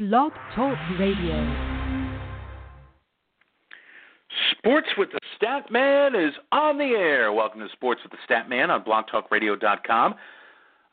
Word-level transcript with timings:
Blog 0.00 0.32
Talk 0.56 0.78
Radio. 0.98 1.36
Sports 4.56 4.86
with 4.96 5.10
the 5.12 5.18
Stat 5.36 5.70
Man 5.70 6.14
is 6.14 6.32
on 6.52 6.78
the 6.78 6.84
air. 6.84 7.34
Welcome 7.34 7.60
to 7.60 7.68
Sports 7.74 8.00
with 8.02 8.12
the 8.12 8.18
Stat 8.24 8.48
Man 8.48 8.70
on 8.70 8.82
blogtalkradio.com. 8.82 10.14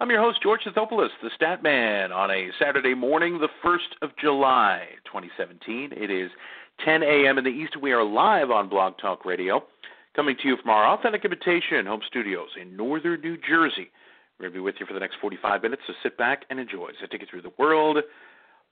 I'm 0.01 0.09
your 0.09 0.19
host, 0.19 0.43
George 0.43 0.59
Thopoulos, 0.75 1.07
the 1.23 1.29
Stat 1.37 1.63
Man, 1.63 2.11
on 2.11 2.29
a 2.31 2.49
Saturday 2.59 2.95
morning, 2.95 3.39
the 3.39 3.47
1st 3.63 3.95
of 4.01 4.09
July, 4.19 4.87
2017. 5.05 5.93
It 5.95 6.11
is 6.11 6.29
10 6.83 7.01
a.m. 7.01 7.37
in 7.37 7.45
the 7.45 7.49
East. 7.49 7.77
We 7.81 7.93
are 7.93 8.03
live 8.03 8.51
on 8.51 8.67
Blog 8.67 8.95
Talk 8.97 9.23
Radio, 9.23 9.63
coming 10.17 10.35
to 10.41 10.49
you 10.49 10.57
from 10.57 10.69
our 10.69 10.85
Authentic 10.85 11.23
Imitation 11.23 11.85
home 11.85 12.01
studios 12.05 12.49
in 12.61 12.75
northern 12.75 13.21
New 13.21 13.37
Jersey. 13.37 13.89
We're 14.37 14.47
going 14.47 14.53
to 14.53 14.59
be 14.59 14.63
with 14.63 14.75
you 14.81 14.85
for 14.85 14.93
the 14.93 14.99
next 14.99 15.15
45 15.21 15.63
minutes, 15.63 15.83
so 15.87 15.93
sit 16.03 16.17
back 16.17 16.43
and 16.49 16.59
enjoy 16.59 16.89
as 16.89 16.95
I 17.01 17.05
take 17.05 17.21
you 17.21 17.27
through 17.31 17.43
the 17.43 17.53
world 17.57 17.99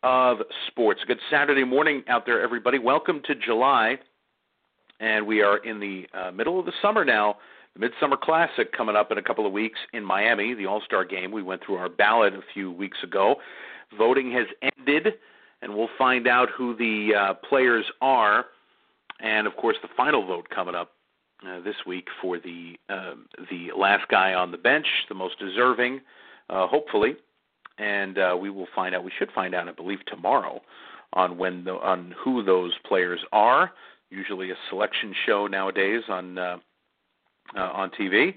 of 0.04 0.38
sports. 0.68 1.02
Good 1.08 1.20
Saturday 1.30 1.64
morning 1.64 2.04
out 2.08 2.26
there, 2.26 2.42
everybody. 2.42 2.80
Welcome 2.80 3.22
to 3.26 3.36
July, 3.36 3.98
and 5.00 5.26
we 5.26 5.42
are 5.42 5.58
in 5.58 5.80
the 5.80 6.06
uh, 6.14 6.32
middle 6.32 6.60
of 6.60 6.66
the 6.66 6.74
summer 6.82 7.04
now. 7.04 7.38
The 7.74 7.80
Midsummer 7.80 8.16
Classic 8.16 8.72
coming 8.72 8.96
up 8.96 9.12
in 9.12 9.18
a 9.18 9.22
couple 9.22 9.46
of 9.46 9.52
weeks 9.52 9.80
in 9.94 10.04
Miami, 10.04 10.54
the 10.54 10.66
All 10.66 10.82
Star 10.86 11.04
game. 11.04 11.32
We 11.32 11.44
went 11.44 11.66
through 11.66 11.76
our 11.76 11.90
ballot 11.90 12.34
a 12.34 12.42
few 12.54 12.72
weeks 12.72 12.98
ago. 13.04 13.36
Voting 13.98 14.32
has 14.32 14.48
ended, 14.78 15.16
and 15.62 15.76
we'll 15.76 15.90
find 15.98 16.28
out 16.28 16.50
who 16.56 16.76
the 16.76 17.16
uh, 17.16 17.34
players 17.48 17.86
are. 18.02 18.46
And 19.20 19.48
of 19.48 19.56
course, 19.56 19.78
the 19.82 19.90
final 19.98 20.26
vote 20.26 20.50
coming 20.50 20.76
up 20.76 20.92
uh, 21.46 21.60
this 21.62 21.76
week 21.86 22.08
for 22.22 22.40
the 22.40 22.76
uh, 22.90 23.16
the 23.50 23.70
last 23.78 24.08
guy 24.10 24.34
on 24.34 24.52
the 24.52 24.58
bench, 24.58 24.88
the 25.10 25.16
most 25.16 25.40
deserving, 25.40 26.02
uh, 26.50 26.68
hopefully 26.68 27.16
and 27.78 28.18
uh, 28.18 28.38
we 28.40 28.50
will 28.50 28.68
find 28.76 28.96
out. 28.96 29.04
We 29.04 29.12
should 29.18 29.32
find 29.32 29.54
out, 29.54 29.68
I 29.68 29.72
believe, 29.72 30.00
tomorrow 30.06 30.62
on 31.14 31.38
when 31.38 31.64
the, 31.64 31.74
on 31.74 32.14
who 32.24 32.44
those 32.44 32.74
players 32.88 33.20
are. 33.32 33.72
Usually 34.10 34.52
a 34.52 34.56
selection 34.70 35.14
show 35.26 35.48
nowadays 35.48 36.04
on 36.10 36.38
uh, 36.38 36.58
uh, 37.56 37.60
on 37.60 37.92
TV. 38.00 38.36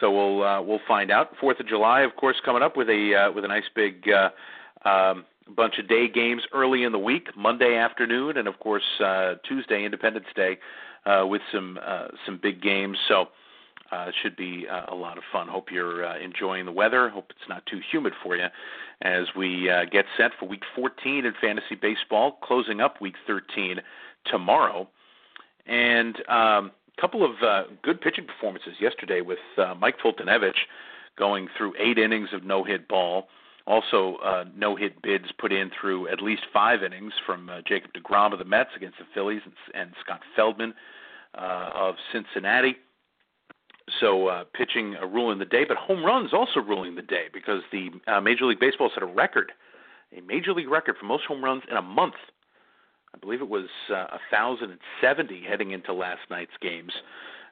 So 0.00 0.10
we'll 0.10 0.42
uh, 0.42 0.62
we'll 0.62 0.80
find 0.88 1.10
out. 1.10 1.36
Fourth 1.40 1.60
of 1.60 1.68
July, 1.68 2.00
of 2.00 2.16
course, 2.16 2.36
coming 2.44 2.62
up 2.62 2.76
with 2.76 2.88
a 2.88 3.14
uh, 3.14 3.32
with 3.32 3.44
a 3.44 3.48
nice 3.48 3.68
big 3.74 4.08
uh, 4.08 4.88
um, 4.88 5.24
bunch 5.54 5.78
of 5.78 5.88
day 5.88 6.08
games 6.08 6.42
early 6.52 6.84
in 6.84 6.92
the 6.92 6.98
week, 6.98 7.28
Monday 7.36 7.76
afternoon, 7.76 8.36
and 8.36 8.48
of 8.48 8.58
course 8.58 8.82
uh, 9.04 9.34
Tuesday, 9.46 9.84
Independence 9.84 10.26
Day, 10.34 10.58
uh, 11.06 11.26
with 11.26 11.42
some 11.52 11.78
uh, 11.84 12.08
some 12.24 12.38
big 12.42 12.62
games. 12.62 12.96
So 13.08 13.26
uh, 13.92 14.06
it 14.08 14.14
should 14.22 14.36
be 14.36 14.66
uh, 14.68 14.86
a 14.88 14.94
lot 14.94 15.18
of 15.18 15.24
fun. 15.30 15.48
Hope 15.48 15.70
you're 15.70 16.04
uh, 16.04 16.18
enjoying 16.18 16.64
the 16.64 16.72
weather. 16.72 17.08
Hope 17.08 17.26
it's 17.30 17.48
not 17.48 17.64
too 17.66 17.80
humid 17.90 18.14
for 18.22 18.36
you 18.36 18.46
as 19.02 19.26
we 19.36 19.68
uh, 19.68 19.84
get 19.84 20.06
set 20.16 20.30
for 20.38 20.46
Week 20.48 20.62
14 20.74 21.26
in 21.26 21.32
fantasy 21.40 21.74
baseball, 21.74 22.38
closing 22.42 22.80
up 22.80 23.00
Week 23.00 23.16
13 23.26 23.80
tomorrow. 24.24 24.88
And 25.66 26.16
um, 26.28 26.72
a 26.96 27.00
couple 27.00 27.24
of 27.24 27.42
uh, 27.42 27.64
good 27.82 28.00
pitching 28.00 28.26
performances 28.26 28.74
yesterday 28.80 29.20
with 29.20 29.38
uh, 29.58 29.74
Mike 29.78 29.96
Foltynewicz 30.04 30.54
going 31.18 31.48
through 31.56 31.74
eight 31.78 31.98
innings 31.98 32.30
of 32.32 32.44
no-hit 32.44 32.88
ball. 32.88 33.28
Also, 33.66 34.16
uh, 34.24 34.44
no-hit 34.56 35.02
bids 35.02 35.26
put 35.38 35.52
in 35.52 35.70
through 35.78 36.08
at 36.08 36.20
least 36.20 36.42
five 36.52 36.82
innings 36.82 37.12
from 37.24 37.48
uh, 37.48 37.60
Jacob 37.66 37.92
DeGrom 37.92 38.32
of 38.32 38.38
the 38.38 38.44
Mets 38.44 38.70
against 38.74 38.98
the 38.98 39.04
Phillies 39.14 39.42
and, 39.44 39.54
and 39.74 39.92
Scott 40.02 40.20
Feldman 40.34 40.74
uh, 41.36 41.70
of 41.74 41.94
Cincinnati. 42.12 42.76
So 44.00 44.28
uh, 44.28 44.44
pitching 44.54 44.96
uh, 45.00 45.06
ruling 45.06 45.38
the 45.38 45.44
day, 45.44 45.64
but 45.66 45.76
home 45.76 46.04
runs 46.04 46.32
also 46.32 46.60
ruling 46.60 46.94
the 46.94 47.02
day 47.02 47.26
because 47.32 47.62
the 47.70 47.90
uh, 48.06 48.20
Major 48.20 48.46
League 48.46 48.60
Baseball 48.60 48.90
set 48.92 49.02
a 49.02 49.06
record, 49.06 49.52
a 50.16 50.20
major 50.22 50.52
league 50.52 50.68
record 50.68 50.96
for 50.98 51.06
most 51.06 51.24
home 51.24 51.44
runs 51.44 51.62
in 51.70 51.76
a 51.76 51.82
month. 51.82 52.14
I 53.14 53.18
believe 53.18 53.42
it 53.42 53.48
was 53.48 53.68
uh, 53.90 54.18
1,070 54.30 55.42
heading 55.46 55.72
into 55.72 55.92
last 55.92 56.22
night's 56.30 56.52
games, 56.60 56.92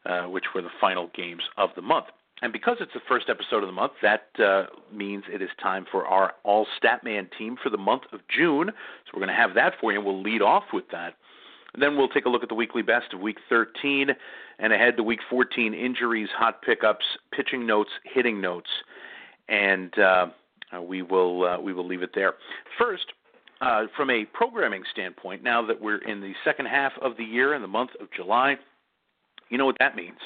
uh, 0.07 0.23
which 0.23 0.45
were 0.55 0.63
the 0.63 0.71
final 0.81 1.11
games 1.15 1.43
of 1.59 1.71
the 1.77 1.83
month. 1.83 2.07
And 2.43 2.53
because 2.53 2.79
it's 2.81 2.95
the 2.95 3.01
first 3.07 3.29
episode 3.29 3.63
of 3.63 3.67
the 3.67 3.73
month, 3.73 3.93
that 4.01 4.29
uh, 4.43 4.65
means 4.93 5.25
it 5.31 5.43
is 5.43 5.51
time 5.63 5.85
for 5.91 6.07
our 6.07 6.33
All 6.43 6.67
Statman 6.83 7.29
team 7.37 7.57
for 7.63 7.69
the 7.69 7.77
month 7.77 8.05
of 8.13 8.21
June. 8.35 8.69
So 8.69 9.11
we're 9.13 9.21
going 9.21 9.37
to 9.37 9.41
have 9.41 9.55
that 9.55 9.75
for 9.79 9.93
you, 9.93 9.99
and 9.99 10.07
we'll 10.07 10.23
lead 10.23 10.41
off 10.41 10.65
with 10.73 10.85
that. 10.91 11.17
And 11.75 11.83
then 11.83 11.97
we'll 11.97 12.09
take 12.09 12.27
a 12.27 12.29
look 12.29 12.43
at 12.43 12.49
the 12.49 12.55
weekly 12.55 12.83
best 12.83 13.13
of 13.13 13.21
Week 13.21 13.39
13 13.49 14.11
and 14.59 14.73
ahead 14.73 14.97
to 14.97 15.03
Week 15.03 15.21
14 15.29 15.73
injuries, 15.73 16.29
hot 16.37 16.63
pickups, 16.63 17.05
pitching 17.33 17.67
notes, 17.67 17.91
hitting 18.05 18.41
notes, 18.41 18.69
and 19.49 19.97
uh, 19.99 20.27
we 20.83 21.03
will 21.03 21.45
uh, 21.45 21.61
we 21.61 21.73
will 21.73 21.87
leave 21.87 22.03
it 22.03 22.11
there. 22.15 22.35
First, 22.79 23.07
uh, 23.61 23.85
from 23.97 24.11
a 24.11 24.25
programming 24.33 24.83
standpoint, 24.91 25.43
now 25.43 25.65
that 25.67 25.81
we're 25.81 25.99
in 25.99 26.21
the 26.21 26.33
second 26.45 26.67
half 26.67 26.93
of 27.03 27.17
the 27.17 27.25
year 27.25 27.55
in 27.55 27.63
the 27.63 27.69
month 27.69 27.91
of 28.01 28.09
July, 28.15 28.57
you 29.49 29.59
know 29.59 29.67
what 29.67 29.77
that 29.79 29.97
means. 29.97 30.19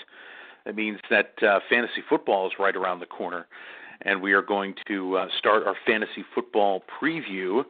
That 0.64 0.76
means 0.76 0.98
that 1.10 1.34
uh, 1.42 1.60
fantasy 1.68 2.02
football 2.08 2.46
is 2.46 2.52
right 2.58 2.74
around 2.74 3.00
the 3.00 3.06
corner, 3.06 3.46
and 4.02 4.22
we 4.22 4.32
are 4.32 4.42
going 4.42 4.74
to 4.86 5.16
uh, 5.16 5.26
start 5.38 5.66
our 5.66 5.76
fantasy 5.86 6.24
football 6.34 6.82
preview 7.00 7.64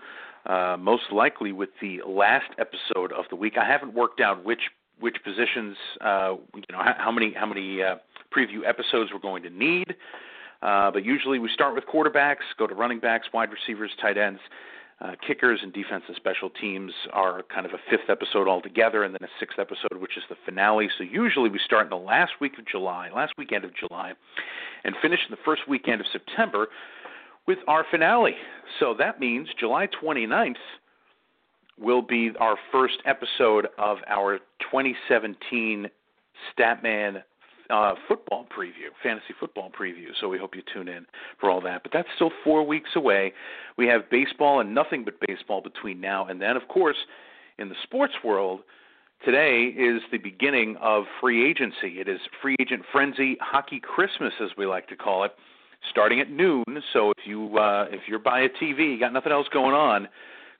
uh, 0.46 0.76
most 0.78 1.04
likely 1.12 1.52
with 1.52 1.70
the 1.80 2.00
last 2.06 2.50
episode 2.58 3.12
of 3.12 3.24
the 3.30 3.36
week. 3.36 3.54
I 3.58 3.64
haven't 3.66 3.94
worked 3.94 4.20
out 4.20 4.44
which 4.44 4.60
which 5.00 5.16
positions, 5.24 5.76
uh, 6.00 6.34
you 6.54 6.62
know, 6.70 6.78
how, 6.78 6.94
how 6.98 7.12
many 7.12 7.32
how 7.32 7.46
many 7.46 7.82
uh, 7.82 7.96
preview 8.34 8.66
episodes 8.66 9.10
we're 9.12 9.18
going 9.20 9.42
to 9.42 9.50
need. 9.50 9.94
Uh, 10.62 10.90
but 10.90 11.04
usually 11.04 11.38
we 11.38 11.50
start 11.52 11.74
with 11.74 11.84
quarterbacks, 11.84 12.44
go 12.58 12.66
to 12.66 12.74
running 12.74 12.98
backs, 12.98 13.26
wide 13.34 13.50
receivers, 13.50 13.90
tight 14.00 14.16
ends, 14.16 14.40
uh, 15.00 15.12
kickers, 15.26 15.60
and 15.62 15.72
defense 15.72 16.04
and 16.06 16.16
special 16.16 16.48
teams 16.48 16.92
are 17.12 17.42
kind 17.54 17.66
of 17.66 17.72
a 17.72 17.78
fifth 17.90 18.08
episode 18.08 18.48
altogether, 18.48 19.04
and 19.04 19.12
then 19.12 19.28
a 19.28 19.32
sixth 19.38 19.58
episode, 19.58 20.00
which 20.00 20.16
is 20.16 20.22
the 20.30 20.36
finale. 20.44 20.88
So 20.96 21.04
usually 21.04 21.50
we 21.50 21.60
start 21.64 21.84
in 21.84 21.90
the 21.90 21.96
last 21.96 22.32
week 22.40 22.58
of 22.58 22.66
July, 22.66 23.10
last 23.14 23.34
weekend 23.36 23.64
of 23.64 23.72
July, 23.74 24.14
and 24.84 24.94
finish 25.02 25.20
in 25.28 25.30
the 25.30 25.42
first 25.44 25.68
weekend 25.68 26.00
of 26.00 26.06
September 26.10 26.68
with 27.46 27.58
our 27.66 27.84
finale. 27.90 28.36
So 28.80 28.94
that 28.98 29.20
means 29.20 29.48
July 29.58 29.88
29th 30.02 30.54
will 31.78 32.02
be 32.02 32.30
our 32.38 32.56
first 32.70 32.98
episode 33.04 33.68
of 33.78 33.98
our 34.08 34.38
2017 34.60 35.88
Statman 36.56 37.22
uh, 37.70 37.94
football 38.06 38.46
preview, 38.56 38.90
fantasy 39.02 39.34
football 39.40 39.70
preview. 39.70 40.08
So 40.20 40.28
we 40.28 40.38
hope 40.38 40.54
you 40.54 40.62
tune 40.72 40.88
in 40.88 41.06
for 41.40 41.50
all 41.50 41.60
that. 41.62 41.82
But 41.82 41.92
that's 41.92 42.08
still 42.14 42.30
four 42.42 42.64
weeks 42.66 42.90
away. 42.94 43.32
We 43.76 43.86
have 43.86 44.10
baseball 44.10 44.60
and 44.60 44.74
nothing 44.74 45.04
but 45.04 45.14
baseball 45.26 45.62
between 45.62 46.00
now 46.00 46.26
and 46.26 46.40
then. 46.40 46.56
Of 46.56 46.68
course, 46.68 46.96
in 47.58 47.68
the 47.68 47.74
sports 47.82 48.14
world, 48.22 48.60
today 49.24 49.72
is 49.76 50.02
the 50.12 50.18
beginning 50.18 50.76
of 50.80 51.04
free 51.20 51.48
agency. 51.48 52.00
It 52.00 52.08
is 52.08 52.20
free 52.42 52.56
agent 52.60 52.82
frenzy, 52.92 53.36
hockey 53.40 53.80
Christmas, 53.80 54.34
as 54.42 54.50
we 54.58 54.66
like 54.66 54.88
to 54.88 54.96
call 54.96 55.24
it 55.24 55.32
starting 55.90 56.20
at 56.20 56.30
noon. 56.30 56.64
So 56.92 57.10
if 57.10 57.26
you 57.26 57.58
uh, 57.58 57.86
if 57.90 58.02
you're 58.08 58.18
by 58.18 58.40
a 58.40 58.48
TV, 58.48 58.92
you 58.92 59.00
got 59.00 59.12
nothing 59.12 59.32
else 59.32 59.46
going 59.52 59.74
on, 59.74 60.08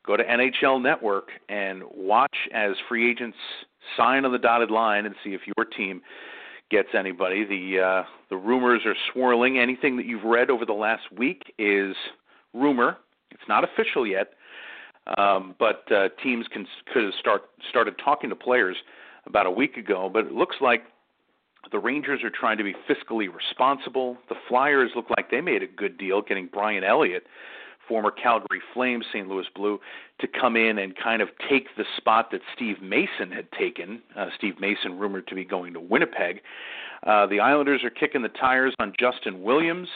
go 0.06 0.16
to 0.16 0.24
NHL 0.24 0.82
Network 0.82 1.28
and 1.48 1.82
watch 1.94 2.36
as 2.52 2.72
free 2.88 3.10
agents 3.10 3.36
sign 3.96 4.24
on 4.24 4.32
the 4.32 4.38
dotted 4.38 4.70
line 4.70 5.06
and 5.06 5.14
see 5.22 5.30
if 5.30 5.42
your 5.56 5.64
team 5.64 6.02
gets 6.70 6.88
anybody. 6.98 7.44
The 7.44 7.80
uh, 7.80 8.04
the 8.30 8.36
rumors 8.36 8.82
are 8.86 8.96
swirling. 9.12 9.58
Anything 9.58 9.96
that 9.96 10.06
you've 10.06 10.24
read 10.24 10.50
over 10.50 10.64
the 10.64 10.72
last 10.72 11.04
week 11.16 11.52
is 11.58 11.94
rumor. 12.52 12.98
It's 13.30 13.48
not 13.48 13.64
official 13.64 14.06
yet, 14.06 14.32
um, 15.18 15.54
but 15.58 15.90
uh, 15.92 16.08
teams 16.22 16.46
can 16.52 16.66
could 16.92 17.04
have 17.04 17.14
start 17.20 17.42
started 17.68 17.94
talking 18.02 18.30
to 18.30 18.36
players 18.36 18.76
about 19.26 19.46
a 19.46 19.50
week 19.50 19.76
ago. 19.76 20.10
But 20.12 20.26
it 20.26 20.32
looks 20.32 20.56
like 20.60 20.82
the 21.72 21.78
Rangers 21.78 22.22
are 22.22 22.30
trying 22.30 22.58
to 22.58 22.64
be 22.64 22.74
fiscally 22.88 23.28
responsible. 23.32 24.16
The 24.28 24.36
Flyers 24.48 24.90
look 24.94 25.06
like 25.16 25.30
they 25.30 25.40
made 25.40 25.62
a 25.62 25.66
good 25.66 25.98
deal 25.98 26.22
getting 26.22 26.48
Brian 26.52 26.84
Elliott, 26.84 27.24
former 27.88 28.10
Calgary 28.10 28.60
Flames, 28.72 29.04
St. 29.12 29.28
Louis 29.28 29.46
Blue, 29.54 29.80
to 30.20 30.26
come 30.26 30.56
in 30.56 30.78
and 30.78 30.94
kind 30.96 31.22
of 31.22 31.28
take 31.48 31.68
the 31.76 31.84
spot 31.96 32.30
that 32.32 32.40
Steve 32.54 32.80
Mason 32.82 33.30
had 33.30 33.50
taken. 33.52 34.02
Uh, 34.16 34.26
Steve 34.36 34.60
Mason 34.60 34.98
rumored 34.98 35.26
to 35.28 35.34
be 35.34 35.44
going 35.44 35.72
to 35.74 35.80
Winnipeg. 35.80 36.40
Uh, 37.06 37.26
the 37.26 37.40
Islanders 37.40 37.82
are 37.84 37.90
kicking 37.90 38.22
the 38.22 38.28
tires 38.28 38.74
on 38.78 38.92
Justin 38.98 39.42
Williams. 39.42 39.88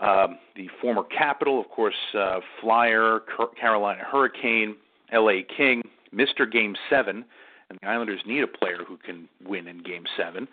Um, 0.00 0.38
the 0.54 0.68
former 0.80 1.02
Capital, 1.04 1.58
of 1.60 1.68
course, 1.70 1.94
uh, 2.18 2.40
Flyer, 2.60 3.20
Carolina 3.58 4.02
Hurricane, 4.04 4.76
L.A. 5.10 5.42
King, 5.56 5.82
Mr. 6.14 6.50
Game 6.50 6.76
7, 6.90 7.24
and 7.70 7.78
the 7.80 7.88
Islanders 7.88 8.20
need 8.26 8.42
a 8.42 8.46
player 8.46 8.78
who 8.86 8.96
can 8.98 9.28
win 9.44 9.66
in 9.66 9.82
Game 9.82 10.04
7. 10.16 10.46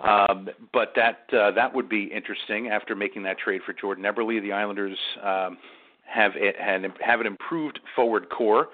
Um, 0.00 0.48
but 0.72 0.92
that 0.94 1.26
uh, 1.36 1.50
that 1.52 1.74
would 1.74 1.88
be 1.88 2.04
interesting. 2.04 2.68
After 2.68 2.94
making 2.94 3.24
that 3.24 3.38
trade 3.38 3.62
for 3.66 3.72
Jordan 3.72 4.04
Eberle, 4.04 4.40
the 4.40 4.52
Islanders 4.52 4.96
um, 5.22 5.58
have 6.06 6.32
it, 6.36 6.54
have 7.00 7.20
an 7.20 7.26
improved 7.26 7.80
forward 7.96 8.28
core, 8.30 8.68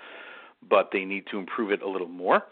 but 0.68 0.90
they 0.92 1.04
need 1.04 1.24
to 1.30 1.38
improve 1.38 1.70
it 1.72 1.82
a 1.82 1.88
little 1.88 2.08
more. 2.08 2.44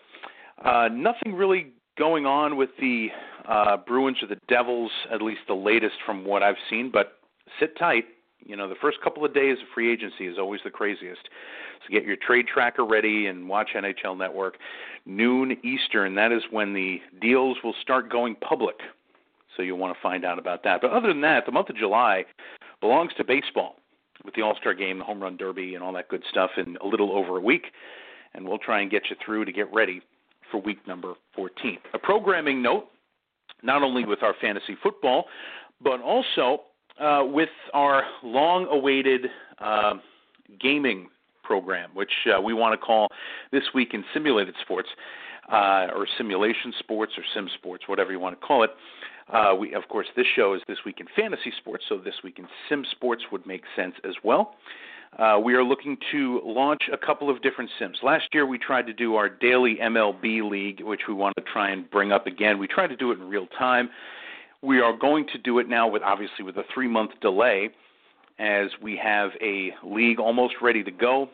Uh, 0.64 0.88
nothing 0.90 1.34
really 1.34 1.72
going 1.98 2.24
on 2.24 2.56
with 2.56 2.70
the 2.80 3.08
uh, 3.46 3.76
Bruins 3.76 4.16
or 4.22 4.28
the 4.28 4.40
Devils, 4.48 4.90
at 5.12 5.20
least 5.20 5.40
the 5.48 5.54
latest 5.54 5.96
from 6.06 6.24
what 6.24 6.42
I've 6.42 6.56
seen. 6.70 6.90
But 6.90 7.18
sit 7.60 7.76
tight. 7.78 8.04
You 8.44 8.56
know, 8.56 8.68
the 8.68 8.74
first 8.80 9.00
couple 9.02 9.24
of 9.24 9.34
days 9.34 9.58
of 9.58 9.66
free 9.74 9.92
agency 9.92 10.26
is 10.26 10.38
always 10.38 10.60
the 10.64 10.70
craziest. 10.70 11.22
So 11.82 11.92
get 11.92 12.04
your 12.04 12.16
trade 12.16 12.46
tracker 12.46 12.84
ready 12.84 13.26
and 13.26 13.48
watch 13.48 13.70
NHL 13.74 14.16
Network. 14.16 14.58
Noon 15.06 15.56
Eastern, 15.64 16.14
that 16.14 16.32
is 16.32 16.42
when 16.50 16.72
the 16.72 17.00
deals 17.20 17.56
will 17.62 17.74
start 17.80 18.10
going 18.10 18.34
public. 18.36 18.76
So 19.56 19.62
you'll 19.62 19.78
want 19.78 19.94
to 19.94 20.00
find 20.00 20.24
out 20.24 20.38
about 20.38 20.64
that. 20.64 20.80
But 20.80 20.92
other 20.92 21.08
than 21.08 21.20
that, 21.22 21.46
the 21.46 21.52
month 21.52 21.68
of 21.68 21.76
July 21.76 22.24
belongs 22.80 23.12
to 23.16 23.24
baseball 23.24 23.76
with 24.24 24.34
the 24.34 24.42
All 24.42 24.56
Star 24.56 24.74
game, 24.74 24.98
the 24.98 25.04
Home 25.04 25.22
Run 25.22 25.36
Derby, 25.36 25.74
and 25.74 25.82
all 25.82 25.92
that 25.92 26.08
good 26.08 26.22
stuff 26.30 26.50
in 26.56 26.76
a 26.82 26.86
little 26.86 27.12
over 27.12 27.36
a 27.36 27.40
week. 27.40 27.66
And 28.34 28.46
we'll 28.46 28.58
try 28.58 28.80
and 28.80 28.90
get 28.90 29.04
you 29.10 29.16
through 29.24 29.44
to 29.44 29.52
get 29.52 29.72
ready 29.72 30.00
for 30.50 30.60
week 30.60 30.86
number 30.86 31.14
14. 31.34 31.78
A 31.94 31.98
programming 31.98 32.62
note 32.62 32.88
not 33.62 33.82
only 33.82 34.04
with 34.04 34.22
our 34.22 34.34
fantasy 34.40 34.76
football, 34.82 35.26
but 35.82 36.00
also 36.00 36.62
uh, 37.02 37.24
with 37.24 37.48
our 37.74 38.04
long 38.22 38.66
awaited 38.70 39.26
uh, 39.58 39.94
gaming 40.60 41.08
program, 41.42 41.90
which 41.94 42.12
uh, 42.34 42.40
we 42.40 42.54
want 42.54 42.78
to 42.78 42.84
call 42.84 43.08
This 43.50 43.64
Week 43.74 43.90
in 43.92 44.04
Simulated 44.14 44.54
Sports, 44.62 44.88
uh, 45.52 45.88
or 45.94 46.06
Simulation 46.16 46.72
Sports, 46.78 47.12
or 47.18 47.24
Sim 47.34 47.48
Sports, 47.58 47.84
whatever 47.88 48.12
you 48.12 48.20
want 48.20 48.40
to 48.40 48.46
call 48.46 48.62
it. 48.62 48.70
Uh, 49.32 49.54
we, 49.58 49.74
of 49.74 49.88
course, 49.88 50.06
this 50.16 50.26
show 50.36 50.54
is 50.54 50.62
This 50.68 50.78
Week 50.86 51.00
in 51.00 51.06
Fantasy 51.16 51.52
Sports, 51.58 51.84
so 51.88 51.98
This 51.98 52.14
Week 52.22 52.38
in 52.38 52.46
Sim 52.68 52.84
Sports 52.90 53.24
would 53.32 53.46
make 53.46 53.62
sense 53.76 53.94
as 54.04 54.14
well. 54.22 54.54
Uh, 55.18 55.38
we 55.42 55.54
are 55.54 55.62
looking 55.62 55.98
to 56.10 56.40
launch 56.44 56.82
a 56.90 56.96
couple 56.96 57.28
of 57.28 57.42
different 57.42 57.70
sims. 57.78 57.98
Last 58.02 58.28
year, 58.32 58.46
we 58.46 58.58
tried 58.58 58.86
to 58.86 58.94
do 58.94 59.16
our 59.16 59.28
daily 59.28 59.76
MLB 59.82 60.48
league, 60.48 60.80
which 60.82 61.02
we 61.06 61.12
want 61.12 61.34
to 61.36 61.42
try 61.52 61.70
and 61.70 61.90
bring 61.90 62.12
up 62.12 62.26
again. 62.26 62.58
We 62.58 62.66
tried 62.66 62.86
to 62.88 62.96
do 62.96 63.10
it 63.10 63.18
in 63.18 63.28
real 63.28 63.46
time. 63.58 63.90
We 64.62 64.80
are 64.80 64.96
going 64.96 65.26
to 65.32 65.38
do 65.38 65.58
it 65.58 65.68
now 65.68 65.88
with 65.88 66.02
obviously 66.02 66.44
with 66.44 66.56
a 66.56 66.62
three 66.72 66.88
month 66.88 67.10
delay, 67.20 67.70
as 68.38 68.68
we 68.80 68.96
have 69.02 69.30
a 69.40 69.72
league 69.82 70.20
almost 70.20 70.54
ready 70.62 70.84
to 70.84 70.90
go, 70.90 71.28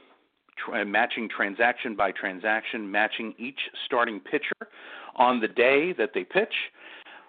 tra- 0.56 0.84
matching 0.84 1.28
transaction 1.28 1.94
by 1.94 2.10
transaction, 2.12 2.90
matching 2.90 3.34
each 3.38 3.60
starting 3.84 4.18
pitcher 4.18 4.70
on 5.16 5.40
the 5.40 5.48
day 5.48 5.92
that 5.98 6.10
they 6.14 6.24
pitch. 6.24 6.54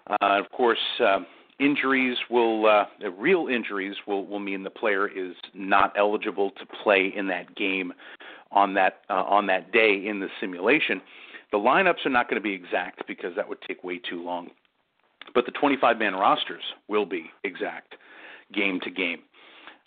Uh, 0.09 0.15
of 0.21 0.49
course. 0.51 0.79
Uh, 0.99 1.19
injuries 1.59 2.17
will 2.29 2.65
uh, 2.65 2.85
real 3.17 3.47
injuries 3.47 3.95
will 4.07 4.25
will 4.25 4.39
mean 4.39 4.63
the 4.63 4.69
player 4.69 5.09
is 5.09 5.35
not 5.53 5.93
eligible 5.97 6.51
to 6.51 6.65
play 6.83 7.11
in 7.15 7.27
that 7.27 7.53
game 7.55 7.91
on 8.51 8.73
that 8.73 9.01
uh, 9.09 9.23
on 9.23 9.45
that 9.47 9.71
day 9.73 10.05
in 10.07 10.21
the 10.21 10.29
simulation. 10.39 11.01
The 11.51 11.57
lineups 11.57 12.05
are 12.05 12.09
not 12.09 12.29
going 12.29 12.41
to 12.41 12.43
be 12.43 12.53
exact 12.53 13.05
because 13.07 13.35
that 13.35 13.49
would 13.49 13.61
take 13.67 13.83
way 13.83 13.97
too 13.97 14.23
long. 14.23 14.51
But 15.33 15.45
the 15.45 15.51
25 15.51 15.97
man 15.97 16.13
rosters 16.13 16.63
will 16.87 17.05
be 17.05 17.31
exact 17.43 17.95
game 18.53 18.79
to 18.83 18.89
game. 18.89 19.19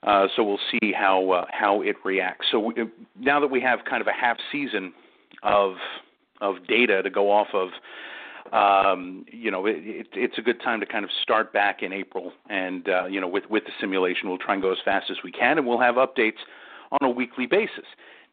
Uh, 0.03 0.27
so 0.35 0.43
we'll 0.43 0.59
see 0.71 0.93
how 0.93 1.31
uh, 1.31 1.47
how 1.53 1.81
it 1.83 1.97
reacts. 2.05 2.47
So 2.51 2.59
we, 2.59 2.75
now 3.19 3.39
that 3.39 3.49
we 3.49 3.61
have 3.61 3.81
kind 3.89 4.01
of 4.01 4.09
a 4.09 4.13
half 4.13 4.37
season 4.51 4.93
of 5.43 5.75
of 6.41 6.67
data 6.67 7.03
to 7.03 7.11
go 7.11 7.31
off 7.31 7.49
of, 7.55 7.69
um, 8.53 9.25
you 9.31 9.51
know, 9.51 9.65
it, 9.67 9.77
it, 9.79 10.07
it's 10.13 10.39
a 10.39 10.43
good 10.43 10.61
time 10.61 10.81
to 10.81 10.87
kind 10.87 11.05
of 11.05 11.11
start 11.23 11.53
back 11.53 11.83
in 11.83 11.93
April. 11.93 12.33
And, 12.51 12.89
uh, 12.89 13.07
you 13.07 13.21
know, 13.21 13.29
with, 13.29 13.45
with 13.49 13.65
the 13.65 13.71
simulation, 13.81 14.29
we'll 14.29 14.39
try 14.39 14.55
and 14.55 14.63
go 14.63 14.73
as 14.73 14.79
fast 14.85 15.11
as 15.11 15.19
we 15.23 15.31
can, 15.31 15.57
and 15.57 15.67
we'll 15.67 15.81
have 15.81 15.95
updates 15.95 16.43
on 16.91 17.09
a 17.09 17.11
weekly 17.11 17.47
basis. 17.47 17.85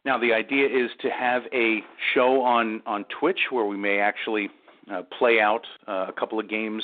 Now, 0.04 0.18
the 0.18 0.32
idea 0.32 0.66
is 0.66 0.90
to 1.02 1.10
have 1.10 1.42
a 1.52 1.80
show 2.14 2.42
on, 2.42 2.82
on 2.86 3.04
Twitch 3.20 3.38
where 3.50 3.64
we 3.64 3.76
may 3.76 4.00
actually 4.00 4.50
uh, 4.90 5.02
play 5.18 5.40
out 5.40 5.66
uh, 5.88 6.06
a 6.08 6.12
couple 6.12 6.38
of 6.38 6.48
games 6.48 6.82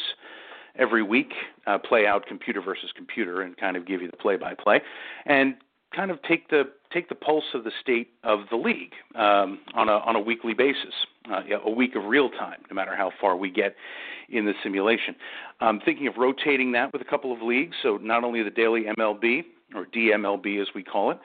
every 0.78 1.02
week, 1.02 1.32
uh, 1.66 1.78
play 1.78 2.06
out 2.06 2.26
computer 2.26 2.60
versus 2.60 2.90
computer, 2.94 3.42
and 3.42 3.56
kind 3.56 3.76
of 3.76 3.86
give 3.86 4.02
you 4.02 4.10
the 4.10 4.16
play 4.16 4.36
by 4.36 4.54
play. 4.54 4.80
And 5.24 5.56
kind 5.94 6.10
of 6.10 6.22
take 6.22 6.48
the 6.50 6.64
take 6.92 7.08
the 7.08 7.14
pulse 7.14 7.44
of 7.54 7.64
the 7.64 7.72
state 7.80 8.10
of 8.22 8.40
the 8.50 8.56
league 8.56 8.92
um, 9.14 9.60
on 9.74 9.88
a 9.88 9.92
on 9.92 10.16
a 10.16 10.20
weekly 10.20 10.54
basis, 10.54 10.94
uh, 11.30 11.42
a 11.64 11.70
week 11.70 11.96
of 11.96 12.04
real 12.04 12.28
time, 12.30 12.58
no 12.70 12.74
matter 12.74 12.94
how 12.94 13.10
far 13.20 13.36
we 13.36 13.50
get 13.50 13.74
in 14.28 14.44
the 14.44 14.52
simulation. 14.62 15.14
I'm 15.60 15.80
thinking 15.80 16.06
of 16.06 16.16
rotating 16.16 16.72
that 16.72 16.92
with 16.92 17.00
a 17.00 17.04
couple 17.04 17.32
of 17.32 17.40
leagues, 17.42 17.76
so 17.82 17.96
not 17.96 18.24
only 18.24 18.42
the 18.42 18.50
daily 18.50 18.84
MLB 18.98 19.44
or 19.74 19.86
DMLB 19.86 20.60
as 20.60 20.68
we 20.74 20.82
call 20.82 21.10
it, 21.10 21.18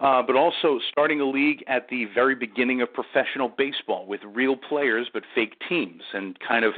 uh, 0.00 0.22
but 0.22 0.36
also 0.36 0.78
starting 0.90 1.20
a 1.20 1.24
league 1.24 1.62
at 1.66 1.88
the 1.88 2.06
very 2.14 2.34
beginning 2.34 2.80
of 2.80 2.92
professional 2.92 3.48
baseball 3.48 4.06
with 4.06 4.20
real 4.24 4.56
players 4.56 5.08
but 5.12 5.22
fake 5.34 5.54
teams, 5.68 6.02
and 6.12 6.38
kind 6.40 6.64
of 6.64 6.74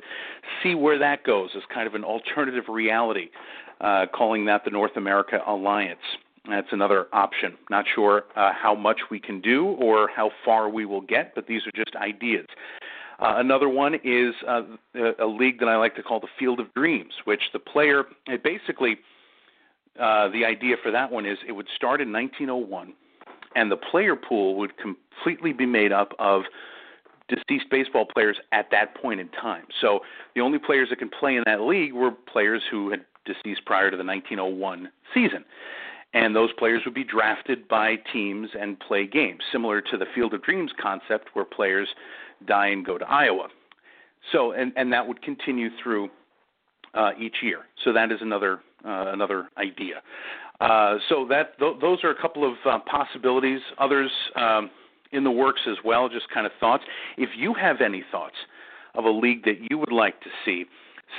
see 0.63 0.75
where 0.75 0.99
that 0.99 1.25
goes 1.25 1.51
as 1.57 1.63
kind 1.73 1.87
of 1.87 1.95
an 1.95 2.05
alternative 2.05 2.65
reality, 2.69 3.29
uh, 3.81 4.07
calling 4.13 4.45
that 4.47 4.65
the 4.65 4.71
North 4.71 4.97
America 4.97 5.41
Alliance. 5.47 6.01
That's 6.49 6.69
another 6.73 7.07
option. 7.13 7.57
Not 7.71 7.85
sure 7.95 8.25
uh, 8.35 8.51
how 8.53 8.75
much 8.75 8.99
we 9.11 9.21
can 9.21 9.41
do 9.41 9.67
or 9.67 10.09
how 10.09 10.31
far 10.45 10.69
we 10.69 10.85
will 10.85 11.01
get, 11.01 11.35
but 11.35 11.47
these 11.47 11.63
are 11.67 11.73
just 11.73 11.95
ideas. 11.95 12.47
Uh, 13.21 13.35
another 13.37 13.69
one 13.69 13.95
is 14.03 14.35
uh, 14.49 14.63
a 15.21 15.27
league 15.27 15.61
that 15.61 15.69
I 15.69 15.77
like 15.77 15.95
to 15.95 16.03
call 16.03 16.19
the 16.19 16.27
Field 16.37 16.59
of 16.59 16.75
Dreams, 16.75 17.13
which 17.25 17.43
the 17.53 17.61
player, 17.61 18.05
it 18.27 18.43
basically, 18.43 18.97
uh, 20.01 20.29
the 20.31 20.45
idea 20.45 20.77
for 20.83 20.91
that 20.91 21.13
one 21.13 21.25
is 21.25 21.39
it 21.47 21.53
would 21.53 21.69
start 21.77 22.01
in 22.01 22.13
1901, 22.13 22.95
and 23.55 23.71
the 23.71 23.77
player 23.77 24.17
pool 24.17 24.57
would 24.57 24.73
completely 24.77 25.53
be 25.53 25.67
made 25.67 25.93
up 25.93 26.13
of 26.19 26.43
deceased 27.29 27.71
baseball 27.71 28.05
players 28.05 28.37
at 28.53 28.71
that 28.71 28.95
point 28.95 29.21
in 29.21 29.29
time. 29.29 29.65
So 29.81 30.01
the 30.35 30.41
only 30.41 30.59
players 30.59 30.89
that 30.91 30.99
can 30.99 31.09
play 31.09 31.37
in 31.37 31.43
that 31.47 31.61
league 31.63 31.93
were 31.93 32.11
players 32.11 32.63
who 32.71 32.91
had 32.91 33.05
deceased 33.25 33.65
prior 33.65 33.91
to 33.91 33.97
the 33.97 34.05
1901 34.05 34.91
season 35.15 35.45
and 36.15 36.37
those 36.37 36.53
players 36.59 36.83
would 36.85 36.95
be 36.95 37.05
drafted 37.05 37.67
by 37.69 37.97
teams 38.13 38.51
and 38.59 38.79
play 38.81 39.07
games, 39.07 39.41
similar 39.51 39.81
to 39.81 39.97
the 39.97 40.05
Field 40.15 40.35
of 40.35 40.43
Dreams 40.43 40.71
concept 40.81 41.31
where 41.33 41.45
players 41.45 41.89
die 42.47 42.69
and 42.69 42.85
go 42.85 42.99
to 42.99 43.09
Iowa. 43.09 43.49
So, 44.31 44.53
and, 44.53 44.73
and 44.77 44.93
that 44.93 45.07
would 45.07 45.23
continue 45.23 45.71
through 45.83 46.11
uh, 46.95 47.13
each 47.19 47.37
year. 47.43 47.61
So 47.85 47.93
that 47.93 48.13
is 48.13 48.19
another 48.21 48.61
uh, 48.85 49.13
another 49.13 49.49
idea. 49.59 50.03
Uh, 50.63 50.99
so 51.09 51.27
that 51.29 51.59
th- 51.59 51.77
those 51.81 51.99
are 52.05 52.11
a 52.11 52.21
couple 52.21 52.49
of 52.49 52.57
uh, 52.65 52.79
possibilities. 52.89 53.61
Others 53.79 54.11
um, 54.37 54.71
in 55.11 55.25
the 55.25 55.31
works 55.31 55.63
as 55.69 55.77
well. 55.85 56.09
Just 56.09 56.29
kind 56.33 56.47
of 56.47 56.53
thoughts. 56.61 56.85
If 57.17 57.31
you 57.37 57.53
have 57.55 57.81
any 57.81 58.05
thoughts 58.13 58.37
of 58.95 59.05
a 59.05 59.11
league 59.11 59.45
that 59.45 59.57
you 59.71 59.79
would 59.79 59.93
like 59.93 60.21
to 60.21 60.29
see 60.45 60.67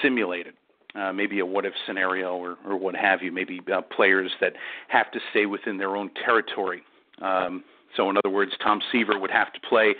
simulated, 0.01 0.53
uh, 0.95 1.11
maybe 1.11 1.39
a 1.39 1.45
what 1.45 1.65
if 1.65 1.73
scenario 1.85 2.35
or, 2.35 2.57
or 2.65 2.77
what 2.77 2.95
have 2.95 3.21
you, 3.21 3.31
maybe 3.31 3.59
uh, 3.73 3.81
players 3.81 4.31
that 4.39 4.53
have 4.87 5.11
to 5.11 5.19
stay 5.31 5.45
within 5.45 5.77
their 5.77 5.97
own 5.97 6.09
territory. 6.23 6.81
Um, 7.21 7.65
so, 7.97 8.09
in 8.09 8.17
other 8.17 8.29
words, 8.29 8.51
Tom 8.63 8.81
Seaver 8.91 9.19
would 9.19 9.31
have 9.31 9.51
to 9.53 9.59
play 9.67 9.93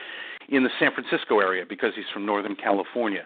in 0.49 0.63
the 0.63 0.69
San 0.79 0.91
Francisco 0.93 1.39
area 1.39 1.65
because 1.67 1.91
he's 1.95 2.05
from 2.13 2.25
Northern 2.25 2.55
California. 2.55 3.25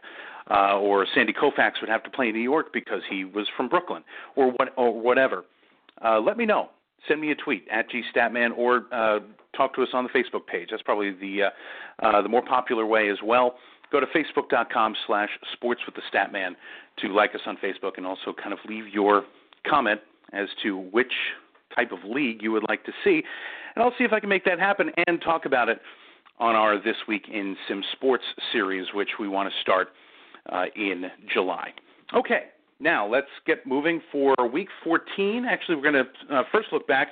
Uh, 0.50 0.80
or 0.80 1.06
Sandy 1.14 1.34
Koufax 1.34 1.74
would 1.82 1.90
have 1.90 2.04
to 2.04 2.10
play 2.10 2.30
in 2.30 2.34
New 2.34 2.40
York 2.40 2.68
because 2.72 3.02
he 3.10 3.26
was 3.26 3.48
from 3.58 3.68
Brooklyn, 3.68 4.02
or 4.38 4.50
what, 4.52 4.70
or 4.78 4.98
whatever. 4.98 5.44
Uh, 6.04 6.20
let 6.20 6.38
me 6.38 6.46
know. 6.46 6.70
Send 7.08 7.22
me 7.22 7.32
a 7.32 7.36
tweet 7.36 7.66
at 7.72 7.86
gstatman, 7.89 8.58
or 8.58 8.86
uh, 8.92 9.20
talk 9.56 9.75
to 9.75 9.84
us 9.84 9.89
on 9.94 10.04
the 10.04 10.10
Facebook 10.10 10.46
page. 10.48 10.70
That's 10.72 10.84
probably 10.84 11.12
the 11.12 11.44
uh, 11.44 12.06
uh, 12.06 12.22
the 12.22 12.30
more 12.30 12.42
popular 12.42 12.86
way 12.86 13.10
as 13.10 13.18
well 13.24 13.56
go 13.92 14.00
to 14.00 14.06
facebook.com 14.08 14.96
slash 15.06 15.30
sports 15.54 15.82
with 15.86 15.96
the 15.96 16.01
statman 16.13 16.56
to 17.00 17.08
like 17.10 17.34
us 17.36 17.42
on 17.46 17.58
facebook 17.58 17.94
and 17.98 18.06
also 18.06 18.34
kind 18.34 18.54
of 18.54 18.60
leave 18.68 18.88
your 18.88 19.24
comment 19.68 20.00
as 20.34 20.48
to 20.62 20.77
which 20.77 21.13
type 21.75 21.92
of 21.92 22.00
league 22.04 22.42
you 22.42 22.51
would 22.51 22.66
like 22.68 22.84
to 22.84 22.92
see 23.04 23.24
and 23.75 23.84
i'll 23.84 23.94
see 23.98 24.04
if 24.04 24.13
i 24.13 24.20
can 24.20 24.30
make 24.30 24.46
that 24.46 24.60
happen 24.60 24.92
and 25.08 25.22
talk 25.22 25.46
about 25.46 25.70
it 25.70 25.80
on 26.39 26.56
our 26.56 26.77
this 26.82 26.96
week 27.08 27.27
in 27.32 27.56
sim 27.68 27.84
sports 27.94 28.24
series 28.51 28.88
which 28.94 29.12
we 29.20 29.27
want 29.27 29.50
to 29.50 29.62
start 29.62 29.89
uh, 30.51 30.66
in 30.75 31.06
july 31.34 31.70
okay 32.13 32.46
now 32.79 33.07
let's 33.07 33.27
get 33.46 33.65
moving 33.65 34.01
for 34.12 34.36
week 34.51 34.69
14 34.84 35.46
actually 35.46 35.75
we're 35.75 35.91
going 35.91 36.05
to 36.05 36.36
uh, 36.36 36.43
first 36.51 36.67
look 36.72 36.88
back 36.88 37.10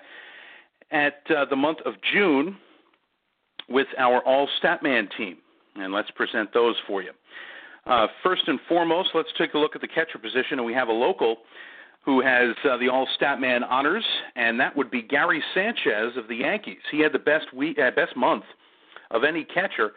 at 0.92 1.22
uh, 1.36 1.46
the 1.46 1.56
month 1.56 1.80
of 1.86 1.94
june 2.14 2.58
with 3.70 3.88
our 3.98 4.22
all 4.22 4.48
statman 4.62 5.08
team 5.18 5.38
and 5.76 5.94
let's 5.94 6.12
present 6.12 6.54
those 6.54 6.76
for 6.88 7.02
you. 7.02 7.12
Uh, 7.86 8.08
first 8.24 8.48
and 8.48 8.60
foremost, 8.68 9.10
let's 9.14 9.30
take 9.38 9.54
a 9.54 9.58
look 9.58 9.76
at 9.76 9.82
the 9.82 9.88
catcher 9.88 10.18
position, 10.18 10.58
and 10.58 10.66
we 10.66 10.74
have 10.74 10.88
a 10.88 10.94
local 10.94 11.38
who 12.04 12.22
has 12.22 12.56
uh, 12.70 12.78
the 12.78 12.88
All 12.88 13.08
Statman 13.20 13.62
honors, 13.68 14.06
and 14.36 14.60
that 14.60 14.76
would 14.76 14.92
be 14.92 15.02
Gary 15.02 15.44
Sanchez 15.54 16.18
of 16.18 16.28
the 16.28 16.36
Yankees. 16.36 16.80
He 16.92 17.00
had 17.00 17.14
the 17.14 17.20
best 17.20 17.54
week, 17.54 17.80
uh, 17.80 17.92
best 17.92 18.16
month 18.16 18.44
of 19.12 19.24
any 19.24 19.44
catcher 19.44 19.92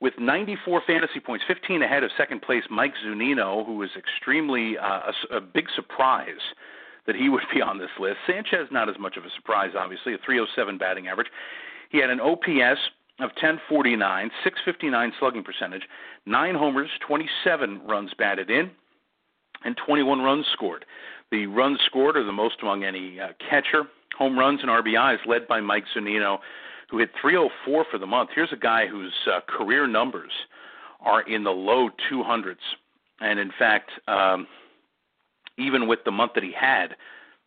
with 0.00 0.14
94 0.18 0.82
fantasy 0.86 1.20
points, 1.20 1.44
15 1.46 1.82
ahead 1.82 2.02
of 2.02 2.10
second 2.16 2.42
place 2.42 2.64
Mike 2.70 2.94
Zunino, 3.04 3.64
who 3.64 3.76
was 3.76 3.90
extremely 3.96 4.78
uh, 4.78 5.12
a, 5.30 5.36
a 5.36 5.40
big 5.40 5.66
surprise 5.74 6.40
that 7.06 7.16
he 7.16 7.28
would 7.30 7.42
be 7.52 7.60
on 7.60 7.78
this 7.78 7.90
list. 7.98 8.16
Sanchez, 8.26 8.68
not 8.70 8.88
as 8.88 8.98
much 8.98 9.16
of 9.16 9.24
a 9.24 9.30
surprise, 9.36 9.72
obviously, 9.78 10.14
a 10.14 10.18
307 10.18 10.78
batting 10.78 11.08
average. 11.08 11.28
He 11.90 11.98
had 11.98 12.10
an 12.10 12.20
OPS 12.20 12.80
of 13.18 13.30
1049, 13.36 14.30
659 14.44 15.12
slugging 15.18 15.44
percentage, 15.44 15.82
nine 16.24 16.54
homers, 16.54 16.88
27 17.06 17.82
runs 17.86 18.12
batted 18.16 18.50
in, 18.50 18.70
and 19.64 19.76
21 19.76 20.20
runs 20.20 20.46
scored. 20.52 20.86
The 21.30 21.46
runs 21.46 21.78
scored 21.84 22.16
are 22.16 22.24
the 22.24 22.32
most 22.32 22.56
among 22.62 22.84
any 22.84 23.20
uh, 23.20 23.28
catcher. 23.50 23.84
Home 24.18 24.38
runs 24.38 24.60
and 24.62 24.70
RBIs 24.70 25.26
led 25.26 25.46
by 25.46 25.60
Mike 25.60 25.84
Zunino 25.94 26.38
who 26.90 26.98
hit 26.98 27.10
304 27.20 27.86
for 27.90 27.98
the 27.98 28.06
month. 28.06 28.30
Here's 28.34 28.52
a 28.52 28.56
guy 28.56 28.86
whose 28.86 29.14
uh, 29.26 29.40
career 29.46 29.86
numbers 29.86 30.32
are 31.00 31.22
in 31.22 31.44
the 31.44 31.50
low 31.50 31.88
200s. 32.10 32.56
And 33.20 33.38
in 33.38 33.52
fact, 33.58 33.90
um, 34.08 34.46
even 35.58 35.86
with 35.86 36.00
the 36.04 36.10
month 36.10 36.32
that 36.34 36.42
he 36.42 36.52
had, 36.52 36.96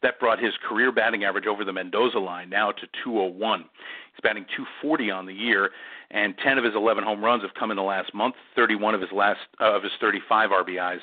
that 0.02 0.20
brought 0.20 0.40
his 0.40 0.54
career 0.68 0.92
batting 0.92 1.24
average 1.24 1.48
over 1.48 1.64
the 1.64 1.74
Mendoza 1.74 2.20
line 2.20 2.50
now 2.50 2.72
to 2.72 2.88
201. 3.04 3.62
He's 3.62 4.22
batting 4.22 4.46
240 4.56 5.12
on 5.12 5.26
the 5.26 5.34
year, 5.34 5.72
and 6.12 6.36
10 6.44 6.58
of 6.58 6.64
his 6.64 6.76
11 6.76 7.04
home 7.04 7.24
runs 7.24 7.42
have 7.42 7.54
come 7.58 7.72
in 7.72 7.78
the 7.78 7.84
last 7.84 8.14
month. 8.14 8.36
31 8.56 8.96
of 8.96 9.02
his 9.02 9.12
last 9.12 9.40
uh, 9.62 9.76
of 9.76 9.84
his 9.84 9.94
35 10.00 10.50
RBIs 10.52 11.00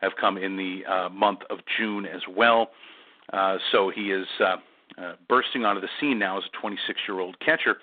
have 0.00 0.12
come 0.20 0.38
in 0.38 0.56
the 0.56 0.84
uh, 0.86 1.08
month 1.08 1.40
of 1.50 1.58
June 1.76 2.06
as 2.06 2.22
well. 2.28 2.70
Uh, 3.32 3.58
so 3.72 3.90
he 3.90 4.12
is 4.12 4.26
uh, 4.40 4.56
uh, 4.98 5.14
bursting 5.28 5.64
onto 5.64 5.80
the 5.80 5.88
scene 6.00 6.18
now 6.18 6.38
as 6.38 6.44
a 6.44 6.60
26 6.60 7.00
year 7.08 7.20
old 7.20 7.38
catcher. 7.40 7.76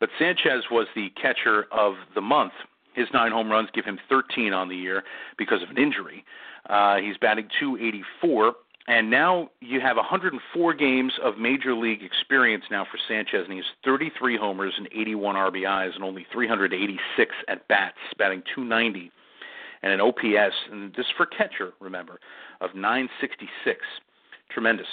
But 0.00 0.10
Sanchez 0.18 0.64
was 0.70 0.86
the 0.94 1.10
catcher 1.20 1.66
of 1.72 1.94
the 2.14 2.20
month. 2.20 2.52
His 2.94 3.08
nine 3.12 3.32
home 3.32 3.50
runs 3.50 3.68
give 3.72 3.84
him 3.84 3.98
13 4.08 4.52
on 4.52 4.68
the 4.68 4.76
year 4.76 5.04
because 5.36 5.62
of 5.62 5.70
an 5.70 5.78
injury. 5.78 6.24
Uh, 6.68 6.96
he's 6.96 7.16
batting 7.16 7.48
284. 7.60 8.54
And 8.88 9.10
now 9.10 9.50
you 9.60 9.80
have 9.80 9.96
104 9.96 10.74
games 10.74 11.12
of 11.22 11.36
major 11.36 11.74
league 11.74 12.02
experience 12.02 12.64
now 12.70 12.86
for 12.90 12.98
Sanchez, 13.06 13.42
and 13.44 13.52
he 13.52 13.58
has 13.58 13.66
33 13.84 14.38
homers 14.38 14.72
and 14.78 14.88
81 14.90 15.34
RBIs 15.34 15.94
and 15.94 16.02
only 16.02 16.26
386 16.32 17.34
at 17.48 17.68
bats, 17.68 17.98
batting 18.16 18.42
290, 18.54 19.12
and 19.82 19.92
an 19.92 20.00
OPS, 20.00 20.54
and 20.72 20.94
this 20.94 21.04
is 21.04 21.12
for 21.18 21.26
catcher, 21.26 21.74
remember, 21.80 22.18
of 22.62 22.74
966. 22.74 23.78
Tremendous. 24.50 24.86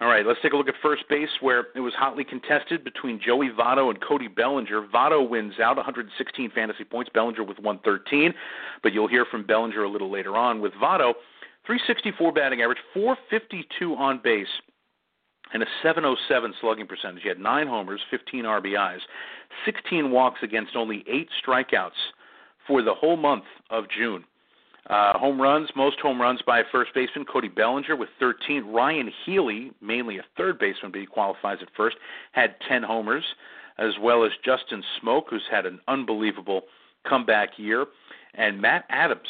All 0.00 0.08
right, 0.08 0.26
let's 0.26 0.40
take 0.42 0.52
a 0.52 0.56
look 0.56 0.68
at 0.68 0.74
first 0.82 1.08
base, 1.08 1.28
where 1.40 1.68
it 1.76 1.80
was 1.80 1.94
hotly 1.96 2.24
contested 2.24 2.82
between 2.82 3.20
Joey 3.24 3.50
Votto 3.50 3.90
and 3.90 4.00
Cody 4.00 4.26
Bellinger. 4.26 4.88
Votto 4.92 5.28
wins 5.28 5.54
out 5.62 5.76
116 5.76 6.50
fantasy 6.50 6.82
points, 6.82 7.10
Bellinger 7.14 7.44
with 7.44 7.58
113, 7.60 8.34
but 8.82 8.92
you'll 8.92 9.06
hear 9.06 9.24
from 9.24 9.46
Bellinger 9.46 9.84
a 9.84 9.88
little 9.88 10.10
later 10.10 10.36
on. 10.36 10.60
With 10.60 10.72
Votto, 10.72 11.14
364 11.64 12.32
batting 12.32 12.60
average, 12.60 12.78
452 12.92 13.94
on 13.94 14.20
base, 14.22 14.48
and 15.52 15.62
a 15.62 15.66
707 15.80 16.54
slugging 16.60 16.88
percentage. 16.88 17.22
He 17.22 17.28
had 17.28 17.38
nine 17.38 17.68
homers, 17.68 18.00
15 18.10 18.44
RBIs, 18.44 19.00
16 19.64 20.10
walks 20.10 20.40
against 20.42 20.74
only 20.74 21.04
eight 21.08 21.28
strikeouts 21.40 21.90
for 22.66 22.82
the 22.82 22.94
whole 22.94 23.16
month 23.16 23.44
of 23.70 23.84
June. 23.88 24.24
Uh, 24.90 25.16
home 25.18 25.40
runs, 25.40 25.70
most 25.74 25.98
home 26.00 26.20
runs 26.20 26.40
by 26.42 26.60
a 26.60 26.64
first 26.70 26.92
baseman, 26.94 27.24
Cody 27.24 27.48
Bellinger 27.48 27.96
with 27.96 28.10
13. 28.20 28.66
Ryan 28.66 29.10
Healy, 29.24 29.72
mainly 29.80 30.18
a 30.18 30.24
third 30.36 30.58
baseman, 30.58 30.92
but 30.92 31.00
he 31.00 31.06
qualifies 31.06 31.58
at 31.62 31.68
first, 31.74 31.96
had 32.32 32.56
10 32.68 32.82
homers, 32.82 33.24
as 33.78 33.92
well 34.00 34.24
as 34.24 34.32
Justin 34.44 34.82
Smoak, 35.00 35.24
who's 35.30 35.44
had 35.50 35.64
an 35.64 35.80
unbelievable 35.88 36.62
comeback 37.08 37.50
year, 37.58 37.86
and 38.34 38.60
Matt 38.60 38.84
Adams 38.90 39.28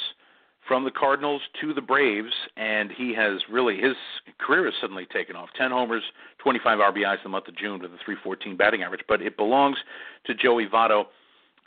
from 0.67 0.85
the 0.85 0.91
Cardinals 0.91 1.43
to 1.61 1.75
the 1.75 1.81
Braves, 1.81 2.33
and 2.57 2.91
he 2.91 3.15
has 3.15 3.43
really 3.51 3.77
his 3.77 3.95
career 4.39 4.65
has 4.65 4.75
suddenly 4.81 5.07
taken 5.07 5.37
off. 5.37 5.51
10 5.57 5.71
homers, 5.71 6.03
25 6.39 6.79
RBIs 6.79 7.17
in 7.17 7.23
the 7.25 7.29
month 7.29 7.49
of 7.49 7.57
June 7.57 7.81
with 7.81 7.93
a 7.93 7.99
314 8.05 8.57
batting 8.57 8.83
average, 8.83 9.03
but 9.07 9.21
it 9.21 9.37
belongs 9.37 9.77
to 10.27 10.35
Joey 10.35 10.67
Votto. 10.67 11.05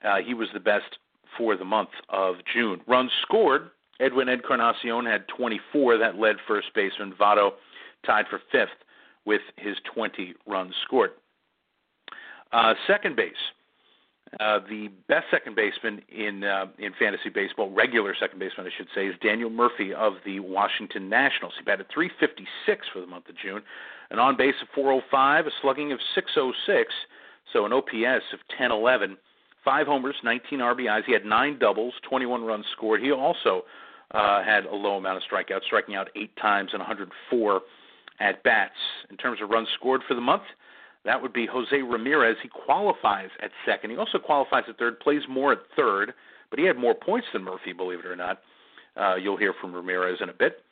Uh, 0.03 0.17
he 0.17 0.33
was 0.33 0.47
the 0.53 0.59
best 0.59 0.97
for 1.37 1.55
the 1.55 1.65
month 1.65 1.89
of 2.09 2.37
June. 2.51 2.81
Runs 2.87 3.11
scored 3.21 3.69
Edwin 3.99 4.29
Encarnacion 4.29 5.05
had 5.05 5.27
24. 5.27 5.97
That 5.97 6.17
led 6.17 6.37
first 6.47 6.67
baseman 6.75 7.13
Votto, 7.19 7.51
tied 8.05 8.25
for 8.29 8.39
fifth 8.51 8.69
with 9.25 9.41
his 9.57 9.75
20 9.93 10.35
runs 10.45 10.73
scored. 10.85 11.11
Uh, 12.51 12.73
second 12.85 13.15
base. 13.15 13.33
Uh, 14.41 14.59
the 14.69 14.89
best 15.07 15.25
second 15.31 15.55
baseman 15.55 16.01
in 16.09 16.43
uh, 16.43 16.65
in 16.79 16.91
fantasy 16.99 17.29
baseball, 17.29 17.71
regular 17.71 18.13
second 18.19 18.39
baseman, 18.39 18.67
I 18.67 18.69
should 18.75 18.89
say, 18.93 19.07
is 19.07 19.15
Daniel 19.23 19.49
Murphy 19.49 19.93
of 19.93 20.15
the 20.25 20.41
Washington 20.41 21.07
Nationals. 21.07 21.53
He 21.57 21.63
batted 21.63 21.87
356 21.93 22.87
for 22.91 22.99
the 22.99 23.07
month 23.07 23.29
of 23.29 23.37
June, 23.37 23.61
an 24.11 24.19
on 24.19 24.35
base 24.35 24.55
of 24.61 24.67
405, 24.75 25.47
a 25.47 25.49
slugging 25.61 25.93
of 25.93 25.99
606, 26.13 26.93
so 27.53 27.65
an 27.65 27.71
OPS 27.71 28.25
of 28.33 28.39
1011, 28.51 29.15
five 29.63 29.87
homers, 29.87 30.15
19 30.23 30.59
RBIs. 30.59 31.05
He 31.05 31.13
had 31.13 31.23
nine 31.23 31.57
doubles, 31.57 31.93
21 32.09 32.43
runs 32.43 32.65
scored. 32.75 33.01
He 33.01 33.13
also 33.13 33.63
uh, 34.11 34.43
had 34.43 34.65
a 34.65 34.75
low 34.75 34.97
amount 34.97 35.17
of 35.17 35.23
strikeouts, 35.23 35.63
striking 35.65 35.95
out 35.95 36.09
eight 36.15 36.35
times 36.37 36.69
and 36.73 36.79
104 36.79 37.61
at 38.19 38.43
bats. 38.43 38.73
In 39.09 39.17
terms 39.17 39.41
of 39.41 39.49
runs 39.49 39.67
scored 39.75 40.01
for 40.07 40.13
the 40.13 40.21
month, 40.21 40.43
that 41.05 41.21
would 41.21 41.33
be 41.33 41.45
Jose 41.45 41.81
Ramirez. 41.81 42.37
He 42.41 42.49
qualifies 42.49 43.29
at 43.41 43.51
second. 43.65 43.91
He 43.91 43.97
also 43.97 44.17
qualifies 44.17 44.63
at 44.67 44.77
third, 44.77 44.99
plays 44.99 45.21
more 45.29 45.53
at 45.53 45.59
third, 45.75 46.13
but 46.49 46.59
he 46.59 46.65
had 46.65 46.77
more 46.77 46.93
points 46.93 47.27
than 47.33 47.43
Murphy, 47.43 47.73
believe 47.73 47.99
it 47.99 48.05
or 48.05 48.15
not. 48.15 48.41
Uh, 48.95 49.15
you'll 49.15 49.37
hear 49.37 49.53
from 49.59 49.73
Ramirez 49.73 50.17
in 50.21 50.29
a 50.29 50.33
bit. 50.33 50.63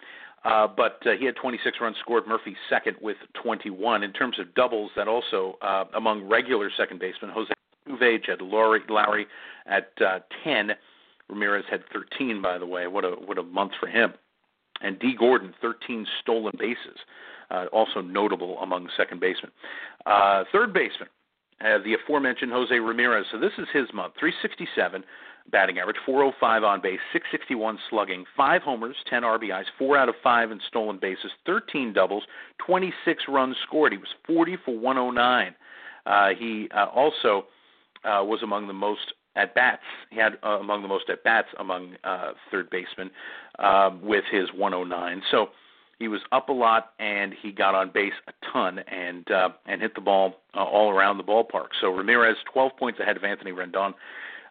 Uh, 0.44 0.68
but 0.68 1.00
uh, 1.06 1.12
he 1.20 1.26
had 1.26 1.36
26 1.36 1.78
runs 1.82 1.96
scored. 2.00 2.28
Murphy 2.28 2.56
second 2.70 2.96
with 3.02 3.18
21. 3.42 4.04
In 4.04 4.14
terms 4.14 4.40
of 4.40 4.54
doubles, 4.54 4.92
that 4.96 5.08
also 5.08 5.58
uh, 5.62 5.86
among 5.96 6.28
regular 6.28 6.70
second 6.78 7.00
basemen, 7.00 7.32
Jose 7.32 7.52
Altuve, 7.90 8.24
Jed 8.24 8.40
Lowrie, 8.40 8.88
Lowrie 8.88 9.26
at 9.66 9.90
uh, 10.06 10.20
10 10.44 10.72
Ramirez 11.30 11.66
had 11.70 11.84
13, 11.92 12.42
by 12.42 12.58
the 12.58 12.66
way. 12.66 12.88
What 12.88 13.06
a 13.06 13.12
what 13.12 13.38
a 13.38 13.44
month 13.44 13.74
for 13.80 13.88
him. 13.88 14.14
And 14.82 15.00
Dee 15.00 15.16
Gordon, 15.18 15.54
13 15.62 16.06
stolen 16.22 16.54
bases, 16.60 17.00
uh, 17.50 17.66
also 17.72 18.02
notable 18.02 18.60
among 18.60 18.90
second 18.98 19.22
basemen. 19.22 19.52
Uh, 20.06 20.44
third 20.52 20.74
baseman, 20.74 21.08
uh, 21.62 21.78
the 21.84 21.94
aforementioned 21.94 22.52
Jose 22.52 22.78
Ramirez. 22.78 23.26
So 23.32 23.40
this 23.40 23.54
is 23.58 23.68
his 23.74 23.88
month. 23.94 24.16
367 24.20 25.04
batting 25.52 25.80
average, 25.80 25.98
405 26.06 26.64
on 26.64 26.82
base, 26.82 27.00
661 27.14 27.78
slugging, 27.90 28.26
five 28.36 28.62
homers, 28.62 28.96
10 29.10 29.22
RBIs, 29.22 29.66
four 29.78 29.98
out 29.98 30.10
of 30.10 30.16
five 30.24 30.52
in 30.52 30.60
stolen 30.68 30.98
bases, 31.00 31.32
13 31.46 31.94
doubles, 31.94 32.24
26 32.66 33.24
runs 33.30 33.56
scored. 33.66 33.92
He 33.92 33.98
was 33.98 34.08
40 34.26 34.58
for 34.66 34.78
109. 34.78 35.56
Uh, 36.06 36.30
he 36.38 36.68
uh, 36.76 36.86
also 36.86 37.46
uh, 38.04 38.24
was 38.24 38.42
among 38.44 38.68
the 38.68 38.74
most 38.74 39.14
at 39.36 39.54
bats. 39.56 39.84
He 40.10 40.18
had 40.18 40.38
uh, 40.44 40.60
among 40.60 40.82
the 40.82 40.88
most 40.88 41.10
at 41.10 41.24
bats 41.24 41.48
among 41.60 41.96
uh, 42.04 42.32
third 42.52 42.70
basemen 42.70 43.12
um, 43.60 44.02
with 44.02 44.24
his 44.32 44.50
109. 44.56 45.22
So 45.32 45.48
he 46.00 46.08
was 46.08 46.22
up 46.32 46.50
a 46.50 46.54
lot 46.54 46.92
and 47.00 47.34
he 47.42 47.52
got 47.52 47.76
on 47.76 47.92
base 47.94 48.14
a 48.28 48.34
ton 48.52 48.80
and 48.80 49.30
uh, 49.32 49.50
and 49.66 49.82
hit 49.82 49.96
the 49.96 50.02
ball 50.02 50.36
uh, 50.56 50.64
all 50.64 50.92
around 50.92 51.18
the 51.18 51.24
ballpark. 51.24 51.70
So 51.80 51.90
Ramirez 51.90 52.38
12 52.52 52.72
points 52.78 53.00
ahead 53.00 53.18
of 53.18 53.24
Anthony 53.24 53.52
Rendon. 53.52 53.94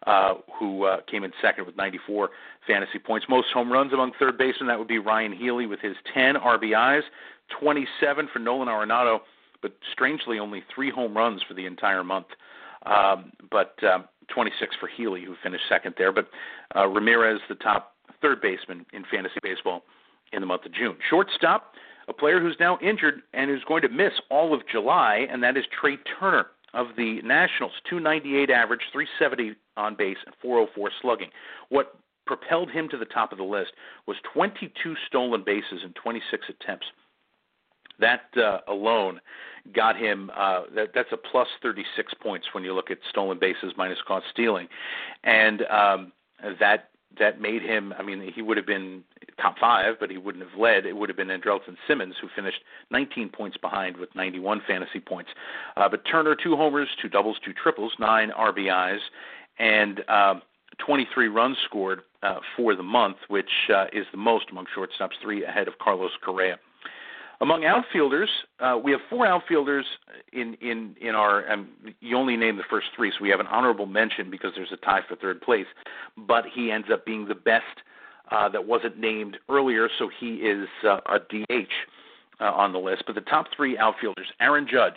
Uh, 0.07 0.35
who 0.59 0.85
uh, 0.85 0.99
came 1.11 1.25
in 1.25 1.33
second 1.41 1.65
with 1.65 1.79
94 1.79 2.29
fantasy 2.67 2.99
points. 2.99 3.25
Most 3.27 3.47
home 3.55 3.73
runs 3.73 3.91
among 3.95 4.13
third 4.19 4.37
basemen, 4.37 4.67
that 4.67 4.79
would 4.79 4.89
be 4.89 4.99
Ryan 4.99 5.33
Healy 5.33 5.65
with 5.65 5.81
his 5.81 5.97
10 6.13 6.35
RBIs, 6.35 7.01
27 7.59 8.29
for 8.31 8.39
Nolan 8.39 8.69
Arenado, 8.69 9.21
but 9.63 9.73
strangely 9.91 10.39
only 10.39 10.63
three 10.75 10.91
home 10.91 11.17
runs 11.17 11.41
for 11.49 11.55
the 11.55 11.65
entire 11.65 12.05
month. 12.05 12.27
Um, 12.85 13.33
but 13.51 13.83
um, 13.83 14.05
26 14.29 14.77
for 14.81 14.89
Healy, 14.89 15.25
who 15.25 15.35
finished 15.43 15.65
second 15.69 15.95
there. 15.99 16.13
But 16.13 16.29
uh, 16.77 16.87
Ramirez, 16.87 17.41
the 17.49 17.55
top 17.55 17.95
third 18.21 18.41
baseman 18.41 18.87
in 18.93 19.05
fantasy 19.11 19.41
baseball 19.43 19.83
in 20.33 20.41
the 20.41 20.47
month 20.47 20.65
of 20.67 20.73
June. 20.73 20.97
Shortstop, 21.09 21.75
a 22.09 22.13
player 22.13 22.41
who's 22.41 22.57
now 22.61 22.79
injured 22.83 23.23
and 23.33 23.51
who's 23.51 23.65
going 23.65 23.83
to 23.83 23.89
miss 23.89 24.13
all 24.31 24.55
of 24.55 24.63
July, 24.71 25.27
and 25.31 25.43
that 25.43 25.57
is 25.57 25.65
Trea 25.81 25.99
Turner 26.19 26.47
of 26.73 26.89
the 26.97 27.23
Nationals. 27.23 27.73
298 27.89 28.51
average, 28.51 28.81
370 28.93 29.57
on 29.77 29.95
base, 29.95 30.19
and 30.27 30.35
404 30.43 30.91
slugging. 31.01 31.31
What 31.69 31.97
propelled 32.27 32.71
him 32.71 32.89
to 32.89 32.99
the 32.99 33.05
top 33.05 33.33
of 33.33 33.39
the 33.39 33.45
list 33.45 33.73
was 34.07 34.17
22 34.33 34.95
stolen 35.07 35.43
bases 35.45 35.81
in 35.85 35.93
26 35.93 36.47
attempts. 36.49 36.87
That 38.01 38.23
uh, 38.37 38.59
alone 38.69 39.21
got 39.75 39.97
him. 39.97 40.31
Uh, 40.37 40.63
that, 40.75 40.89
that's 40.95 41.13
a 41.13 41.17
plus 41.17 41.49
36 41.63 42.13
points 42.23 42.49
when 42.53 42.65
you 42.65 42.75
look 42.75 42.91
at 42.91 42.99
stolen 43.09 43.39
bases 43.39 43.73
minus 43.77 43.99
caught 44.07 44.23
stealing, 44.31 44.69
and 45.23 45.63
um, 45.67 46.13
that 46.61 46.91
that 47.19 47.41
made 47.41 47.63
him. 47.63 47.95
I 47.99 48.03
mean, 48.03 48.33
he 48.35 48.43
would 48.43 48.57
have 48.57 48.67
been 48.67 49.05
top 49.41 49.57
five, 49.59 49.95
but 50.01 50.11
he 50.11 50.17
wouldn't 50.17 50.49
have 50.49 50.59
led. 50.59 50.87
It 50.87 50.97
would 50.97 51.09
have 51.09 51.17
been 51.17 51.29
Andrelton 51.29 51.77
Simmons, 51.87 52.15
who 52.21 52.29
finished 52.35 52.59
19 52.91 53.29
points 53.31 53.57
behind 53.57 53.97
with 53.97 54.15
91 54.15 54.63
fantasy 54.67 55.01
points. 55.01 55.31
Uh, 55.77 55.89
but 55.89 56.05
Turner, 56.11 56.35
two 56.35 56.57
homers, 56.57 56.89
two 57.01 57.09
doubles, 57.09 57.37
two 57.45 57.53
triples, 57.53 57.93
nine 57.99 58.31
RBIs, 58.37 58.99
and 59.59 60.01
uh, 60.09 60.35
23 60.85 61.29
runs 61.29 61.57
scored 61.65 62.03
uh, 62.23 62.41
for 62.57 62.75
the 62.75 62.83
month, 62.83 63.17
which 63.29 63.71
uh, 63.75 63.87
is 63.93 64.07
the 64.11 64.19
most 64.19 64.47
among 64.51 64.67
shortstops, 64.77 65.13
three 65.23 65.45
ahead 65.45 65.69
of 65.69 65.79
Carlos 65.79 66.13
Correa. 66.23 66.59
Among 67.45 67.67
outfielders, 67.67 68.31
uh, 68.59 68.81
we 68.83 68.91
have 68.93 69.03
four 69.11 69.27
outfielders 69.27 69.85
in 70.33 70.55
in 70.63 70.97
in 70.99 71.15
our. 71.15 71.53
Um, 71.53 71.69
you 72.01 72.17
only 72.17 72.39
name 72.39 72.57
the 72.57 72.63
first 72.71 72.87
three, 72.97 73.11
so 73.11 73.19
we 73.21 73.29
have 73.29 73.39
an 73.39 73.49
honorable 73.49 73.85
mention 73.85 74.31
because 74.31 74.53
there's 74.57 74.73
a 74.73 74.79
tie 74.79 75.03
for 75.07 75.15
third 75.17 75.43
place. 75.43 75.67
But 76.17 76.47
he 76.51 76.71
ends 76.71 76.89
up 76.91 77.05
being 77.05 77.29
the 77.29 77.35
best 77.35 77.83
uh, 78.31 78.49
that 78.49 78.67
wasn't 78.67 78.99
named 78.99 79.37
earlier, 79.51 79.91
so 79.99 80.09
he 80.19 80.37
is 80.37 80.67
uh, 80.85 81.01
a 81.05 81.19
DH 81.19 81.69
uh, 82.41 82.45
on 82.45 82.73
the 82.73 82.79
list. 82.79 83.03
But 83.07 83.15
the 83.15 83.21
top 83.21 83.49
three 83.55 83.77
outfielders: 83.77 84.29
Aaron 84.41 84.67
Judge, 84.67 84.97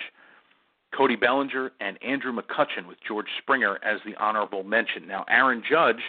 Cody 0.96 1.18
Bellinger, 1.18 1.74
and 1.82 2.02
Andrew 2.02 2.32
McCutchen, 2.32 2.88
with 2.88 2.98
George 3.06 3.28
Springer 3.40 3.78
as 3.84 4.00
the 4.06 4.16
honorable 4.16 4.64
mention. 4.64 5.06
Now, 5.06 5.26
Aaron 5.30 5.62
Judge, 5.70 6.00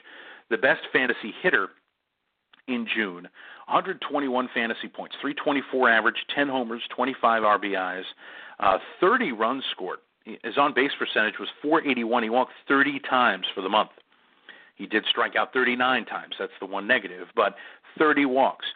the 0.50 0.57
best 0.57 0.83
fantasy 0.92 1.35
hitter 1.42 1.71
in 2.68 2.87
June, 2.94 3.25
121 3.66 4.48
fantasy 4.54 4.88
points, 4.88 5.16
324 5.20 5.90
average, 5.90 6.16
10 6.34 6.48
homers, 6.48 6.82
25 6.94 7.42
RBIs, 7.42 8.04
uh, 8.60 8.78
30 9.00 9.32
runs 9.32 9.64
scored. 9.70 9.98
His 10.25 10.58
on 10.58 10.75
base 10.75 10.90
percentage 10.98 11.38
was 11.40 11.48
481. 11.62 12.22
He 12.22 12.30
walked 12.30 12.52
30 12.68 13.00
times 13.08 13.46
for 13.54 13.62
the 13.62 13.68
month. 13.68 13.90
He 14.76 14.87
did 14.87 15.04
strike 15.08 15.37
out 15.37 15.52
39 15.52 16.04
times. 16.04 16.34
That's 16.38 16.52
the 16.60 16.66
one 16.66 16.87
negative, 16.87 17.28
but 17.34 17.56
30 17.98 18.26
walks 18.26 18.66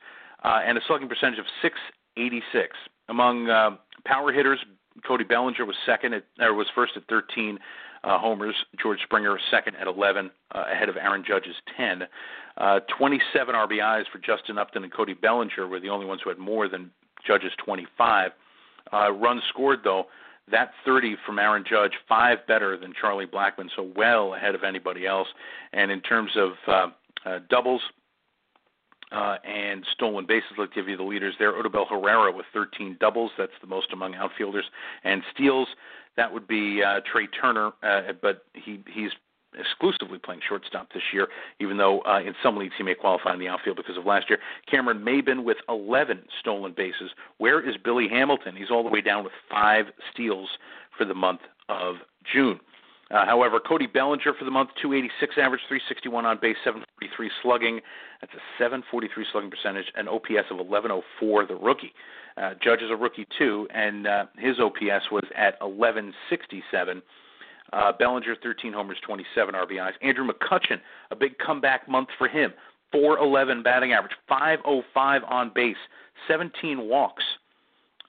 uh, 0.44 0.60
and 0.64 0.78
a 0.78 0.80
slugging 0.86 1.08
percentage 1.08 1.38
of 1.38 1.46
686. 1.60 2.76
Among 3.08 3.48
uh, 3.48 3.76
power 4.04 4.32
hitters, 4.32 4.58
Cody 5.06 5.24
Bellinger 5.24 5.64
was 5.64 5.76
second 5.86 6.14
at, 6.14 6.24
or 6.40 6.54
was 6.54 6.66
first 6.74 6.92
at 6.96 7.04
13 7.08 7.58
uh, 8.04 8.18
homers. 8.18 8.54
George 8.80 8.98
Springer 9.02 9.38
second 9.50 9.76
at 9.76 9.86
11, 9.86 10.30
uh, 10.54 10.64
ahead 10.70 10.88
of 10.88 10.96
Aaron 10.96 11.24
Judge's 11.26 11.56
10. 11.76 12.02
Uh, 12.56 12.80
27 12.98 13.54
RBIs 13.54 14.04
for 14.12 14.18
Justin 14.18 14.58
Upton 14.58 14.84
and 14.84 14.92
Cody 14.92 15.14
Bellinger 15.14 15.66
were 15.66 15.80
the 15.80 15.88
only 15.88 16.06
ones 16.06 16.20
who 16.22 16.30
had 16.30 16.38
more 16.38 16.68
than 16.68 16.90
Judge's 17.26 17.52
25. 17.64 18.32
Uh, 18.92 19.12
runs 19.12 19.42
scored 19.48 19.80
though, 19.84 20.06
that 20.50 20.72
30 20.84 21.16
from 21.24 21.38
Aaron 21.38 21.64
Judge, 21.68 21.92
five 22.08 22.38
better 22.46 22.76
than 22.76 22.92
Charlie 23.00 23.26
Blackmon, 23.26 23.68
so 23.74 23.90
well 23.96 24.34
ahead 24.34 24.54
of 24.54 24.64
anybody 24.64 25.06
else. 25.06 25.28
And 25.72 25.90
in 25.90 26.00
terms 26.00 26.32
of 26.36 26.50
uh, 26.66 26.86
uh, 27.24 27.38
doubles, 27.48 27.80
uh, 29.12 29.36
and 29.44 29.84
stolen 29.92 30.26
bases. 30.26 30.52
Let's 30.58 30.72
give 30.74 30.88
you 30.88 30.96
the 30.96 31.02
leaders 31.02 31.34
there. 31.38 31.52
Odubel 31.52 31.88
Herrera 31.88 32.32
with 32.32 32.46
13 32.52 32.96
doubles. 33.00 33.30
That's 33.36 33.52
the 33.60 33.66
most 33.66 33.92
among 33.92 34.14
outfielders. 34.14 34.64
And 35.04 35.22
steals, 35.34 35.68
that 36.16 36.32
would 36.32 36.46
be 36.46 36.82
uh, 36.82 37.00
Trea 37.00 37.26
Turner, 37.26 37.72
uh, 37.82 38.12
but 38.20 38.44
he 38.54 38.80
he's 38.92 39.12
exclusively 39.58 40.18
playing 40.18 40.40
shortstop 40.46 40.92
this 40.94 41.02
year, 41.12 41.28
even 41.60 41.76
though 41.76 42.00
uh, 42.06 42.20
in 42.20 42.34
some 42.42 42.56
leagues 42.56 42.74
he 42.76 42.82
may 42.82 42.94
qualify 42.94 43.34
in 43.34 43.38
the 43.38 43.48
outfield 43.48 43.76
because 43.76 43.98
of 43.98 44.06
last 44.06 44.30
year. 44.30 44.38
Cameron 44.70 45.04
Maybin 45.04 45.44
with 45.44 45.58
11 45.68 46.22
stolen 46.40 46.72
bases. 46.72 47.10
Where 47.38 47.60
is 47.60 47.76
Billy 47.76 48.08
Hamilton? 48.08 48.56
He's 48.56 48.70
all 48.70 48.82
the 48.82 48.88
way 48.88 49.02
down 49.02 49.24
with 49.24 49.32
five 49.50 49.86
steals 50.10 50.50
for 50.96 51.04
the 51.04 51.14
month 51.14 51.40
of 51.68 51.96
June. 52.30 52.60
Uh, 53.12 53.26
however, 53.26 53.60
Cody 53.60 53.86
Bellinger 53.86 54.32
for 54.38 54.44
the 54.44 54.50
month, 54.50 54.70
286 54.80 55.36
average, 55.36 55.60
361 55.68 56.24
on 56.24 56.38
base, 56.40 56.56
743 56.64 57.30
slugging. 57.42 57.80
That's 58.20 58.32
a 58.32 58.42
743 58.58 59.26
slugging 59.30 59.50
percentage, 59.50 59.92
an 59.94 60.08
OPS 60.08 60.48
of 60.50 60.56
1104, 60.56 61.46
the 61.46 61.54
rookie. 61.54 61.92
Uh, 62.36 62.54
Judge 62.62 62.80
is 62.80 62.90
a 62.90 62.96
rookie 62.96 63.26
too, 63.36 63.68
and 63.74 64.06
uh, 64.06 64.24
his 64.38 64.58
OPS 64.58 65.12
was 65.12 65.24
at 65.36 65.60
1167. 65.60 67.02
Uh, 67.72 67.92
Bellinger, 67.92 68.36
13 68.42 68.72
homers, 68.72 68.98
27 69.04 69.54
RBIs. 69.54 69.92
Andrew 70.00 70.26
McCutchen, 70.26 70.80
a 71.10 71.16
big 71.16 71.36
comeback 71.38 71.88
month 71.88 72.08
for 72.16 72.28
him. 72.28 72.52
411 72.92 73.62
batting 73.62 73.92
average, 73.92 74.12
505 74.28 75.22
on 75.28 75.50
base, 75.54 75.76
17 76.28 76.88
walks, 76.88 77.24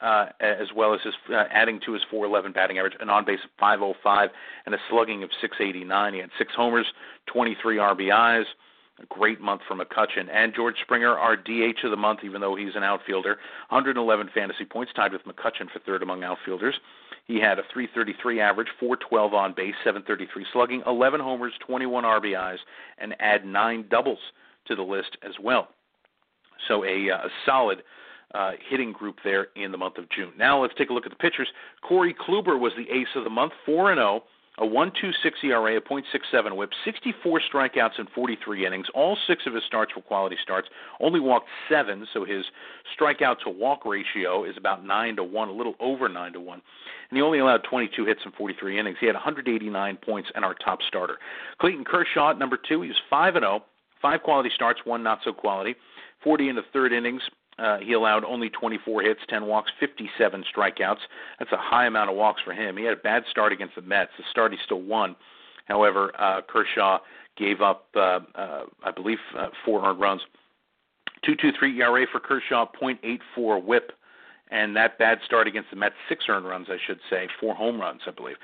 uh, 0.03 0.27
as 0.41 0.67
well 0.75 0.93
as 0.93 0.99
his 1.03 1.13
uh, 1.29 1.45
adding 1.51 1.79
to 1.85 1.93
his 1.93 2.03
411 2.11 2.51
batting 2.51 2.77
average, 2.77 2.93
an 2.99 3.09
on 3.09 3.25
base 3.25 3.39
of 3.43 3.49
505 3.59 4.29
and 4.65 4.75
a 4.75 4.77
slugging 4.89 5.23
of 5.23 5.29
689. 5.39 6.13
He 6.13 6.19
had 6.19 6.29
six 6.37 6.53
homers, 6.55 6.85
23 7.27 7.77
RBIs. 7.77 8.45
A 9.01 9.05
great 9.07 9.41
month 9.41 9.61
for 9.67 9.75
McCutchen 9.75 10.29
and 10.31 10.53
George 10.53 10.75
Springer, 10.83 11.17
our 11.17 11.35
DH 11.35 11.83
of 11.83 11.89
the 11.89 11.97
month, 11.97 12.19
even 12.23 12.41
though 12.41 12.55
he's 12.55 12.75
an 12.75 12.83
outfielder. 12.83 13.39
111 13.69 14.29
fantasy 14.35 14.65
points, 14.65 14.93
tied 14.95 15.11
with 15.11 15.23
McCutchen 15.23 15.67
for 15.71 15.79
third 15.79 16.03
among 16.03 16.23
outfielders. 16.23 16.75
He 17.25 17.39
had 17.39 17.57
a 17.57 17.63
333 17.73 18.39
average, 18.39 18.67
412 18.79 19.33
on 19.33 19.53
base, 19.53 19.73
733 19.83 20.45
slugging, 20.53 20.83
11 20.85 21.21
homers, 21.21 21.53
21 21.65 22.03
RBIs, 22.03 22.59
and 22.99 23.15
add 23.19 23.45
nine 23.45 23.85
doubles 23.89 24.19
to 24.67 24.75
the 24.75 24.83
list 24.83 25.17
as 25.23 25.33
well. 25.41 25.69
So 26.67 26.83
a, 26.85 27.09
uh, 27.09 27.25
a 27.25 27.29
solid 27.47 27.81
uh, 28.33 28.51
hitting 28.69 28.91
group 28.91 29.17
there 29.23 29.47
in 29.55 29.71
the 29.71 29.77
month 29.77 29.97
of 29.97 30.09
June. 30.09 30.31
Now 30.37 30.61
let's 30.61 30.73
take 30.77 30.89
a 30.89 30.93
look 30.93 31.05
at 31.05 31.11
the 31.11 31.17
pitchers. 31.17 31.47
Corey 31.81 32.13
Kluber 32.13 32.59
was 32.59 32.73
the 32.77 32.89
ace 32.93 33.07
of 33.15 33.23
the 33.23 33.29
month, 33.29 33.53
4 33.65 33.91
and 33.91 33.99
0, 33.99 34.23
a 34.59 34.63
1.26 34.63 35.11
ERA, 35.45 35.77
a 35.77 35.81
.67 35.81 36.55
WHIP, 36.55 36.69
64 36.85 37.41
strikeouts 37.51 37.97
in 37.97 38.05
43 38.13 38.67
innings. 38.67 38.85
All 38.93 39.17
six 39.27 39.43
of 39.47 39.53
his 39.55 39.63
starts 39.65 39.95
were 39.95 40.01
quality 40.03 40.37
starts. 40.41 40.67
Only 40.99 41.19
walked 41.19 41.47
seven, 41.67 42.05
so 42.13 42.23
his 42.23 42.45
strikeout 42.95 43.39
to 43.45 43.49
walk 43.49 43.83
ratio 43.83 44.43
is 44.43 44.55
about 44.55 44.85
nine 44.85 45.15
to 45.15 45.23
one, 45.23 45.49
a 45.49 45.53
little 45.53 45.73
over 45.79 46.07
nine 46.07 46.33
to 46.33 46.39
one. 46.39 46.61
And 47.09 47.17
he 47.17 47.23
only 47.23 47.39
allowed 47.39 47.63
22 47.63 48.05
hits 48.05 48.21
in 48.25 48.31
43 48.31 48.79
innings. 48.79 48.97
He 48.99 49.07
had 49.07 49.15
189 49.15 49.97
points 49.97 50.29
and 50.35 50.45
our 50.45 50.53
top 50.53 50.79
starter. 50.87 51.17
Clayton 51.59 51.83
Kershaw 51.83 52.31
at 52.31 52.37
number 52.37 52.57
two. 52.57 52.83
He 52.83 52.89
was 52.89 53.01
5 53.09 53.35
and 53.35 53.43
0, 53.43 53.63
five 54.03 54.21
quality 54.21 54.51
starts, 54.53 54.81
one 54.83 55.01
not 55.01 55.19
so 55.23 55.33
quality. 55.33 55.75
40 56.23 56.49
in 56.49 56.55
the 56.55 56.61
third 56.71 56.93
innings, 56.93 57.21
uh, 57.59 57.77
he 57.77 57.93
allowed 57.93 58.23
only 58.23 58.49
24 58.49 59.03
hits, 59.03 59.19
10 59.29 59.45
walks, 59.45 59.71
57 59.79 60.43
strikeouts. 60.55 60.99
That's 61.39 61.51
a 61.51 61.57
high 61.57 61.85
amount 61.85 62.09
of 62.09 62.15
walks 62.15 62.41
for 62.43 62.53
him. 62.53 62.77
He 62.77 62.83
had 62.83 62.93
a 62.93 63.01
bad 63.01 63.23
start 63.29 63.51
against 63.53 63.75
the 63.75 63.81
Mets. 63.81 64.11
The 64.17 64.23
start 64.29 64.51
he 64.51 64.57
still 64.65 64.81
won. 64.81 65.15
However, 65.65 66.11
uh, 66.19 66.41
Kershaw 66.47 66.99
gave 67.37 67.61
up, 67.61 67.87
uh, 67.95 68.19
uh, 68.35 68.63
I 68.83 68.91
believe, 68.91 69.19
uh, 69.37 69.49
four 69.65 69.85
earned 69.85 69.99
runs. 69.99 70.21
2.23 71.25 71.79
ERA 71.79 72.05
for 72.11 72.19
Kershaw, 72.19 72.65
.84 72.81 73.63
WHIP, 73.63 73.93
and 74.51 74.75
that 74.75 74.97
bad 74.97 75.19
start 75.25 75.47
against 75.47 75.69
the 75.69 75.77
Mets, 75.77 75.95
six 76.09 76.25
earned 76.27 76.45
runs, 76.45 76.67
I 76.69 76.77
should 76.85 76.99
say, 77.09 77.27
four 77.39 77.55
home 77.55 77.79
runs, 77.79 78.01
I 78.05 78.11
believe, 78.11 78.35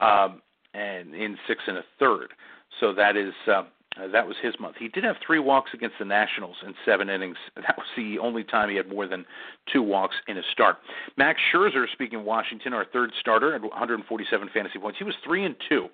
um, 0.00 0.42
and 0.74 1.14
in 1.14 1.38
six 1.46 1.62
and 1.66 1.78
a 1.78 1.84
third. 1.98 2.32
So 2.80 2.92
that 2.92 3.16
is 3.16 3.32
uh, 3.46 3.62
uh, 4.00 4.08
that 4.08 4.26
was 4.26 4.36
his 4.42 4.54
month. 4.58 4.76
He 4.78 4.88
did 4.88 5.04
have 5.04 5.16
three 5.24 5.38
walks 5.38 5.70
against 5.72 5.96
the 5.98 6.04
Nationals 6.04 6.56
in 6.66 6.74
seven 6.84 7.08
innings. 7.08 7.36
That 7.56 7.78
was 7.78 7.86
the 7.96 8.18
only 8.18 8.44
time 8.44 8.68
he 8.68 8.76
had 8.76 8.88
more 8.88 9.06
than 9.06 9.24
two 9.72 9.82
walks 9.82 10.16
in 10.28 10.36
a 10.36 10.42
start. 10.52 10.76
Max 11.16 11.40
Scherzer, 11.52 11.86
speaking 11.90 12.18
of 12.18 12.24
Washington, 12.24 12.74
our 12.74 12.84
third 12.84 13.12
starter 13.18 13.54
at 13.54 13.62
147 13.62 14.50
fantasy 14.52 14.78
points. 14.78 14.98
He 14.98 15.04
was 15.04 15.14
three 15.24 15.44
and 15.44 15.54
two. 15.68 15.88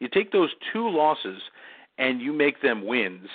You 0.00 0.08
take 0.08 0.32
those 0.32 0.50
two 0.72 0.88
losses 0.90 1.40
and 1.98 2.20
you 2.20 2.32
make 2.32 2.60
them 2.60 2.86
wins, 2.86 3.28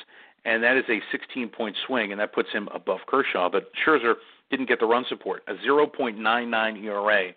and 0.44 0.64
that 0.64 0.76
is 0.76 0.84
a 0.90 1.00
16 1.12 1.50
point 1.50 1.78
swing, 1.86 2.12
and 2.12 2.20
that 2.20 2.34
puts 2.34 2.50
him 2.52 2.68
above 2.74 3.00
Kershaw. 3.08 3.50
But 3.50 3.72
Scherzer 3.86 4.16
didn't 4.50 4.68
get 4.68 4.80
the 4.80 4.86
run 4.86 5.06
support, 5.08 5.44
a 5.48 5.54
0.99 5.54 6.84
ERA 6.84 7.32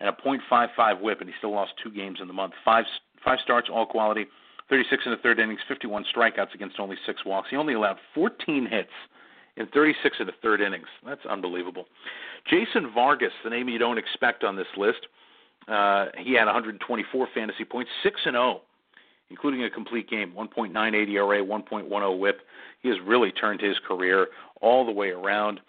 and 0.00 0.08
a 0.08 0.12
.55 0.12 1.00
WHIP, 1.00 1.20
and 1.20 1.30
he 1.30 1.34
still 1.38 1.52
lost 1.52 1.72
two 1.82 1.90
games 1.90 2.18
in 2.20 2.26
the 2.26 2.34
month. 2.34 2.52
Five 2.64 2.84
five 3.24 3.38
starts, 3.42 3.68
all 3.72 3.86
quality. 3.86 4.26
36 4.68 5.02
in 5.06 5.12
the 5.12 5.18
third 5.18 5.38
innings, 5.38 5.60
51 5.68 6.04
strikeouts 6.14 6.54
against 6.54 6.80
only 6.80 6.96
six 7.06 7.24
walks. 7.24 7.48
He 7.50 7.56
only 7.56 7.74
allowed 7.74 7.98
14 8.14 8.66
hits 8.70 8.90
in 9.56 9.66
36 9.68 10.16
of 10.20 10.26
the 10.26 10.32
third 10.42 10.60
innings. 10.60 10.86
That's 11.06 11.24
unbelievable. 11.26 11.86
Jason 12.48 12.90
Vargas, 12.92 13.32
the 13.42 13.50
name 13.50 13.68
you 13.68 13.78
don't 13.78 13.98
expect 13.98 14.44
on 14.44 14.56
this 14.56 14.66
list, 14.76 15.06
uh, 15.68 16.06
he 16.18 16.34
had 16.34 16.44
124 16.44 17.28
fantasy 17.34 17.64
points, 17.64 17.90
6 18.02 18.20
and 18.26 18.34
0, 18.34 18.60
including 19.30 19.64
a 19.64 19.70
complete 19.70 20.08
game, 20.08 20.32
1.98 20.36 21.08
ERA, 21.08 21.42
1.10 21.44 22.18
WHIP. 22.18 22.40
He 22.82 22.88
has 22.88 22.98
really 23.04 23.32
turned 23.32 23.60
his 23.60 23.76
career 23.86 24.28
all 24.60 24.84
the 24.84 24.92
way 24.92 25.10
around. 25.10 25.60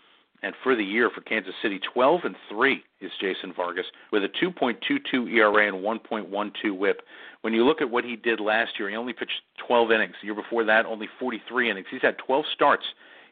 And 0.45 0.53
for 0.61 0.75
the 0.75 0.83
year 0.83 1.09
for 1.09 1.21
Kansas 1.21 1.55
City, 1.59 1.79
12 1.91 2.21
and 2.23 2.35
3 2.49 2.83
is 3.01 3.11
Jason 3.19 3.51
Vargas 3.51 3.87
with 4.11 4.23
a 4.23 4.27
2.22 4.27 5.33
ERA 5.33 5.67
and 5.67 5.83
1.12 5.83 6.77
WHIP. 6.77 7.01
When 7.41 7.51
you 7.51 7.65
look 7.65 7.81
at 7.81 7.89
what 7.89 8.03
he 8.03 8.15
did 8.15 8.39
last 8.39 8.73
year, 8.77 8.87
he 8.87 8.95
only 8.95 9.13
pitched 9.13 9.41
12 9.65 9.91
innings. 9.91 10.13
The 10.21 10.27
year 10.27 10.35
before 10.35 10.63
that, 10.65 10.85
only 10.85 11.09
43 11.19 11.71
innings. 11.71 11.87
He's 11.89 12.03
had 12.03 12.19
12 12.19 12.45
starts 12.53 12.83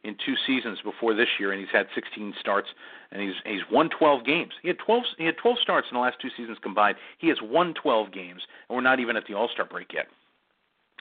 in 0.03 0.15
two 0.25 0.33
seasons 0.47 0.79
before 0.83 1.13
this 1.13 1.27
year, 1.39 1.51
and 1.51 1.61
he's 1.61 1.69
had 1.71 1.85
16 1.93 2.33
starts, 2.39 2.69
and 3.11 3.21
he's 3.21 3.35
he's 3.45 3.61
won 3.71 3.91
12 3.91 4.25
games. 4.25 4.53
He 4.63 4.67
had 4.67 4.79
12 4.79 5.03
he 5.19 5.25
had 5.25 5.37
12 5.37 5.59
starts 5.61 5.87
in 5.91 5.95
the 5.95 6.01
last 6.01 6.17
two 6.19 6.29
seasons 6.35 6.57
combined. 6.63 6.97
He 7.19 7.27
has 7.27 7.37
won 7.43 7.75
12 7.75 8.11
games, 8.11 8.41
and 8.67 8.75
we're 8.75 8.81
not 8.81 8.99
even 8.99 9.15
at 9.15 9.27
the 9.27 9.35
All 9.35 9.49
Star 9.53 9.65
break 9.65 9.93
yet. 9.93 10.07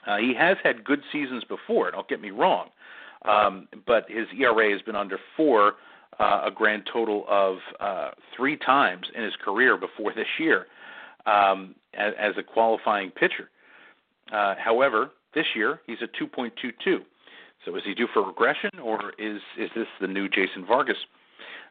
Uh, 0.05 0.17
he 0.17 0.35
has 0.37 0.57
had 0.63 0.83
good 0.83 1.01
seasons 1.11 1.43
before. 1.43 1.89
Don't 1.89 2.07
get 2.07 2.21
me 2.21 2.29
wrong, 2.29 2.69
um, 3.25 3.67
but 3.87 4.05
his 4.07 4.27
ERA 4.39 4.71
has 4.71 4.83
been 4.83 4.95
under 4.95 5.17
four 5.35 5.73
uh, 6.19 6.41
a 6.45 6.51
grand 6.51 6.83
total 6.91 7.25
of 7.27 7.57
uh, 7.79 8.11
three 8.35 8.57
times 8.57 9.07
in 9.15 9.23
his 9.23 9.33
career 9.43 9.77
before 9.77 10.13
this 10.13 10.27
year 10.39 10.67
um, 11.25 11.75
as, 11.93 12.13
as 12.19 12.33
a 12.37 12.43
qualifying 12.43 13.11
pitcher. 13.11 13.49
Uh, 14.31 14.55
however, 14.57 15.11
this 15.35 15.45
year 15.55 15.81
he's 15.85 15.97
at 16.01 16.09
2.22. 16.15 16.99
So 17.65 17.75
is 17.75 17.83
he 17.85 17.93
due 17.93 18.07
for 18.13 18.25
regression, 18.25 18.71
or 18.83 19.13
is 19.17 19.39
is 19.57 19.69
this 19.75 19.87
the 20.01 20.07
new 20.07 20.27
Jason 20.27 20.65
Vargas? 20.67 20.97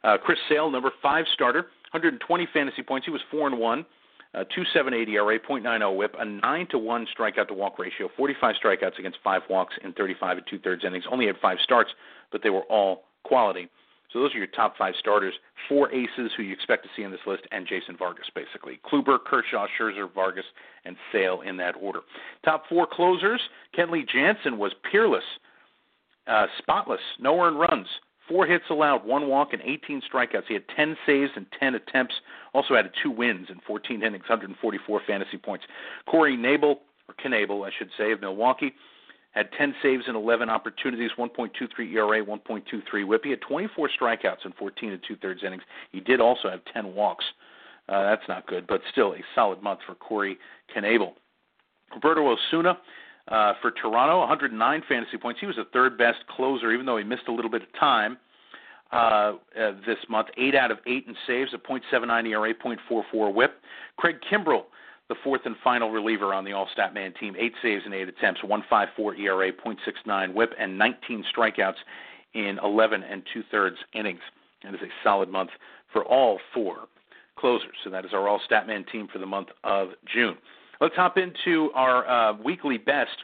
Uh, 0.03 0.17
Chris 0.17 0.39
Sale, 0.49 0.71
number 0.71 0.91
five 1.03 1.27
starter, 1.33 1.67
120 1.93 2.49
fantasy 2.53 2.83
points. 2.83 3.05
He 3.07 3.13
was 3.13 3.21
four 3.31 3.47
and 3.47 3.59
one, 3.59 3.85
uh, 4.35 4.45
2.78 4.57 5.09
ERA, 5.09 5.39
0.90 5.39 5.97
WHIP, 5.97 6.17
a 6.19 6.25
nine 6.25 6.67
to 6.71 6.79
one 6.79 7.07
strikeout 7.07 7.49
to 7.49 7.55
walk 7.55 7.79
ratio, 7.79 8.09
45 8.17 8.55
strikeouts 8.65 8.99
against 8.99 9.19
five 9.23 9.43
walks 9.51 9.75
in 9.85 9.93
35 9.93 10.39
and 10.39 10.47
two 10.49 10.59
thirds 10.59 10.85
innings. 10.85 11.05
Only 11.11 11.27
had 11.27 11.37
five 11.43 11.59
starts, 11.63 11.91
but 12.31 12.43
they 12.43 12.51
were 12.51 12.63
all 12.63 13.05
quality. 13.25 13.69
So 14.13 14.21
those 14.21 14.35
are 14.35 14.39
your 14.39 14.47
top 14.47 14.77
five 14.77 14.95
starters, 14.99 15.35
four 15.69 15.91
aces 15.93 16.33
who 16.37 16.43
you 16.43 16.53
expect 16.53 16.85
to 16.85 16.91
see 16.95 17.03
in 17.03 17.11
this 17.11 17.21
list, 17.27 17.45
and 17.51 17.67
Jason 17.67 17.97
Vargas, 17.97 18.27
basically. 18.35 18.79
Kluber, 18.85 19.19
Kershaw, 19.19 19.67
Scherzer, 19.79 20.13
Vargas, 20.13 20.45
and 20.85 20.97
Sale 21.11 21.41
in 21.43 21.57
that 21.59 21.75
order. 21.81 22.01
Top 22.45 22.65
four 22.69 22.87
closers, 22.91 23.41
Kenley 23.77 24.07
Jansen 24.07 24.59
was 24.59 24.73
peerless, 24.91 25.25
uh, 26.27 26.47
spotless, 26.59 27.01
no 27.19 27.41
earned 27.41 27.59
runs, 27.59 27.87
four 28.29 28.47
hits 28.47 28.65
allowed, 28.71 29.05
one 29.05 29.29
walk, 29.29 29.53
and 29.53 29.63
18 29.63 30.03
strikeouts. 30.03 30.47
He 30.47 30.55
had 30.55 30.65
10 30.77 30.97
saves 31.07 31.33
and 31.37 31.47
10 31.59 31.75
attempts. 31.75 32.15
Also 32.55 32.75
added 32.75 32.93
two 33.03 33.11
wins 33.11 33.49
in 33.51 33.61
14 33.67 34.03
innings, 34.03 34.25
144 34.29 35.01
fantasy 35.07 35.39
points. 35.39 35.65
Corey 36.07 36.37
Knebel, 36.37 36.77
or 37.09 37.15
Knebel, 37.25 37.67
I 37.67 37.71
should 37.77 37.91
say, 37.99 38.13
of 38.13 38.21
Milwaukee, 38.21 38.75
had 39.33 39.51
10 39.57 39.75
saves 39.83 40.05
and 40.07 40.17
11 40.17 40.49
opportunities, 40.49 41.11
1.23 41.19 41.93
ERA, 41.93 42.25
1.23 42.25 43.07
WHIP. 43.07 43.25
He 43.25 43.31
had 43.31 43.41
24 43.41 43.91
strikeouts 44.01 44.45
in 44.45 44.53
14 44.53 44.93
and 44.93 45.01
two 45.07 45.17
thirds 45.17 45.43
innings. 45.45 45.63
He 45.91 46.01
did 46.01 46.21
also 46.21 46.49
have 46.51 46.61
10 46.73 46.95
walks. 46.95 47.25
Uh, 47.89 48.03
that's 48.05 48.23
not 48.29 48.47
good, 48.47 48.67
but 48.67 48.81
still 48.93 49.15
a 49.15 49.19
solid 49.35 49.63
month 49.63 49.81
for 49.87 49.95
Corey 49.95 50.39
Knebel. 50.75 51.13
Roberto 51.93 52.33
Osuna 52.33 52.79
uh, 53.29 53.55
for 53.61 53.71
Toronto, 53.71 54.21
109 54.21 54.83
fantasy 54.89 55.17
points. 55.17 55.41
He 55.41 55.47
was 55.47 55.57
the 55.57 55.67
third 55.73 55.99
best 55.99 56.19
closer, 56.29 56.73
even 56.73 56.87
though 56.87 56.97
he 56.97 57.05
missed 57.05 57.29
a 57.29 57.33
little 57.33 57.51
bit 57.51 57.63
of 57.63 57.69
time 57.79 58.19
uh, 58.93 58.97
uh, 59.59 59.73
this 59.87 59.99
month. 60.09 60.29
Eight 60.37 60.55
out 60.55 60.71
of 60.71 60.79
eight 60.87 61.07
in 61.07 61.15
saves, 61.27 61.53
a 61.55 61.59
.79 61.59 62.29
ERA, 62.29 62.55
.44 62.55 63.35
WHIP. 63.35 63.53
Craig 63.97 64.17
Kimbrel 64.31 64.65
the 65.13 65.19
fourth 65.23 65.43
and 65.45 65.57
final 65.63 65.91
reliever 65.91 66.33
on 66.33 66.43
the 66.43 66.53
All 66.53 66.67
Stat 66.73 66.95
Man 66.95 67.13
team. 67.21 67.35
Eight 67.39 67.53
saves 67.61 67.83
in 67.85 67.93
eight 67.93 68.09
attempts, 68.09 68.41
1.54 68.41 69.19
ERA, 69.19 69.53
.69 69.53 70.33
WHIP, 70.33 70.55
and 70.59 70.79
19 70.79 71.23
strikeouts 71.37 71.75
in 72.33 72.59
11 72.65 73.03
and 73.03 73.23
two 73.35 73.43
thirds 73.51 73.77
innings. 73.93 74.23
That 74.63 74.73
is 74.73 74.81
a 74.81 74.89
solid 75.05 75.29
month 75.29 75.51
for 75.93 76.03
all 76.07 76.41
four 76.55 76.89
closers. 77.37 77.75
So 77.85 77.91
that 77.91 78.07
is 78.07 78.15
our 78.15 78.27
All 78.27 78.41
Stat 78.47 78.67
Man 78.67 78.87
team 78.91 79.07
for 79.13 79.19
the 79.19 79.27
month 79.27 79.49
of 79.65 79.89
June. 80.11 80.39
Let's 80.81 80.97
hop 80.97 81.19
into 81.19 81.71
our 81.75 82.09
uh, 82.09 82.33
weekly 82.43 82.79
best. 82.79 83.19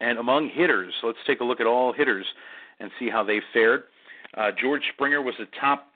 And 0.00 0.18
among 0.18 0.48
hitters, 0.48 0.94
let's 1.02 1.18
take 1.26 1.40
a 1.40 1.44
look 1.44 1.60
at 1.60 1.66
all 1.66 1.92
hitters 1.92 2.24
and 2.80 2.90
see 2.98 3.10
how 3.10 3.22
they 3.24 3.42
fared. 3.52 3.82
Uh, 4.38 4.52
George 4.58 4.84
Springer 4.94 5.20
was 5.20 5.34
the 5.38 5.48
top 5.60 5.87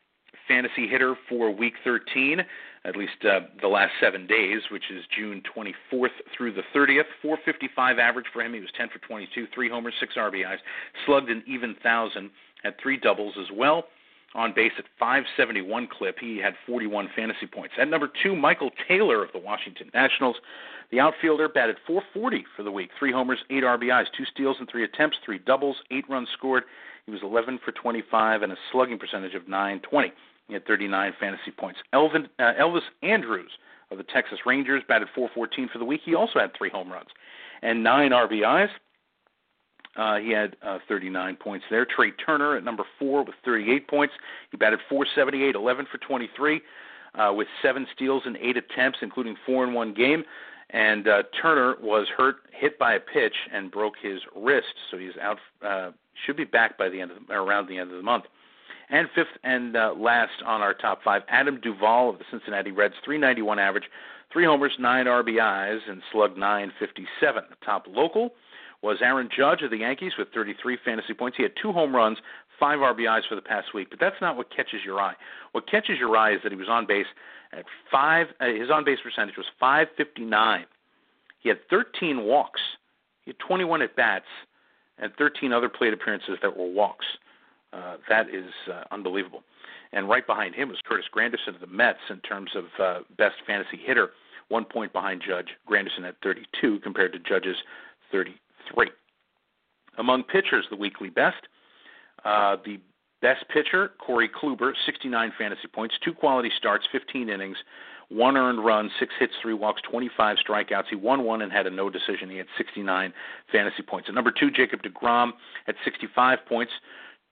fantasy 0.48 0.88
hitter 0.88 1.14
for 1.28 1.50
Week 1.50 1.74
13 1.84 2.42
at 2.84 2.96
least 2.96 3.24
uh, 3.24 3.40
the 3.60 3.68
last 3.68 3.92
seven 4.00 4.26
days, 4.26 4.60
which 4.70 4.90
is 4.90 5.04
June 5.16 5.42
24th 5.56 6.08
through 6.36 6.52
the 6.52 6.62
30th. 6.74 7.04
455 7.22 7.98
average 7.98 8.26
for 8.32 8.42
him. 8.42 8.54
He 8.54 8.60
was 8.60 8.70
10 8.76 8.88
for 8.88 8.98
22, 9.06 9.46
three 9.54 9.68
homers, 9.68 9.94
six 10.00 10.14
RBIs, 10.16 10.58
slugged 11.06 11.30
an 11.30 11.44
even 11.46 11.76
thousand, 11.82 12.30
had 12.62 12.74
three 12.82 12.96
doubles 12.96 13.34
as 13.38 13.46
well. 13.54 13.84
On 14.34 14.52
base 14.54 14.72
at 14.78 14.86
571 14.98 15.88
clip, 15.88 16.18
he 16.18 16.38
had 16.38 16.54
41 16.66 17.10
fantasy 17.14 17.46
points. 17.46 17.74
At 17.78 17.88
number 17.88 18.10
two, 18.22 18.34
Michael 18.34 18.70
Taylor 18.88 19.22
of 19.22 19.30
the 19.32 19.38
Washington 19.38 19.90
Nationals. 19.92 20.36
The 20.90 21.00
outfielder 21.00 21.48
batted 21.48 21.76
440 21.86 22.44
for 22.56 22.62
the 22.62 22.70
week, 22.70 22.90
three 22.98 23.12
homers, 23.12 23.38
eight 23.50 23.62
RBIs, 23.62 24.06
two 24.16 24.24
steals 24.24 24.56
and 24.58 24.68
three 24.70 24.84
attempts, 24.84 25.18
three 25.24 25.38
doubles, 25.38 25.76
eight 25.90 26.08
runs 26.08 26.28
scored. 26.32 26.64
He 27.06 27.12
was 27.12 27.22
11 27.22 27.60
for 27.64 27.72
25 27.72 28.42
and 28.42 28.52
a 28.52 28.56
slugging 28.70 28.98
percentage 28.98 29.34
of 29.34 29.48
920. 29.48 30.12
He 30.48 30.54
had 30.54 30.66
39 30.66 31.14
fantasy 31.18 31.50
points. 31.50 31.80
Elvin, 31.92 32.28
uh, 32.38 32.52
Elvis 32.60 32.82
Andrus 33.02 33.52
of 33.90 33.98
the 33.98 34.04
Texas 34.04 34.40
Rangers 34.46 34.82
batted 34.86 35.08
414 35.14 35.68
for 35.72 35.78
the 35.78 35.84
week. 35.84 36.00
He 36.04 36.14
also 36.14 36.38
had 36.38 36.52
three 36.56 36.70
home 36.70 36.90
runs 36.90 37.08
and 37.62 37.82
nine 37.82 38.10
RBIs. 38.10 38.68
Uh, 39.96 40.16
he 40.16 40.30
had 40.30 40.56
uh, 40.62 40.78
39 40.88 41.36
points 41.36 41.66
there. 41.70 41.84
Trea 41.84 42.12
Turner 42.12 42.56
at 42.56 42.64
number 42.64 42.84
four 42.98 43.24
with 43.24 43.34
38 43.44 43.88
points. 43.88 44.14
He 44.50 44.56
batted 44.56 44.80
478, 44.88 45.54
11 45.54 45.86
for 45.90 45.98
23, 45.98 46.62
uh, 47.14 47.32
with 47.34 47.48
seven 47.60 47.86
steals 47.94 48.22
and 48.24 48.36
eight 48.38 48.56
attempts, 48.56 49.00
including 49.02 49.36
four 49.44 49.64
in 49.64 49.74
one 49.74 49.92
game. 49.92 50.24
And 50.70 51.06
uh, 51.06 51.24
Turner 51.40 51.76
was 51.82 52.06
hurt, 52.16 52.36
hit 52.52 52.78
by 52.78 52.94
a 52.94 53.00
pitch, 53.00 53.34
and 53.52 53.70
broke 53.70 53.94
his 54.00 54.20
wrist, 54.34 54.74
so 54.90 54.96
he's 54.96 55.16
out. 55.20 55.38
Uh, 55.62 55.90
should 56.24 56.36
be 56.36 56.44
back 56.44 56.78
by 56.78 56.88
the 56.88 57.00
end 57.00 57.10
of 57.10 57.18
the, 57.26 57.34
around 57.34 57.68
the 57.68 57.78
end 57.78 57.90
of 57.90 57.96
the 57.96 58.02
month. 58.02 58.24
And 58.88 59.08
fifth 59.14 59.38
and 59.44 59.76
uh, 59.76 59.94
last 59.96 60.42
on 60.44 60.60
our 60.60 60.74
top 60.74 61.02
five, 61.02 61.22
Adam 61.28 61.60
Duvall 61.60 62.10
of 62.10 62.18
the 62.18 62.24
Cincinnati 62.30 62.70
Reds, 62.70 62.94
391 63.04 63.58
average, 63.58 63.84
three 64.32 64.44
homers, 64.44 64.72
nine 64.78 65.06
RBIs, 65.06 65.80
and 65.88 66.02
slugged 66.10 66.36
957. 66.38 67.44
The 67.48 67.56
top 67.64 67.86
local 67.88 68.32
was 68.82 68.98
Aaron 69.00 69.28
Judge 69.34 69.62
of 69.62 69.70
the 69.70 69.78
Yankees 69.78 70.12
with 70.18 70.28
33 70.34 70.78
fantasy 70.84 71.14
points. 71.14 71.36
He 71.36 71.42
had 71.44 71.52
two 71.60 71.72
home 71.72 71.94
runs, 71.94 72.18
five 72.58 72.80
RBIs 72.80 73.28
for 73.28 73.36
the 73.36 73.42
past 73.42 73.74
week, 73.74 73.88
but 73.90 74.00
that's 74.00 74.20
not 74.20 74.36
what 74.36 74.54
catches 74.54 74.80
your 74.84 75.00
eye. 75.00 75.14
What 75.52 75.70
catches 75.70 75.98
your 75.98 76.16
eye 76.16 76.34
is 76.34 76.40
that 76.42 76.52
he 76.52 76.58
was 76.58 76.68
on 76.68 76.86
base 76.86 77.06
at 77.52 77.64
five. 77.90 78.26
Uh, 78.40 78.46
his 78.46 78.70
on 78.70 78.84
base 78.84 78.98
percentage 79.02 79.36
was 79.36 79.46
559. 79.60 80.66
He 81.40 81.48
had 81.48 81.58
13 81.70 82.24
walks. 82.24 82.60
He 83.24 83.30
had 83.30 83.38
21 83.38 83.82
at 83.82 83.96
bats 83.96 84.26
and 84.98 85.12
13 85.16 85.52
other 85.52 85.68
plate 85.68 85.92
appearances 85.92 86.38
that 86.42 86.56
were 86.56 86.70
walks. 86.70 87.06
Uh, 87.72 87.96
that 88.08 88.28
is 88.28 88.50
uh, 88.70 88.84
unbelievable. 88.90 89.42
And 89.92 90.08
right 90.08 90.26
behind 90.26 90.54
him 90.54 90.68
was 90.68 90.78
Curtis 90.84 91.06
Granderson 91.14 91.54
of 91.54 91.60
the 91.60 91.66
Mets 91.66 91.98
in 92.10 92.18
terms 92.20 92.50
of 92.54 92.64
uh, 92.80 93.00
best 93.16 93.36
fantasy 93.46 93.78
hitter, 93.82 94.10
one 94.48 94.64
point 94.64 94.92
behind 94.92 95.22
Judge. 95.26 95.48
Granderson 95.68 96.06
at 96.06 96.16
32 96.22 96.80
compared 96.80 97.12
to 97.12 97.18
Judge's 97.18 97.56
33. 98.70 98.90
Among 99.98 100.22
pitchers, 100.22 100.66
the 100.70 100.76
weekly 100.76 101.10
best. 101.10 101.48
Uh, 102.24 102.56
the 102.64 102.80
best 103.20 103.44
pitcher, 103.52 103.92
Corey 104.04 104.28
Kluber, 104.28 104.72
69 104.86 105.32
fantasy 105.38 105.68
points, 105.72 105.94
two 106.04 106.12
quality 106.12 106.50
starts, 106.56 106.86
15 106.90 107.28
innings, 107.28 107.56
one 108.08 108.36
earned 108.36 108.64
run, 108.64 108.90
six 108.98 109.14
hits, 109.18 109.32
three 109.40 109.54
walks, 109.54 109.80
25 109.90 110.36
strikeouts. 110.46 110.84
He 110.90 110.96
won 110.96 111.24
one 111.24 111.42
and 111.42 111.50
had 111.50 111.66
a 111.66 111.70
no 111.70 111.88
decision. 111.88 112.28
He 112.28 112.36
had 112.36 112.46
69 112.58 113.12
fantasy 113.50 113.82
points. 113.82 114.08
At 114.08 114.14
number 114.14 114.32
two, 114.32 114.50
Jacob 114.50 114.82
DeGrom 114.82 115.32
at 115.66 115.76
65 115.84 116.40
points, 116.46 116.72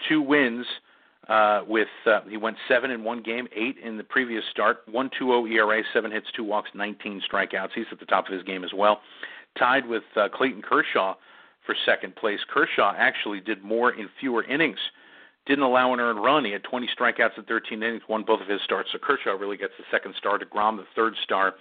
two 0.08 0.22
wins. 0.22 0.66
Uh, 1.28 1.62
with 1.68 1.86
uh, 2.06 2.22
he 2.28 2.36
went 2.36 2.56
seven 2.66 2.90
in 2.90 3.04
one 3.04 3.22
game, 3.22 3.46
eight 3.54 3.76
in 3.84 3.98
the 3.98 4.02
previous 4.02 4.42
start, 4.50 4.78
one 4.90 5.10
two 5.16 5.26
zero 5.26 5.46
ERA, 5.46 5.82
seven 5.92 6.10
hits, 6.10 6.26
two 6.34 6.42
walks, 6.42 6.70
19 6.74 7.22
strikeouts. 7.30 7.68
He's 7.74 7.84
at 7.92 8.00
the 8.00 8.06
top 8.06 8.26
of 8.26 8.32
his 8.32 8.42
game 8.42 8.64
as 8.64 8.72
well. 8.74 9.00
Tied 9.60 9.86
with 9.86 10.02
uh, 10.16 10.28
Clayton 10.34 10.62
Kershaw 10.62 11.14
for 11.66 11.76
second 11.84 12.16
place. 12.16 12.40
Kershaw 12.48 12.94
actually 12.96 13.40
did 13.40 13.62
more 13.62 13.92
in 13.92 14.08
fewer 14.18 14.42
innings. 14.42 14.78
Didn't 15.46 15.64
allow 15.64 15.92
an 15.92 16.00
earned 16.00 16.22
run. 16.22 16.44
He 16.44 16.52
had 16.52 16.64
20 16.64 16.88
strikeouts 16.98 17.36
in 17.36 17.44
13 17.44 17.82
innings, 17.82 18.02
won 18.08 18.24
both 18.24 18.40
of 18.40 18.48
his 18.48 18.60
starts. 18.64 18.88
So 18.92 18.98
Kershaw 18.98 19.32
really 19.32 19.56
gets 19.56 19.74
the 19.78 19.84
second 19.90 20.14
star. 20.18 20.38
DeGrom, 20.38 20.78
the 20.78 20.84
third 20.96 21.14
star. 21.22 21.54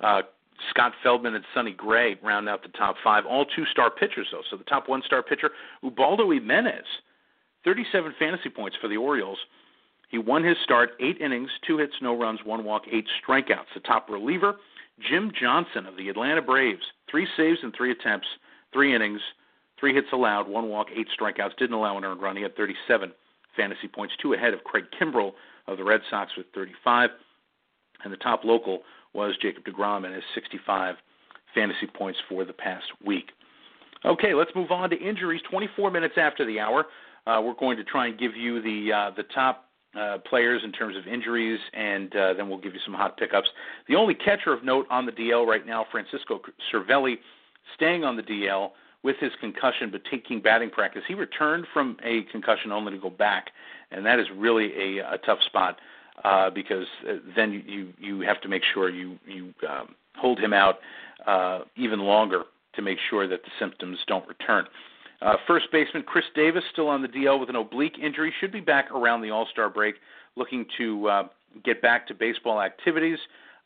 Uh, 0.00 0.22
Scott 0.70 0.92
Feldman 1.02 1.34
and 1.34 1.44
Sonny 1.54 1.72
Gray 1.72 2.16
round 2.22 2.48
out 2.48 2.62
the 2.62 2.68
top 2.68 2.96
five. 3.02 3.24
All 3.24 3.46
two-star 3.46 3.90
pitchers, 3.90 4.26
though. 4.32 4.42
So 4.50 4.56
the 4.56 4.64
top 4.64 4.88
one-star 4.88 5.22
pitcher, 5.22 5.50
Ubaldo 5.82 6.30
Jimenez 6.30 6.84
37 7.64 8.14
fantasy 8.18 8.48
points 8.48 8.76
for 8.80 8.88
the 8.88 8.96
Orioles. 8.96 9.38
He 10.10 10.18
won 10.18 10.42
his 10.42 10.56
start, 10.64 10.90
eight 11.00 11.20
innings, 11.20 11.50
two 11.66 11.78
hits, 11.78 11.94
no 12.02 12.18
runs, 12.18 12.40
one 12.44 12.64
walk, 12.64 12.82
eight 12.90 13.06
strikeouts. 13.22 13.72
The 13.74 13.80
top 13.80 14.10
reliever, 14.10 14.56
Jim 15.08 15.32
Johnson 15.38 15.86
of 15.86 15.96
the 15.96 16.08
Atlanta 16.08 16.42
Braves, 16.42 16.82
three 17.10 17.26
saves 17.36 17.58
and 17.62 17.74
three 17.74 17.90
attempts, 17.90 18.26
three 18.72 18.94
innings, 18.94 19.20
three 19.78 19.94
hits 19.94 20.08
allowed, 20.12 20.48
one 20.48 20.68
walk, 20.68 20.88
eight 20.94 21.08
strikeouts. 21.18 21.56
Didn't 21.56 21.74
allow 21.74 21.96
an 21.98 22.04
earned 22.04 22.22
run. 22.22 22.36
He 22.36 22.42
had 22.42 22.56
37 22.56 23.12
fantasy 23.56 23.88
points, 23.88 24.14
two 24.20 24.34
ahead 24.34 24.54
of 24.54 24.64
Craig 24.64 24.84
Kimbrel 24.98 25.32
of 25.66 25.78
the 25.78 25.84
Red 25.84 26.00
Sox 26.10 26.32
with 26.36 26.46
35. 26.54 27.10
And 28.04 28.12
the 28.12 28.16
top 28.18 28.44
local 28.44 28.82
was 29.12 29.36
Jacob 29.40 29.64
DeGrom 29.64 30.04
and 30.04 30.14
his 30.14 30.24
65 30.34 30.96
fantasy 31.54 31.86
points 31.86 32.18
for 32.28 32.44
the 32.44 32.52
past 32.52 32.86
week. 33.04 33.32
Okay, 34.04 34.34
let's 34.34 34.50
move 34.54 34.70
on 34.70 34.90
to 34.90 34.96
injuries. 34.96 35.42
24 35.50 35.90
minutes 35.90 36.14
after 36.16 36.46
the 36.46 36.58
hour. 36.60 36.86
Uh, 37.26 37.40
we're 37.44 37.54
going 37.54 37.76
to 37.76 37.84
try 37.84 38.06
and 38.06 38.18
give 38.18 38.34
you 38.34 38.62
the 38.62 38.92
uh, 38.92 39.10
the 39.14 39.24
top 39.34 39.66
uh, 39.98 40.18
players 40.28 40.62
in 40.64 40.72
terms 40.72 40.96
of 40.96 41.06
injuries, 41.06 41.58
and 41.72 42.14
uh, 42.14 42.34
then 42.34 42.48
we'll 42.48 42.60
give 42.60 42.74
you 42.74 42.80
some 42.84 42.94
hot 42.94 43.16
pickups. 43.16 43.48
The 43.88 43.96
only 43.96 44.14
catcher 44.14 44.52
of 44.52 44.64
note 44.64 44.86
on 44.90 45.06
the 45.06 45.12
DL 45.12 45.46
right 45.46 45.66
now, 45.66 45.84
Francisco 45.90 46.40
Cervelli, 46.72 47.18
staying 47.74 48.04
on 48.04 48.16
the 48.16 48.22
DL 48.22 48.70
with 49.02 49.16
his 49.16 49.32
concussion 49.40 49.90
but 49.90 50.02
taking 50.10 50.40
batting 50.40 50.70
practice. 50.70 51.02
He 51.08 51.14
returned 51.14 51.66
from 51.72 51.96
a 52.04 52.22
concussion 52.30 52.70
only 52.70 52.92
to 52.92 52.98
go 52.98 53.10
back, 53.10 53.50
and 53.90 54.04
that 54.06 54.18
is 54.18 54.26
really 54.36 54.98
a, 54.98 55.14
a 55.14 55.18
tough 55.18 55.38
spot 55.46 55.78
uh, 56.24 56.50
because 56.50 56.86
uh, 57.08 57.14
then 57.34 57.64
you, 57.66 57.92
you 57.98 58.20
have 58.20 58.40
to 58.42 58.48
make 58.48 58.62
sure 58.74 58.90
you 58.90 59.18
you 59.26 59.54
um, 59.68 59.94
hold 60.16 60.38
him 60.38 60.52
out 60.52 60.78
uh, 61.26 61.60
even 61.76 62.00
longer 62.00 62.44
to 62.74 62.82
make 62.82 62.98
sure 63.08 63.26
that 63.26 63.42
the 63.42 63.50
symptoms 63.58 63.98
don't 64.06 64.26
return. 64.28 64.66
Uh, 65.22 65.34
first 65.46 65.66
baseman 65.70 66.02
Chris 66.02 66.24
Davis 66.34 66.64
still 66.72 66.88
on 66.88 67.02
the 67.02 67.08
DL 67.08 67.38
with 67.38 67.50
an 67.50 67.56
oblique 67.56 67.98
injury, 68.02 68.32
should 68.40 68.52
be 68.52 68.60
back 68.60 68.90
around 68.90 69.20
the 69.20 69.30
All 69.30 69.46
Star 69.50 69.68
break, 69.68 69.96
looking 70.36 70.64
to 70.78 71.08
uh, 71.08 71.22
get 71.64 71.82
back 71.82 72.06
to 72.08 72.14
baseball 72.14 72.60
activities. 72.60 73.18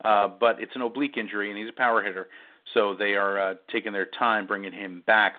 Uh, 0.05 0.29
but 0.29 0.61
it's 0.61 0.75
an 0.75 0.83
oblique 0.83 1.17
injury, 1.17 1.51
and 1.51 1.59
he's 1.59 1.69
a 1.69 1.77
power 1.77 2.03
hitter, 2.03 2.29
so 2.75 2.95
they 2.95 3.15
are 3.15 3.39
uh, 3.39 3.55
taking 3.71 3.93
their 3.93 4.07
time 4.19 4.47
bringing 4.47 4.73
him 4.73 5.03
back 5.07 5.37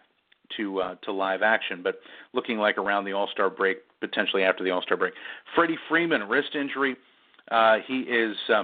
to 0.55 0.79
uh, 0.79 0.95
to 1.03 1.11
live 1.11 1.41
action. 1.41 1.81
But 1.83 1.99
looking 2.33 2.57
like 2.57 2.77
around 2.77 3.05
the 3.05 3.11
All 3.11 3.27
Star 3.31 3.49
break, 3.49 3.79
potentially 3.99 4.43
after 4.43 4.63
the 4.63 4.71
All 4.71 4.81
Star 4.81 4.97
break. 4.97 5.13
Freddie 5.53 5.77
Freeman, 5.89 6.23
wrist 6.23 6.55
injury. 6.55 6.95
Uh, 7.51 7.77
he 7.85 7.99
is 7.99 8.35
uh, 8.53 8.63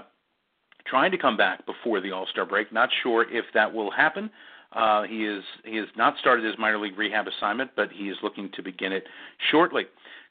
trying 0.85 1.11
to 1.11 1.17
come 1.17 1.37
back 1.37 1.65
before 1.65 2.01
the 2.01 2.11
All 2.11 2.25
Star 2.27 2.45
break. 2.45 2.71
Not 2.71 2.89
sure 3.03 3.25
if 3.31 3.45
that 3.53 3.71
will 3.73 3.91
happen. 3.91 4.29
Uh, 4.73 5.03
he 5.03 5.25
is 5.25 5.43
he 5.65 5.75
has 5.77 5.87
not 5.97 6.15
started 6.19 6.45
his 6.45 6.55
minor 6.57 6.79
league 6.79 6.97
rehab 6.97 7.27
assignment, 7.27 7.71
but 7.75 7.91
he 7.91 8.05
is 8.05 8.17
looking 8.23 8.49
to 8.53 8.63
begin 8.63 8.93
it 8.93 9.03
shortly. 9.51 9.83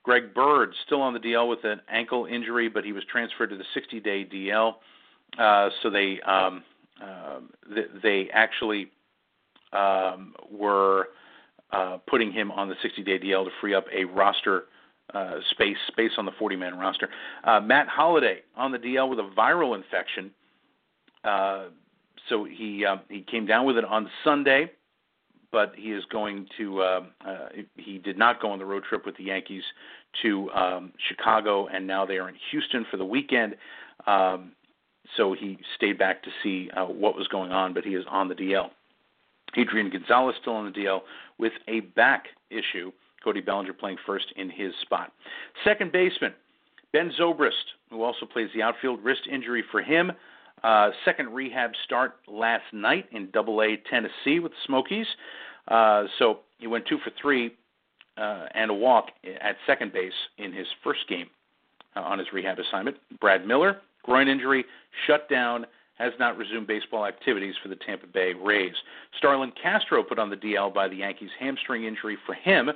Greg 0.03 0.33
Bird 0.35 0.75
still 0.87 1.03
on 1.03 1.13
the 1.13 1.21
DL 1.21 1.49
with 1.49 1.63
an 1.65 1.81
ankle 1.91 2.25
injury, 2.25 2.69
but 2.69 2.85
he 2.85 2.93
was 2.93 3.05
transferred 3.11 3.51
to 3.51 3.57
the 3.57 3.65
60-day 3.77 4.27
DL. 4.33 4.77
Uh, 5.39 5.69
so 5.83 5.91
they 5.91 6.21
um, 6.23 6.65
uh, 7.03 7.41
th- 7.75 7.89
they 8.03 8.29
actually 8.33 8.91
um, 9.75 10.35
were 10.51 11.09
uh, 11.73 11.99
putting 12.09 12.33
him 12.33 12.51
on 12.51 12.69
the 12.69 12.75
60-day 12.77 13.19
DL 13.19 13.45
to 13.45 13.51
free 13.61 13.75
up 13.75 13.85
a 13.95 14.05
roster 14.05 14.65
uh, 15.15 15.35
space 15.51 15.77
space 15.89 16.13
on 16.19 16.25
the 16.25 16.33
40-man 16.33 16.79
roster. 16.79 17.09
Uh, 17.45 17.61
Matt 17.61 17.89
Holliday 17.89 18.41
on 18.57 18.73
the 18.73 18.79
DL 18.79 19.09
with 19.09 19.19
a 19.19 19.31
viral 19.37 19.77
infection. 19.77 20.31
Uh, 21.25 21.65
so 22.29 22.45
he 22.45 22.85
uh, 22.85 22.97
he 23.09 23.23
came 23.23 23.47
down 23.47 23.67
with 23.67 23.77
it 23.77 23.85
on 23.85 24.09
Sunday, 24.25 24.71
but 25.53 25.73
he 25.77 25.93
is 25.93 26.05
going 26.11 26.47
to. 26.59 26.83
Uh, 26.83 27.01
uh, 27.27 27.49
he 27.77 27.99
did 27.99 28.19
not 28.19 28.41
go 28.41 28.51
on 28.51 28.59
the 28.59 28.65
road 28.65 28.85
trip 28.89 29.07
with 29.07 29.17
the 29.17 29.25
Yankees 29.25 29.63
to 30.23 30.51
um, 30.51 30.93
Chicago, 31.09 31.67
and 31.69 31.87
now 31.87 32.05
they 32.05 32.19
are 32.19 32.29
in 32.29 32.37
Houston 32.51 32.87
for 32.91 32.97
the 32.97 33.05
weekend. 33.05 33.57
Um, 34.07 34.53
so 35.17 35.33
he 35.33 35.59
stayed 35.77 35.99
back 35.99 36.23
to 36.23 36.31
see 36.43 36.71
uh, 36.77 36.85
what 36.85 37.17
was 37.17 37.27
going 37.29 37.53
on, 37.53 37.75
but 37.75 37.85
he 37.85 37.95
is 37.95 38.05
on 38.09 38.29
the 38.29 38.35
DL. 38.35 38.71
Adrian 39.57 39.91
Gonzalez 39.91 40.37
still 40.41 40.55
on 40.55 40.67
the 40.67 40.79
DL 40.79 41.01
with 41.39 41.53
a 41.67 41.81
back 41.81 42.27
issue. 42.51 42.93
Cody 43.23 43.41
Bellinger 43.41 43.73
playing 43.73 43.99
first 44.07 44.27
in 44.37 44.49
his 44.49 44.73
spot. 44.83 45.13
Second 45.65 45.93
baseman 45.93 46.33
Ben 46.93 47.13
Zobrist, 47.19 47.53
who 47.91 48.03
also 48.03 48.27
plays 48.27 48.49
the 48.55 48.63
outfield, 48.63 49.03
wrist 49.05 49.23
injury 49.31 49.63
for 49.71 49.83
him. 49.83 50.13
Uh, 50.63 50.91
second 51.05 51.31
rehab 51.31 51.73
start 51.85 52.17
last 52.29 52.65
night 52.73 53.07
in 53.13 53.31
Double 53.31 53.63
A 53.63 53.77
Tennessee 53.89 54.41
with 54.41 54.53
the 54.53 54.59
Smokies. 54.67 55.07
Uh, 55.69 56.05
so 56.19 56.41
he 56.59 56.67
went 56.67 56.87
two 56.87 56.99
for 56.99 57.11
three 57.21 57.57
uh, 58.17 58.47
and 58.55 58.71
a 58.71 58.75
walk 58.75 59.07
at 59.41 59.57
second 59.67 59.93
base 59.93 60.13
in 60.39 60.53
his 60.53 60.67
first 60.85 61.01
game 61.09 61.29
uh, 61.97 62.01
on 62.01 62.19
his 62.19 62.29
rehab 62.33 62.59
assignment. 62.59 62.97
Brad 63.21 63.47
Miller, 63.47 63.79
groin 64.03 64.29
injury, 64.29 64.65
shut 65.07 65.29
down, 65.29 65.67
has 65.95 66.13
not 66.19 66.37
resumed 66.37 66.67
baseball 66.67 67.07
activities 67.07 67.55
for 67.63 67.69
the 67.69 67.77
Tampa 67.77 68.07
Bay 68.07 68.33
Rays. 68.33 68.75
Starlin 69.19 69.53
Castro 69.63 70.03
put 70.03 70.19
on 70.19 70.31
the 70.31 70.37
DL 70.37 70.73
by 70.73 70.89
the 70.89 70.97
Yankees, 70.97 71.31
hamstring 71.39 71.85
injury 71.85 72.17
for 72.27 72.35
him. 72.35 72.71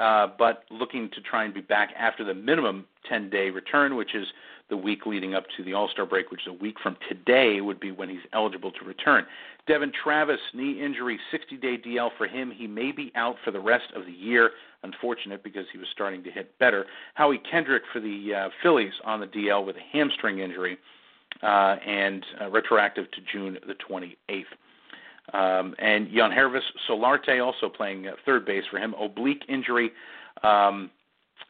Uh, 0.00 0.28
but 0.38 0.64
looking 0.70 1.10
to 1.10 1.20
try 1.20 1.44
and 1.44 1.52
be 1.52 1.60
back 1.60 1.90
after 1.98 2.22
the 2.24 2.34
minimum 2.34 2.84
10 3.08 3.30
day 3.30 3.50
return, 3.50 3.96
which 3.96 4.14
is 4.14 4.26
the 4.70 4.76
week 4.76 5.06
leading 5.06 5.34
up 5.34 5.44
to 5.56 5.64
the 5.64 5.74
All 5.74 5.88
Star 5.88 6.06
break, 6.06 6.30
which 6.30 6.42
is 6.42 6.48
a 6.48 6.62
week 6.62 6.76
from 6.82 6.96
today, 7.08 7.60
would 7.60 7.80
be 7.80 7.90
when 7.90 8.08
he's 8.08 8.20
eligible 8.32 8.70
to 8.72 8.84
return. 8.84 9.24
Devon 9.66 9.92
Travis, 10.02 10.40
knee 10.54 10.82
injury, 10.82 11.18
60 11.30 11.56
day 11.56 11.76
DL 11.78 12.10
for 12.16 12.26
him. 12.26 12.50
He 12.50 12.66
may 12.66 12.92
be 12.92 13.12
out 13.14 13.36
for 13.44 13.50
the 13.50 13.60
rest 13.60 13.92
of 13.94 14.06
the 14.06 14.12
year. 14.12 14.50
Unfortunate 14.82 15.42
because 15.42 15.66
he 15.72 15.78
was 15.78 15.88
starting 15.92 16.22
to 16.24 16.30
hit 16.30 16.56
better. 16.58 16.86
Howie 17.14 17.40
Kendrick 17.50 17.82
for 17.92 18.00
the 18.00 18.32
uh, 18.34 18.48
Phillies 18.62 18.92
on 19.04 19.20
the 19.20 19.26
DL 19.26 19.66
with 19.66 19.76
a 19.76 19.92
hamstring 19.92 20.38
injury 20.38 20.78
uh, 21.42 21.76
and 21.86 22.24
uh, 22.40 22.50
retroactive 22.50 23.10
to 23.12 23.20
June 23.32 23.58
the 23.66 23.74
28th. 23.74 24.44
Um, 25.34 25.74
and 25.78 26.08
Yangervis 26.08 26.62
Solarte 26.88 27.44
also 27.44 27.68
playing 27.68 28.06
uh, 28.06 28.12
third 28.24 28.46
base 28.46 28.64
for 28.70 28.78
him, 28.78 28.94
oblique 28.94 29.44
injury, 29.48 29.90
um, 30.42 30.90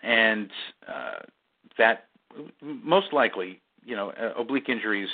and 0.02 0.50
uh, 0.88 1.20
that 1.78 2.06
most 2.62 3.12
likely, 3.12 3.60
you 3.84 3.96
know, 3.96 4.10
uh, 4.10 4.40
oblique 4.40 4.68
injuries 4.68 5.08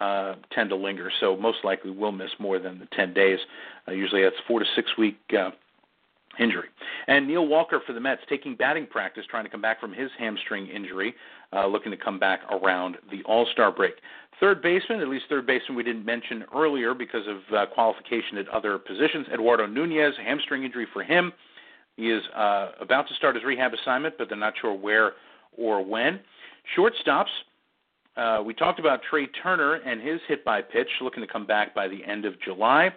uh, 0.00 0.34
tend 0.52 0.70
to 0.70 0.76
linger, 0.76 1.10
so 1.20 1.36
most 1.36 1.58
likely 1.64 1.90
will 1.90 2.12
miss 2.12 2.30
more 2.38 2.58
than 2.58 2.78
the 2.78 2.86
10 2.96 3.12
days. 3.12 3.38
Uh, 3.88 3.92
usually 3.92 4.22
that's 4.22 4.36
four 4.46 4.60
to 4.60 4.66
six 4.74 4.90
week 4.96 5.18
uh, 5.38 5.50
injury. 6.38 6.68
And 7.06 7.26
Neil 7.26 7.46
Walker 7.46 7.80
for 7.86 7.92
the 7.92 8.00
Mets 8.00 8.22
taking 8.28 8.54
batting 8.54 8.86
practice, 8.86 9.24
trying 9.28 9.44
to 9.44 9.50
come 9.50 9.60
back 9.60 9.80
from 9.80 9.92
his 9.92 10.10
hamstring 10.18 10.68
injury, 10.68 11.14
uh, 11.52 11.66
looking 11.66 11.90
to 11.90 11.96
come 11.96 12.18
back 12.18 12.40
around 12.50 12.96
the 13.10 13.22
All 13.24 13.46
Star 13.52 13.72
break. 13.72 13.94
Third 14.38 14.62
baseman, 14.62 15.00
at 15.00 15.08
least 15.08 15.24
third 15.28 15.46
baseman 15.46 15.76
we 15.76 15.82
didn't 15.82 16.04
mention 16.04 16.44
earlier 16.54 16.94
because 16.94 17.26
of 17.26 17.54
uh, 17.54 17.66
qualification 17.74 18.38
at 18.38 18.48
other 18.48 18.78
positions. 18.78 19.26
Eduardo 19.32 19.66
Nunez, 19.66 20.14
hamstring 20.24 20.64
injury 20.64 20.86
for 20.92 21.02
him. 21.02 21.32
He 21.96 22.10
is 22.10 22.22
uh, 22.34 22.70
about 22.80 23.08
to 23.08 23.14
start 23.14 23.34
his 23.34 23.44
rehab 23.44 23.72
assignment, 23.74 24.14
but 24.16 24.28
they're 24.28 24.38
not 24.38 24.54
sure 24.60 24.72
where 24.72 25.12
or 25.58 25.84
when. 25.84 26.20
Shortstops, 26.76 27.26
uh, 28.16 28.42
we 28.42 28.54
talked 28.54 28.80
about 28.80 29.00
Trea 29.08 29.26
Turner 29.42 29.74
and 29.74 30.00
his 30.00 30.20
hit 30.28 30.44
by 30.44 30.62
pitch, 30.62 30.88
looking 31.00 31.22
to 31.22 31.26
come 31.26 31.46
back 31.46 31.74
by 31.74 31.88
the 31.88 32.04
end 32.04 32.24
of 32.24 32.40
July. 32.40 32.90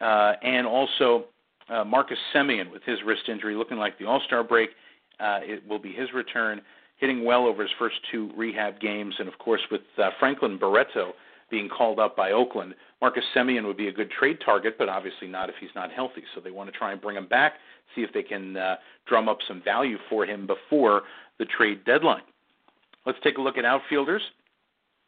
Uh, 0.00 0.32
and 0.42 0.66
also 0.66 1.26
uh, 1.68 1.84
Marcus 1.84 2.18
Semien 2.34 2.70
with 2.70 2.82
his 2.84 2.98
wrist 3.06 3.22
injury, 3.28 3.54
looking 3.54 3.78
like 3.78 3.98
the 3.98 4.04
All 4.04 4.20
Star 4.26 4.42
break. 4.42 4.70
Uh, 5.20 5.40
it 5.42 5.66
will 5.68 5.78
be 5.78 5.92
his 5.92 6.12
return, 6.12 6.60
hitting 6.96 7.24
well 7.24 7.46
over 7.46 7.62
his 7.62 7.70
first 7.78 7.96
two 8.10 8.30
rehab 8.36 8.80
games. 8.80 9.14
And 9.18 9.28
of 9.28 9.38
course, 9.38 9.60
with 9.70 9.82
uh, 9.98 10.10
Franklin 10.18 10.58
Barreto 10.58 11.12
being 11.50 11.68
called 11.68 11.98
up 11.98 12.16
by 12.16 12.32
Oakland, 12.32 12.74
Marcus 13.00 13.24
Semien 13.34 13.64
would 13.66 13.76
be 13.76 13.88
a 13.88 13.92
good 13.92 14.10
trade 14.10 14.38
target, 14.44 14.76
but 14.78 14.88
obviously 14.88 15.28
not 15.28 15.48
if 15.48 15.54
he's 15.60 15.70
not 15.74 15.92
healthy. 15.92 16.22
So 16.34 16.40
they 16.40 16.50
want 16.50 16.72
to 16.72 16.76
try 16.76 16.92
and 16.92 17.00
bring 17.00 17.16
him 17.16 17.28
back, 17.28 17.54
see 17.94 18.02
if 18.02 18.12
they 18.12 18.22
can 18.22 18.56
uh, 18.56 18.76
drum 19.06 19.28
up 19.28 19.38
some 19.46 19.62
value 19.62 19.98
for 20.08 20.24
him 20.24 20.46
before 20.46 21.02
the 21.38 21.44
trade 21.44 21.84
deadline. 21.84 22.22
Let's 23.06 23.18
take 23.22 23.38
a 23.38 23.40
look 23.40 23.58
at 23.58 23.64
outfielders 23.64 24.22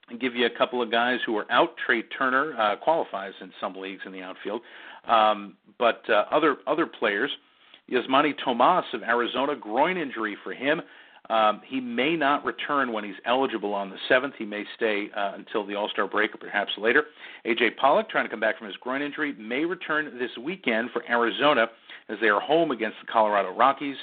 and 0.09 0.21
give 0.21 0.35
you 0.35 0.47
a 0.47 0.59
couple 0.59 0.83
of 0.83 0.91
guys 0.91 1.19
who 1.27 1.37
are 1.37 1.51
out. 1.51 1.71
Trea 1.85 2.03
Turner 2.17 2.55
uh, 2.59 2.77
qualifies 2.77 3.33
in 3.41 3.51
some 3.61 3.75
leagues 3.75 4.03
in 4.07 4.13
the 4.13 4.23
outfield, 4.23 4.61
um, 5.09 5.57
but 5.79 6.03
uh, 6.09 6.25
other 6.31 6.57
other 6.67 6.87
players, 6.87 7.31
Yasmany 7.91 8.35
Tomas 8.45 8.85
of 8.93 9.03
Arizona, 9.03 9.57
groin 9.57 9.97
injury 9.97 10.37
for 10.45 10.53
him. 10.53 10.81
Um, 11.29 11.61
he 11.67 11.81
may 11.81 12.15
not 12.15 12.45
return 12.45 12.93
when 12.93 13.03
he's 13.03 13.17
eligible 13.25 13.75
on 13.75 13.91
the 13.91 13.97
7th. 14.09 14.35
He 14.39 14.45
may 14.45 14.65
stay 14.77 15.09
uh, 15.17 15.33
until 15.35 15.67
the 15.67 15.75
All 15.75 15.89
Star 15.89 16.07
break 16.07 16.33
or 16.35 16.39
perhaps 16.39 16.71
later. 16.79 17.05
AJ 17.45 17.77
Pollock, 17.79 18.09
trying 18.09 18.25
to 18.25 18.31
come 18.31 18.39
back 18.39 18.59
from 18.59 18.69
his 18.69 18.77
groin 18.77 19.03
injury, 19.03 19.35
may 19.37 19.65
return 19.65 20.19
this 20.19 20.31
weekend 20.41 20.91
for 20.93 21.03
Arizona 21.11 21.67
as 22.09 22.17
they 22.21 22.29
are 22.29 22.41
home 22.41 22.71
against 22.71 22.97
the 23.05 23.13
Colorado 23.13 23.53
Rockies. 23.57 23.97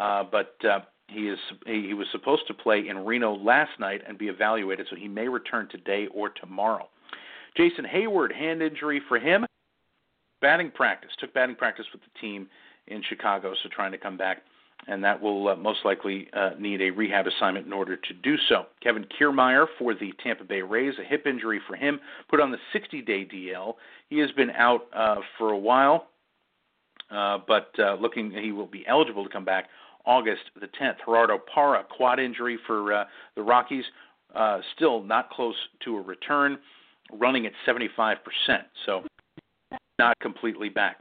Uh, 0.00 0.24
but 0.30 0.54
uh, 0.64 0.80
he 1.12 1.28
is 1.28 1.38
he 1.66 1.94
was 1.94 2.06
supposed 2.12 2.46
to 2.48 2.54
play 2.54 2.88
in 2.88 3.04
Reno 3.04 3.36
last 3.36 3.78
night 3.78 4.02
and 4.06 4.18
be 4.18 4.28
evaluated, 4.28 4.86
so 4.90 4.96
he 4.96 5.08
may 5.08 5.28
return 5.28 5.68
today 5.68 6.08
or 6.14 6.30
tomorrow. 6.30 6.88
Jason 7.56 7.84
Heyward, 7.84 8.34
hand 8.34 8.62
injury 8.62 9.00
for 9.08 9.18
him. 9.18 9.44
Batting 10.40 10.70
practice 10.72 11.10
took 11.20 11.32
batting 11.34 11.56
practice 11.56 11.86
with 11.92 12.02
the 12.02 12.18
team 12.20 12.48
in 12.88 13.02
Chicago, 13.08 13.54
so 13.62 13.68
trying 13.68 13.92
to 13.92 13.98
come 13.98 14.16
back, 14.16 14.38
and 14.88 15.04
that 15.04 15.20
will 15.20 15.48
uh, 15.48 15.56
most 15.56 15.80
likely 15.84 16.28
uh, 16.32 16.50
need 16.58 16.82
a 16.82 16.90
rehab 16.90 17.26
assignment 17.26 17.66
in 17.66 17.72
order 17.72 17.96
to 17.96 18.14
do 18.22 18.36
so. 18.48 18.66
Kevin 18.82 19.06
Kiermaier 19.18 19.66
for 19.78 19.94
the 19.94 20.12
Tampa 20.22 20.44
Bay 20.44 20.62
Rays, 20.62 20.94
a 20.98 21.04
hip 21.04 21.26
injury 21.26 21.60
for 21.68 21.76
him, 21.76 22.00
put 22.28 22.40
on 22.40 22.50
the 22.50 22.58
60-day 22.74 23.28
DL. 23.32 23.74
He 24.08 24.18
has 24.18 24.32
been 24.32 24.50
out 24.50 24.86
uh, 24.92 25.16
for 25.38 25.52
a 25.52 25.58
while, 25.58 26.08
uh, 27.10 27.38
but 27.46 27.70
uh, 27.78 27.94
looking 27.94 28.32
he 28.32 28.50
will 28.50 28.66
be 28.66 28.84
eligible 28.88 29.22
to 29.22 29.30
come 29.30 29.44
back 29.44 29.68
August 30.04 30.42
the 30.60 30.66
10th. 30.66 30.96
Gerardo 31.04 31.38
Parra, 31.52 31.84
quad 31.84 32.18
injury 32.18 32.58
for 32.66 32.92
uh, 32.92 33.04
the 33.36 33.42
Rockies, 33.42 33.84
uh, 34.34 34.60
still 34.74 35.02
not 35.02 35.30
close 35.30 35.56
to 35.84 35.96
a 35.96 36.00
return, 36.00 36.58
running 37.12 37.46
at 37.46 37.52
75%, 37.66 38.16
so 38.86 39.04
not 39.98 40.18
completely 40.20 40.68
back. 40.68 40.98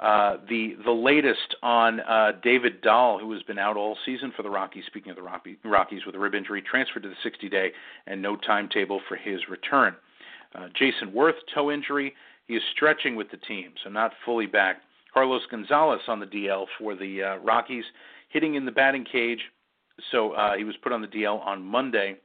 Uh, 0.00 0.38
the 0.48 0.74
the 0.84 0.90
latest 0.90 1.54
on 1.62 2.00
uh, 2.00 2.32
David 2.42 2.80
Dahl, 2.80 3.20
who 3.20 3.30
has 3.32 3.42
been 3.44 3.58
out 3.58 3.76
all 3.76 3.96
season 4.04 4.32
for 4.36 4.42
the 4.42 4.50
Rockies. 4.50 4.82
Speaking 4.86 5.10
of 5.10 5.16
the 5.16 5.22
Rockies, 5.68 6.06
with 6.06 6.14
a 6.16 6.18
rib 6.18 6.34
injury, 6.34 6.60
transferred 6.60 7.04
to 7.04 7.08
the 7.08 7.30
60-day 7.30 7.70
and 8.08 8.20
no 8.20 8.34
timetable 8.34 9.00
for 9.08 9.16
his 9.16 9.40
return. 9.48 9.94
Uh, 10.56 10.68
Jayson 10.80 11.12
Werth, 11.14 11.38
toe 11.54 11.70
injury. 11.70 12.14
He 12.48 12.54
is 12.54 12.62
stretching 12.74 13.14
with 13.14 13.30
the 13.30 13.36
team, 13.36 13.72
so 13.84 13.90
not 13.90 14.12
fully 14.24 14.46
back. 14.46 14.78
Carlos 15.14 15.42
Gonzalez 15.50 16.00
on 16.08 16.18
the 16.18 16.26
DL 16.26 16.66
for 16.78 16.96
the 16.96 17.22
uh, 17.22 17.36
Rockies 17.36 17.84
hitting 18.32 18.54
in 18.54 18.64
the 18.64 18.72
batting 18.72 19.04
cage. 19.04 19.40
So 20.10 20.32
uh, 20.32 20.56
he 20.56 20.64
was 20.64 20.74
put 20.82 20.92
on 20.92 21.00
the 21.00 21.06
DL 21.06 21.44
on 21.44 21.62
Monday 21.62 22.16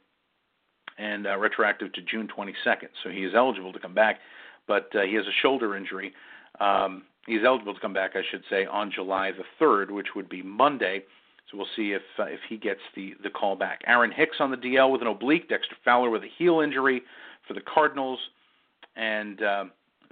and 0.97 1.27
uh, 1.27 1.37
retroactive 1.37 1.93
to 1.93 2.01
June 2.01 2.27
22nd. 2.35 2.89
So 3.03 3.09
he 3.09 3.23
is 3.23 3.33
eligible 3.35 3.73
to 3.73 3.79
come 3.79 3.93
back, 3.93 4.19
but 4.67 4.89
uh, 4.95 5.01
he 5.01 5.13
has 5.15 5.25
a 5.25 5.41
shoulder 5.41 5.75
injury. 5.75 6.13
Um, 6.59 7.03
he's 7.27 7.41
eligible 7.45 7.73
to 7.73 7.79
come 7.79 7.93
back, 7.93 8.11
I 8.15 8.21
should 8.31 8.43
say, 8.49 8.65
on 8.65 8.91
July 8.91 9.31
the 9.31 9.43
third, 9.59 9.91
which 9.91 10.07
would 10.15 10.29
be 10.29 10.41
Monday. 10.41 11.03
So 11.51 11.57
we'll 11.57 11.67
see 11.75 11.93
if 11.93 12.01
uh, 12.19 12.23
if 12.23 12.39
he 12.49 12.57
gets 12.57 12.81
the 12.95 13.13
the 13.23 13.29
call 13.29 13.55
back. 13.55 13.81
Aaron 13.87 14.11
Hicks 14.11 14.37
on 14.39 14.51
the 14.51 14.57
DL 14.57 14.91
with 14.91 15.01
an 15.01 15.07
oblique. 15.07 15.47
Dexter 15.47 15.75
Fowler 15.85 16.09
with 16.09 16.23
a 16.23 16.29
heel 16.37 16.59
injury 16.59 17.03
for 17.47 17.53
the 17.53 17.61
Cardinals, 17.61 18.19
and 18.97 19.41
uh, 19.41 19.63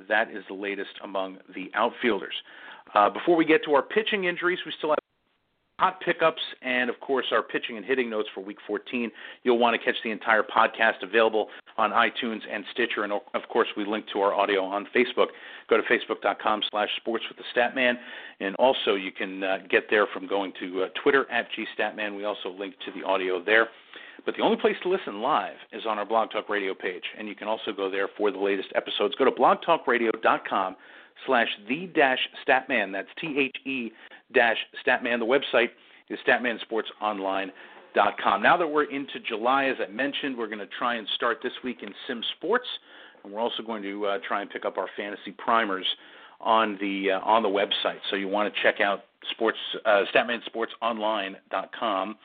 that 0.08 0.32
is 0.32 0.46
the 0.48 0.54
latest 0.54 0.92
among 1.04 1.40
the 1.54 1.70
outfielders. 1.74 2.36
Uh, 2.94 3.10
before 3.10 3.36
we 3.36 3.44
get 3.44 3.66
to 3.66 3.74
our 3.74 3.82
pitching 3.82 4.26
injuries, 4.26 4.60
we 4.66 4.72
still 4.78 4.92
have 4.92 5.00
hot 5.80 6.00
pickups 6.00 6.42
and 6.62 6.90
of 6.90 7.00
course 7.02 7.26
our 7.32 7.44
pitching 7.44 7.76
and 7.76 7.86
hitting 7.86 8.10
notes 8.10 8.30
for 8.34 8.42
week 8.42 8.58
14 8.66 9.12
you'll 9.44 9.58
want 9.58 9.80
to 9.80 9.84
catch 9.84 9.96
the 10.04 10.12
entire 10.12 10.44
podcast 10.44 11.04
available 11.04 11.50
on 11.78 11.92
itunes 11.92 12.42
and 12.50 12.64
stitcher 12.72 13.04
and 13.04 13.12
of 13.12 13.42
course 13.52 13.68
we 13.76 13.86
link 13.86 14.06
to 14.14 14.20
our 14.20 14.34
audio 14.34 14.64
on 14.64 14.88
facebook. 14.96 15.28
Go 15.70 15.78
to 15.78 15.84
facebook.com 15.84 16.62
slash 16.72 16.90
sports 16.98 17.26
with 17.28 17.38
the 17.38 17.86
and 18.40 18.56
also 18.56 18.96
you 18.96 19.12
can 19.12 19.44
uh, 19.44 19.58
get 19.70 19.84
there 19.90 20.08
from 20.14 20.28
going 20.28 20.54
to 20.62 20.84
uh, 20.84 20.88
twitter 21.02 21.30
at 21.30 21.48
gstatman 21.52 22.16
we 22.16 22.24
also 22.24 22.50
link 22.50 22.76
to 22.86 22.92
the 22.98 23.06
audio 23.06 23.44
there. 23.44 23.68
But 24.26 24.36
the 24.38 24.44
only 24.44 24.58
place 24.58 24.78
to 24.84 24.90
listen 24.90 25.22
live 25.22 25.58
is 25.74 25.84
on 25.86 26.00
our 26.00 26.06
blog 26.06 26.32
talk 26.32 26.48
radio 26.48 26.74
page 26.74 27.04
and 27.18 27.28
you 27.28 27.36
can 27.36 27.50
also 27.50 27.74
go 27.76 27.92
there 27.92 28.08
for 28.18 28.32
the 28.32 28.40
latest 28.40 28.70
episodes. 28.76 29.14
Go 29.16 29.26
to 29.26 29.32
blogtalkradio.com 29.32 30.76
slash 31.26 31.48
the 31.68 31.88
dash 31.88 32.20
statman 32.48 32.92
that's 32.92 33.08
t-h-e 33.20 33.92
dash 34.34 34.58
statman. 34.86 35.20
The 35.20 35.26
website 35.26 35.70
is 36.10 36.20
statmansportsonline.com. 36.28 38.42
Now 38.42 38.58
that 38.58 38.68
we're 38.68 38.92
into 38.92 39.20
July, 39.28 39.66
as 39.66 39.78
I 39.86 39.92
mentioned, 39.92 40.38
we're 40.38 40.48
going 40.48 40.60
to 40.60 40.70
try 40.78 40.96
and 40.96 41.06
start 41.16 41.40
this 41.42 41.54
week 41.64 41.80
in 41.82 41.90
Sim 42.08 42.22
Sports, 42.38 42.68
and 43.24 43.34
we're 43.34 43.40
also 43.40 43.64
going 43.64 43.82
to 43.84 44.06
uh, 44.06 44.20
try 44.28 44.42
and 44.42 44.50
pick 44.50 44.66
up 44.66 44.78
our 44.78 44.88
fantasy 44.98 45.32
primers 45.32 45.86
on 46.42 46.78
the 46.82 47.12
uh, 47.12 47.20
on 47.22 47.44
the 47.44 47.50
website. 47.50 48.00
So 48.10 48.16
you 48.16 48.28
want 48.28 48.54
to 48.54 48.62
check 48.62 48.82
out 48.82 49.04
sports 49.32 49.58
uh, 49.86 50.04
statmansportsonline.com. 50.14 52.16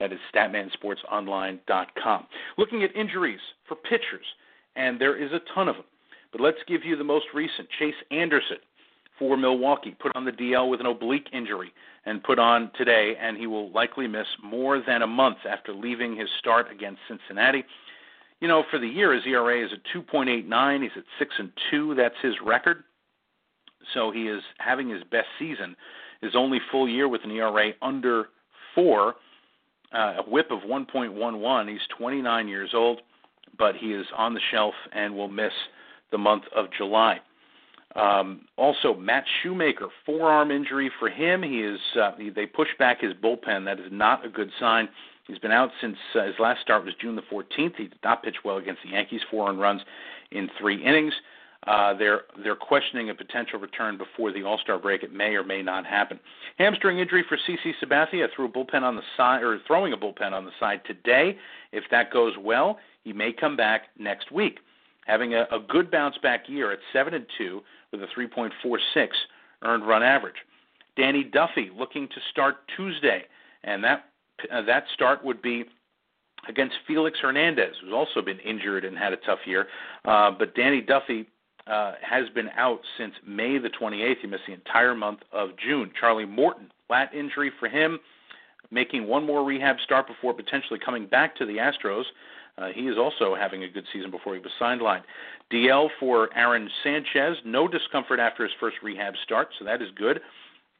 That 0.00 0.12
is 0.12 0.18
statmansportsonline.com. 0.34 2.26
Looking 2.58 2.82
at 2.82 2.94
injuries 2.96 3.40
for 3.66 3.76
pitchers, 3.76 4.26
and 4.76 5.00
there 5.00 5.16
is 5.16 5.32
a 5.32 5.40
ton 5.54 5.68
of 5.68 5.76
them. 5.76 5.84
But 6.34 6.42
let's 6.42 6.58
give 6.66 6.84
you 6.84 6.96
the 6.96 7.04
most 7.04 7.26
recent. 7.32 7.68
Chase 7.78 7.94
Anderson 8.10 8.56
for 9.20 9.36
Milwaukee, 9.36 9.96
put 10.00 10.10
on 10.16 10.24
the 10.24 10.32
DL 10.32 10.68
with 10.68 10.80
an 10.80 10.86
oblique 10.86 11.28
injury 11.32 11.72
and 12.06 12.24
put 12.24 12.40
on 12.40 12.72
today, 12.76 13.14
and 13.20 13.36
he 13.36 13.46
will 13.46 13.70
likely 13.70 14.08
miss 14.08 14.26
more 14.42 14.82
than 14.84 15.02
a 15.02 15.06
month 15.06 15.38
after 15.48 15.72
leaving 15.72 16.16
his 16.16 16.28
start 16.40 16.72
against 16.72 16.98
Cincinnati. 17.06 17.64
You 18.40 18.48
know, 18.48 18.64
for 18.68 18.80
the 18.80 18.88
year, 18.88 19.14
his 19.14 19.22
ERA 19.24 19.64
is 19.64 19.70
at 19.72 19.78
2.89. 19.94 20.82
He's 20.82 20.90
at 20.96 21.04
six 21.20 21.36
and 21.38 21.52
two. 21.70 21.94
That's 21.94 22.16
his 22.20 22.34
record. 22.44 22.82
So 23.92 24.10
he 24.10 24.26
is 24.26 24.42
having 24.58 24.88
his 24.88 25.04
best 25.04 25.28
season. 25.38 25.76
His 26.20 26.34
only 26.34 26.58
full 26.72 26.88
year 26.88 27.06
with 27.06 27.22
an 27.22 27.30
ERA 27.30 27.70
under 27.80 28.30
four, 28.74 29.14
uh, 29.94 30.14
a 30.18 30.22
WHIP 30.28 30.50
of 30.50 30.62
1.11. 30.62 31.70
He's 31.70 31.78
29 31.96 32.48
years 32.48 32.70
old, 32.74 33.02
but 33.56 33.76
he 33.76 33.92
is 33.92 34.06
on 34.16 34.34
the 34.34 34.40
shelf 34.50 34.74
and 34.92 35.14
will 35.14 35.28
miss 35.28 35.52
the 36.14 36.18
month 36.18 36.44
of 36.54 36.66
July. 36.78 37.18
Um, 37.96 38.42
also, 38.56 38.94
Matt 38.94 39.24
Shoemaker, 39.42 39.88
forearm 40.06 40.52
injury 40.52 40.90
for 41.00 41.10
him. 41.10 41.42
He 41.42 41.60
is 41.60 41.80
uh, 42.00 42.12
they 42.34 42.46
pushed 42.46 42.78
back 42.78 43.00
his 43.00 43.12
bullpen. 43.14 43.64
That 43.64 43.80
is 43.80 43.90
not 43.90 44.24
a 44.24 44.28
good 44.28 44.50
sign. 44.60 44.88
He's 45.26 45.38
been 45.40 45.50
out 45.50 45.70
since 45.80 45.96
uh, 46.14 46.24
his 46.24 46.34
last 46.38 46.60
start 46.60 46.84
was 46.84 46.94
June 47.00 47.16
the 47.16 47.22
14th. 47.22 47.76
He 47.76 47.88
did 47.88 47.98
not 48.04 48.22
pitch 48.22 48.36
well 48.44 48.58
against 48.58 48.82
the 48.84 48.90
Yankees, 48.90 49.22
four 49.28 49.48
earned 49.48 49.60
runs 49.60 49.80
in 50.30 50.48
three 50.60 50.84
innings. 50.84 51.14
Uh, 51.66 51.94
they're 51.94 52.22
they're 52.44 52.54
questioning 52.54 53.10
a 53.10 53.14
potential 53.14 53.58
return 53.58 53.98
before 53.98 54.30
the 54.30 54.44
All 54.44 54.58
Star 54.58 54.78
break. 54.78 55.02
It 55.02 55.12
may 55.12 55.34
or 55.34 55.42
may 55.42 55.62
not 55.62 55.84
happen. 55.84 56.20
Hamstring 56.58 57.00
injury 57.00 57.24
for 57.28 57.36
CC 57.48 57.72
Sabathia. 57.82 58.28
Threw 58.36 58.46
a 58.46 58.48
bullpen 58.48 58.82
on 58.82 58.94
the 58.94 59.02
side 59.16 59.42
or 59.42 59.58
throwing 59.66 59.92
a 59.92 59.96
bullpen 59.96 60.32
on 60.32 60.44
the 60.44 60.52
side 60.60 60.82
today. 60.86 61.36
If 61.72 61.84
that 61.90 62.12
goes 62.12 62.34
well, 62.38 62.78
he 63.02 63.12
may 63.12 63.32
come 63.32 63.56
back 63.56 63.88
next 63.98 64.30
week. 64.30 64.58
Having 65.06 65.34
a, 65.34 65.42
a 65.52 65.60
good 65.68 65.90
bounce 65.90 66.16
back 66.22 66.48
year 66.48 66.72
at 66.72 66.78
seven 66.92 67.14
and 67.14 67.26
two 67.36 67.62
with 67.92 68.02
a 68.02 68.06
3.46 68.18 69.08
earned 69.62 69.86
run 69.86 70.02
average. 70.02 70.36
Danny 70.96 71.24
Duffy 71.24 71.70
looking 71.76 72.08
to 72.08 72.20
start 72.30 72.56
Tuesday, 72.76 73.24
and 73.64 73.82
that 73.84 74.06
uh, 74.52 74.62
that 74.62 74.84
start 74.94 75.24
would 75.24 75.42
be 75.42 75.64
against 76.48 76.74
Felix 76.86 77.18
Hernandez, 77.20 77.74
who's 77.82 77.92
also 77.92 78.20
been 78.20 78.38
injured 78.40 78.84
and 78.84 78.96
had 78.96 79.12
a 79.12 79.16
tough 79.18 79.40
year. 79.46 79.66
Uh, 80.04 80.30
but 80.30 80.54
Danny 80.54 80.80
Duffy 80.80 81.26
uh, 81.66 81.92
has 82.02 82.28
been 82.34 82.50
out 82.56 82.80
since 82.98 83.14
May 83.26 83.58
the 83.58 83.70
28th. 83.70 84.16
He 84.20 84.26
missed 84.26 84.42
the 84.46 84.52
entire 84.52 84.94
month 84.94 85.20
of 85.32 85.50
June. 85.56 85.90
Charlie 85.98 86.26
Morton, 86.26 86.70
lat 86.90 87.14
injury 87.14 87.50
for 87.58 87.68
him, 87.68 87.98
making 88.70 89.06
one 89.06 89.24
more 89.24 89.44
rehab 89.44 89.76
start 89.82 90.06
before 90.06 90.34
potentially 90.34 90.78
coming 90.84 91.06
back 91.06 91.34
to 91.36 91.46
the 91.46 91.56
Astros. 91.56 92.04
Uh, 92.56 92.68
he 92.74 92.82
is 92.82 92.96
also 92.96 93.34
having 93.34 93.64
a 93.64 93.68
good 93.68 93.84
season 93.92 94.10
before 94.10 94.34
he 94.34 94.40
was 94.40 94.52
sidelined. 94.60 95.02
DL 95.52 95.88
for 95.98 96.30
Aaron 96.36 96.70
Sanchez, 96.82 97.36
no 97.44 97.66
discomfort 97.66 98.20
after 98.20 98.44
his 98.44 98.52
first 98.60 98.76
rehab 98.82 99.14
start, 99.24 99.48
so 99.58 99.64
that 99.64 99.82
is 99.82 99.88
good. 99.96 100.20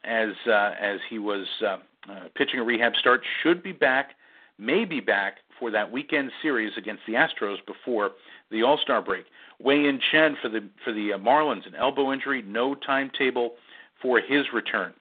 As 0.04 0.30
uh, 0.46 0.74
as 0.80 1.00
he 1.08 1.18
was 1.18 1.46
uh, 1.62 1.78
uh, 2.10 2.28
pitching 2.34 2.60
a 2.60 2.62
rehab 2.62 2.94
start, 2.96 3.22
should 3.42 3.62
be 3.62 3.72
back, 3.72 4.10
may 4.58 4.84
be 4.84 5.00
back 5.00 5.38
for 5.58 5.70
that 5.70 5.90
weekend 5.90 6.30
series 6.42 6.72
against 6.76 7.02
the 7.06 7.14
Astros 7.14 7.56
before 7.66 8.10
the 8.50 8.62
All 8.62 8.78
Star 8.78 9.00
break. 9.00 9.24
Wei 9.58 9.82
Yin 9.82 10.00
Chen 10.12 10.37
for 10.42 10.48
the 10.48 10.68
for 10.84 10.92
the 10.92 11.14
uh, 11.14 11.18
Marlins, 11.18 11.66
an 11.66 11.74
elbow 11.74 12.12
injury, 12.12 12.42
no 12.42 12.74
timetable 12.74 13.54
for 14.00 14.20
his 14.20 14.44
return. 14.52 14.92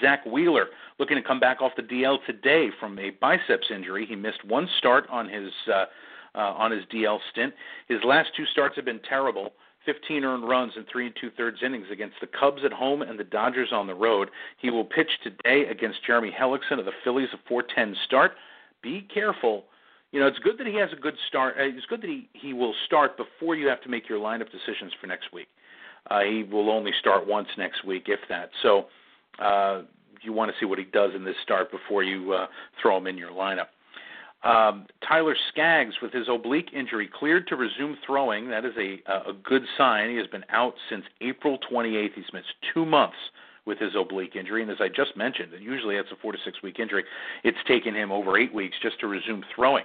Zack 0.00 0.24
Wheeler 0.26 0.66
looking 0.98 1.16
to 1.16 1.22
come 1.22 1.40
back 1.40 1.60
off 1.60 1.72
the 1.76 1.82
DL 1.82 2.18
today 2.26 2.68
from 2.78 2.98
a 2.98 3.10
biceps 3.10 3.68
injury. 3.74 4.06
He 4.06 4.16
missed 4.16 4.44
one 4.44 4.68
start 4.78 5.06
on 5.10 5.28
his 5.28 5.50
uh, 5.68 5.86
uh, 6.34 6.38
on 6.38 6.70
his 6.70 6.84
DL 6.92 7.18
stint. 7.32 7.52
His 7.88 7.98
last 8.04 8.30
two 8.36 8.46
starts 8.46 8.76
have 8.76 8.84
been 8.84 9.00
terrible. 9.08 9.52
15 9.86 10.24
earned 10.24 10.48
runs 10.48 10.72
in 10.76 10.84
three 10.84 11.06
and 11.06 11.16
two 11.20 11.30
thirds 11.36 11.58
innings 11.64 11.86
against 11.90 12.16
the 12.20 12.26
Cubs 12.26 12.62
at 12.64 12.72
home 12.72 13.02
and 13.02 13.18
the 13.18 13.24
Dodgers 13.24 13.70
on 13.72 13.86
the 13.86 13.94
road. 13.94 14.28
He 14.58 14.70
will 14.70 14.84
pitch 14.84 15.08
today 15.22 15.66
against 15.70 16.04
Jeremy 16.06 16.30
Hellickson 16.38 16.78
of 16.78 16.84
the 16.84 16.92
Phillies, 17.02 17.30
a 17.32 17.38
4:10 17.52 17.96
start. 18.04 18.36
Be 18.82 19.02
careful. 19.12 19.64
You 20.12 20.20
know, 20.20 20.26
it's 20.26 20.38
good 20.40 20.58
that 20.58 20.66
he 20.66 20.74
has 20.74 20.92
a 20.92 20.96
good 20.96 21.16
start. 21.28 21.56
Uh, 21.58 21.64
it's 21.64 21.86
good 21.86 22.02
that 22.02 22.10
he 22.10 22.28
he 22.32 22.52
will 22.52 22.74
start 22.86 23.16
before 23.16 23.54
you 23.54 23.68
have 23.68 23.80
to 23.82 23.88
make 23.88 24.08
your 24.08 24.18
lineup 24.18 24.50
decisions 24.50 24.92
for 25.00 25.06
next 25.06 25.32
week. 25.32 25.48
Uh, 26.10 26.20
he 26.20 26.42
will 26.42 26.70
only 26.70 26.92
start 26.98 27.26
once 27.26 27.48
next 27.58 27.84
week, 27.84 28.04
if 28.08 28.20
that. 28.28 28.50
So 28.62 28.86
uh, 29.40 29.82
you 30.22 30.32
want 30.32 30.50
to 30.50 30.56
see 30.58 30.66
what 30.66 30.78
he 30.78 30.84
does 30.84 31.12
in 31.14 31.24
this 31.24 31.36
start 31.42 31.70
before 31.70 32.02
you 32.02 32.32
uh, 32.32 32.46
throw 32.80 32.96
him 32.96 33.06
in 33.06 33.16
your 33.16 33.30
lineup. 33.30 33.68
Um, 34.42 34.86
Tyler 35.06 35.36
Skaggs, 35.50 35.96
with 36.00 36.12
his 36.12 36.26
oblique 36.28 36.70
injury, 36.72 37.10
cleared 37.12 37.46
to 37.48 37.56
resume 37.56 37.98
throwing. 38.06 38.48
That 38.48 38.64
is 38.64 38.72
a, 38.78 39.02
a 39.10 39.32
good 39.32 39.62
sign. 39.76 40.10
He 40.10 40.16
has 40.16 40.26
been 40.26 40.44
out 40.48 40.74
since 40.88 41.04
April 41.20 41.58
28th. 41.70 42.14
He's 42.14 42.24
missed 42.32 42.54
two 42.72 42.86
months 42.86 43.16
with 43.66 43.78
his 43.78 43.92
oblique 43.94 44.36
injury. 44.36 44.62
And 44.62 44.70
as 44.70 44.78
I 44.80 44.88
just 44.88 45.14
mentioned, 45.14 45.52
and 45.52 45.62
usually 45.62 45.96
that's 45.96 46.10
a 46.10 46.16
four 46.16 46.32
to 46.32 46.38
six 46.42 46.62
week 46.62 46.78
injury, 46.78 47.04
it's 47.44 47.58
taken 47.68 47.94
him 47.94 48.10
over 48.10 48.38
eight 48.38 48.54
weeks 48.54 48.76
just 48.82 48.98
to 49.00 49.06
resume 49.06 49.44
throwing. 49.54 49.84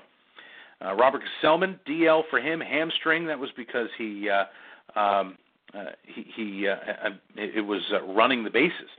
Uh, 0.84 0.94
Robert 0.94 1.22
Gsellman, 1.44 1.80
DL 1.88 2.24
for 2.30 2.40
him, 2.40 2.62
hamstring. 2.62 3.28
That 3.28 3.40
was 3.40 3.50
because 3.58 3.90
he 3.98 4.30
uh, 4.30 5.00
um, 5.00 5.38
uh, 5.74 5.92
he, 6.04 6.26
he 6.36 6.68
uh, 6.68 6.76
uh 6.76 7.10
it 7.36 7.66
was 7.66 7.82
uh, 7.94 8.02
running 8.04 8.44
the 8.44 8.50
bases 8.50 8.90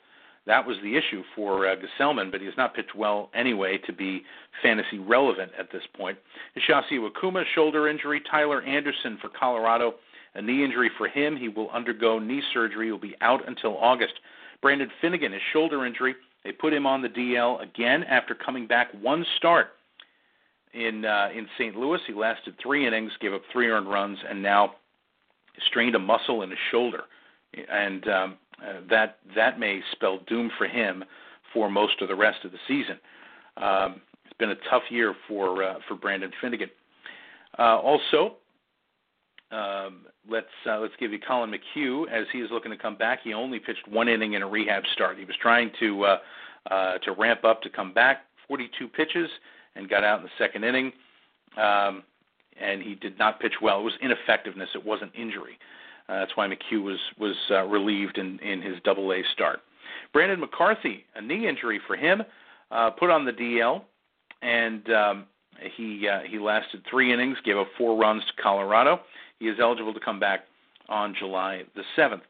that 0.46 0.64
was 0.66 0.76
the 0.82 0.96
issue 0.96 1.22
for 1.34 1.66
uh, 1.66 1.74
Gsellman, 1.76 2.30
but 2.30 2.40
he 2.40 2.46
has 2.46 2.56
not 2.56 2.74
pitched 2.74 2.94
well 2.94 3.30
anyway 3.34 3.78
to 3.86 3.92
be 3.92 4.22
fantasy 4.62 4.98
relevant 4.98 5.52
at 5.58 5.72
this 5.72 5.82
point. 5.96 6.18
Hisashi 6.56 6.92
Iwakuma, 6.92 7.44
shoulder 7.54 7.88
injury. 7.88 8.22
Tyler 8.30 8.62
Anderson 8.62 9.18
for 9.20 9.28
Colorado, 9.28 9.94
a 10.34 10.42
knee 10.42 10.64
injury 10.64 10.90
for 10.96 11.08
him. 11.08 11.36
He 11.36 11.48
will 11.48 11.70
undergo 11.70 12.18
knee 12.18 12.42
surgery. 12.54 12.86
He 12.86 12.92
will 12.92 12.98
be 12.98 13.16
out 13.20 13.46
until 13.48 13.76
August. 13.76 14.14
Brandon 14.62 14.90
Finnegan, 15.00 15.32
his 15.32 15.42
shoulder 15.52 15.84
injury. 15.84 16.14
They 16.44 16.52
put 16.52 16.72
him 16.72 16.86
on 16.86 17.02
the 17.02 17.08
DL 17.08 17.60
again 17.60 18.04
after 18.04 18.34
coming 18.34 18.68
back 18.68 18.88
one 19.00 19.26
start 19.36 19.70
in 20.72 21.04
uh, 21.04 21.28
in 21.34 21.48
St. 21.58 21.74
Louis. 21.76 21.98
He 22.06 22.12
lasted 22.12 22.54
three 22.62 22.86
innings, 22.86 23.10
gave 23.20 23.34
up 23.34 23.42
three 23.52 23.68
earned 23.68 23.88
runs, 23.90 24.18
and 24.28 24.42
now 24.42 24.76
strained 25.66 25.96
a 25.96 25.98
muscle 25.98 26.42
in 26.42 26.50
his 26.50 26.58
shoulder. 26.70 27.02
And 27.70 28.06
um, 28.08 28.36
uh, 28.62 28.80
that 28.88 29.18
that 29.34 29.58
may 29.58 29.80
spell 29.92 30.20
doom 30.26 30.50
for 30.56 30.66
him 30.66 31.04
for 31.52 31.70
most 31.70 32.00
of 32.00 32.08
the 32.08 32.14
rest 32.14 32.44
of 32.44 32.52
the 32.52 32.58
season. 32.66 32.98
Um, 33.56 34.00
it's 34.24 34.36
been 34.38 34.50
a 34.50 34.70
tough 34.70 34.82
year 34.90 35.14
for 35.28 35.62
uh, 35.62 35.74
for 35.86 35.94
Brandon 35.94 36.30
Finnegan. 36.40 36.70
Uh, 37.58 37.78
also, 37.78 38.36
um, 39.50 40.06
let's 40.28 40.46
uh, 40.68 40.78
let's 40.78 40.94
give 40.98 41.12
you 41.12 41.18
Collin 41.18 41.50
McHugh 41.50 42.10
as 42.10 42.26
he 42.32 42.38
is 42.38 42.50
looking 42.50 42.70
to 42.70 42.78
come 42.78 42.96
back. 42.96 43.20
He 43.22 43.32
only 43.32 43.58
pitched 43.58 43.86
one 43.88 44.08
inning 44.08 44.34
in 44.34 44.42
a 44.42 44.46
rehab 44.46 44.84
start. 44.92 45.18
He 45.18 45.24
was 45.24 45.36
trying 45.40 45.70
to 45.80 46.04
uh, 46.04 46.18
uh, 46.70 46.98
to 46.98 47.12
ramp 47.12 47.44
up 47.44 47.62
to 47.62 47.70
come 47.70 47.92
back. 47.92 48.22
42 48.48 48.86
pitches 48.88 49.28
and 49.74 49.88
got 49.88 50.04
out 50.04 50.20
in 50.20 50.24
the 50.24 50.30
second 50.38 50.62
inning, 50.62 50.92
um, 51.56 52.04
and 52.60 52.80
he 52.80 52.94
did 52.94 53.18
not 53.18 53.40
pitch 53.40 53.54
well. 53.60 53.80
It 53.80 53.84
was 53.84 53.94
ineffectiveness. 54.00 54.68
It 54.74 54.84
wasn't 54.84 55.12
injury. 55.16 55.58
Uh, 55.58 55.85
that's 56.08 56.36
why 56.36 56.48
McHugh 56.48 56.82
was 56.82 56.98
was 57.18 57.36
uh, 57.50 57.64
relieved 57.64 58.18
in 58.18 58.38
in 58.40 58.62
his 58.62 58.76
Double 58.84 59.12
A 59.12 59.22
start. 59.32 59.60
Brandon 60.12 60.40
McCarthy, 60.40 61.04
a 61.14 61.20
knee 61.20 61.48
injury 61.48 61.80
for 61.86 61.96
him, 61.96 62.22
uh, 62.70 62.90
put 62.90 63.10
on 63.10 63.24
the 63.24 63.32
DL, 63.32 63.82
and 64.42 64.90
um, 64.90 65.26
he 65.76 66.08
uh, 66.08 66.20
he 66.28 66.38
lasted 66.38 66.82
three 66.88 67.12
innings, 67.12 67.38
gave 67.44 67.56
up 67.56 67.68
four 67.76 67.98
runs 67.98 68.22
to 68.24 68.42
Colorado. 68.42 69.00
He 69.38 69.46
is 69.46 69.58
eligible 69.60 69.92
to 69.92 70.00
come 70.00 70.20
back 70.20 70.44
on 70.88 71.14
July 71.18 71.64
the 71.74 71.82
seventh. 71.94 72.22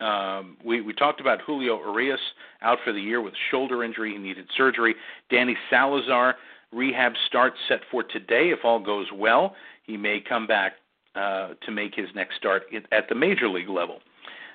Um, 0.00 0.56
we, 0.64 0.80
we 0.80 0.92
talked 0.92 1.20
about 1.20 1.40
Julio 1.40 1.78
Urias 1.78 2.20
out 2.62 2.78
for 2.84 2.92
the 2.92 3.00
year 3.00 3.20
with 3.20 3.34
shoulder 3.50 3.84
injury. 3.84 4.12
He 4.12 4.18
needed 4.18 4.46
surgery. 4.56 4.94
Danny 5.30 5.56
Salazar 5.70 6.34
rehab 6.72 7.12
start 7.26 7.54
set 7.68 7.80
for 7.90 8.02
today. 8.02 8.50
If 8.50 8.64
all 8.64 8.80
goes 8.80 9.06
well, 9.14 9.54
he 9.84 9.96
may 9.96 10.20
come 10.20 10.48
back 10.48 10.72
uh, 11.14 11.54
to 11.64 11.70
make 11.70 11.94
his 11.94 12.08
next 12.14 12.36
start 12.36 12.64
at 12.92 13.08
the 13.08 13.14
major 13.14 13.48
league 13.48 13.68
level. 13.68 14.00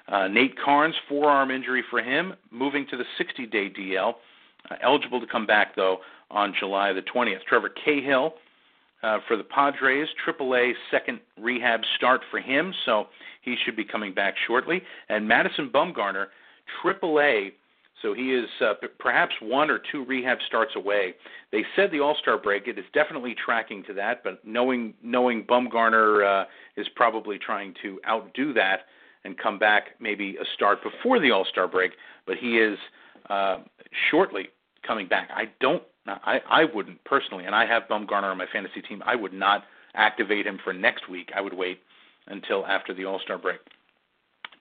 Uh, 0.08 0.28
Nate 0.28 0.56
Karns, 0.58 0.96
forearm 1.08 1.52
injury 1.52 1.84
for 1.90 2.02
him, 2.02 2.34
moving 2.52 2.86
to 2.90 2.98
the 2.98 3.06
60 3.18 3.46
day 3.46 3.70
DL. 3.70 4.16
Uh, 4.70 4.76
eligible 4.82 5.20
to 5.22 5.28
come 5.28 5.46
back, 5.46 5.76
though, 5.76 6.00
on 6.32 6.54
July 6.60 6.94
the 6.94 7.02
20th. 7.02 7.44
Trevor 7.48 7.70
Cahill 7.70 8.34
uh, 9.04 9.20
for 9.28 9.38
the 9.38 9.44
Padres, 9.44 10.08
AAA 10.28 10.74
second 10.92 11.20
rehab 11.40 11.82
start 11.96 12.22
for 12.30 12.40
him, 12.40 12.74
so 12.86 13.08
he 13.42 13.56
should 13.64 13.76
be 13.76 13.86
coming 13.86 14.14
back 14.14 14.36
shortly. 14.48 14.82
And 15.08 15.28
Madison 15.28 15.70
Bumgarner, 15.74 16.28
AAA, 16.84 17.54
so 18.02 18.14
he 18.14 18.34
is 18.34 18.50
uh, 18.62 18.74
perhaps 18.98 19.34
one 19.42 19.70
or 19.70 19.80
two 19.92 20.06
rehab 20.06 20.38
starts 20.48 20.76
away. 20.76 21.16
They 21.52 21.64
said 21.76 21.92
the 21.92 22.00
All 22.00 22.16
Star 22.22 22.38
break; 22.38 22.68
it 22.68 22.78
is 22.78 22.86
definitely 22.94 23.36
tracking 23.36 23.84
to 23.84 23.94
that, 23.96 24.24
but 24.24 24.46
knowing 24.46 24.94
knowing 25.04 25.44
Bumgarner 25.44 26.44
uh, 26.44 26.46
is 26.78 26.88
probably 26.96 27.38
trying 27.38 27.74
to 27.82 28.00
outdo 28.08 28.54
that 28.54 28.82
and 29.26 29.38
come 29.38 29.60
back 29.60 29.90
maybe 30.00 30.38
a 30.38 30.46
start 30.56 30.80
before 30.84 31.20
the 31.20 31.32
All 31.32 31.46
Star 31.46 31.68
break. 31.68 31.92
But 32.26 32.38
he 32.38 32.58
is 32.58 32.78
uh, 33.30 33.58
shortly 34.10 34.50
coming 34.86 35.08
back. 35.08 35.30
I 35.34 35.46
don't 35.60 35.84
I, 36.08 36.40
I 36.50 36.66
wouldn't 36.74 37.04
personally, 37.04 37.46
and 37.46 37.56
I 37.56 37.66
have 37.66 37.84
Bumgarner 37.90 38.32
on 38.32 38.38
my 38.38 38.48
fantasy 38.52 38.82
team. 38.82 39.04
I 39.06 39.16
would 39.16 39.34
not 39.34 39.64
activate 39.96 40.46
him 40.46 40.60
for 40.64 40.74
next 40.74 41.10
week. 41.10 41.30
I 41.36 41.42
would 41.42 41.54
wait 41.54 41.80
until 42.28 42.66
after 42.66 42.94
the 42.94 43.06
All 43.06 43.20
Star 43.20 43.38
break. 43.38 43.60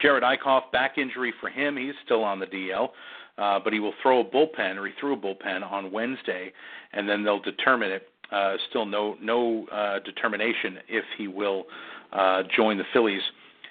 Jared 0.00 0.22
Eickhoff, 0.22 0.70
back 0.72 0.96
injury 0.96 1.32
for 1.40 1.48
him. 1.48 1.76
He's 1.76 1.94
still 2.04 2.22
on 2.22 2.38
the 2.38 2.46
DL, 2.46 2.90
uh, 3.38 3.58
but 3.62 3.72
he 3.72 3.80
will 3.80 3.94
throw 4.02 4.20
a 4.20 4.24
bullpen, 4.24 4.76
or 4.76 4.86
he 4.86 4.92
threw 4.98 5.14
a 5.14 5.16
bullpen 5.16 5.70
on 5.70 5.92
Wednesday, 5.92 6.52
and 6.92 7.08
then 7.08 7.24
they'll 7.24 7.40
determine 7.40 7.90
it. 7.90 8.08
Uh, 8.30 8.56
still 8.68 8.84
no 8.84 9.16
no 9.22 9.66
uh, 9.68 10.00
determination 10.00 10.78
if 10.88 11.04
he 11.16 11.28
will 11.28 11.64
uh, 12.12 12.42
join 12.54 12.76
the 12.76 12.84
Phillies 12.92 13.22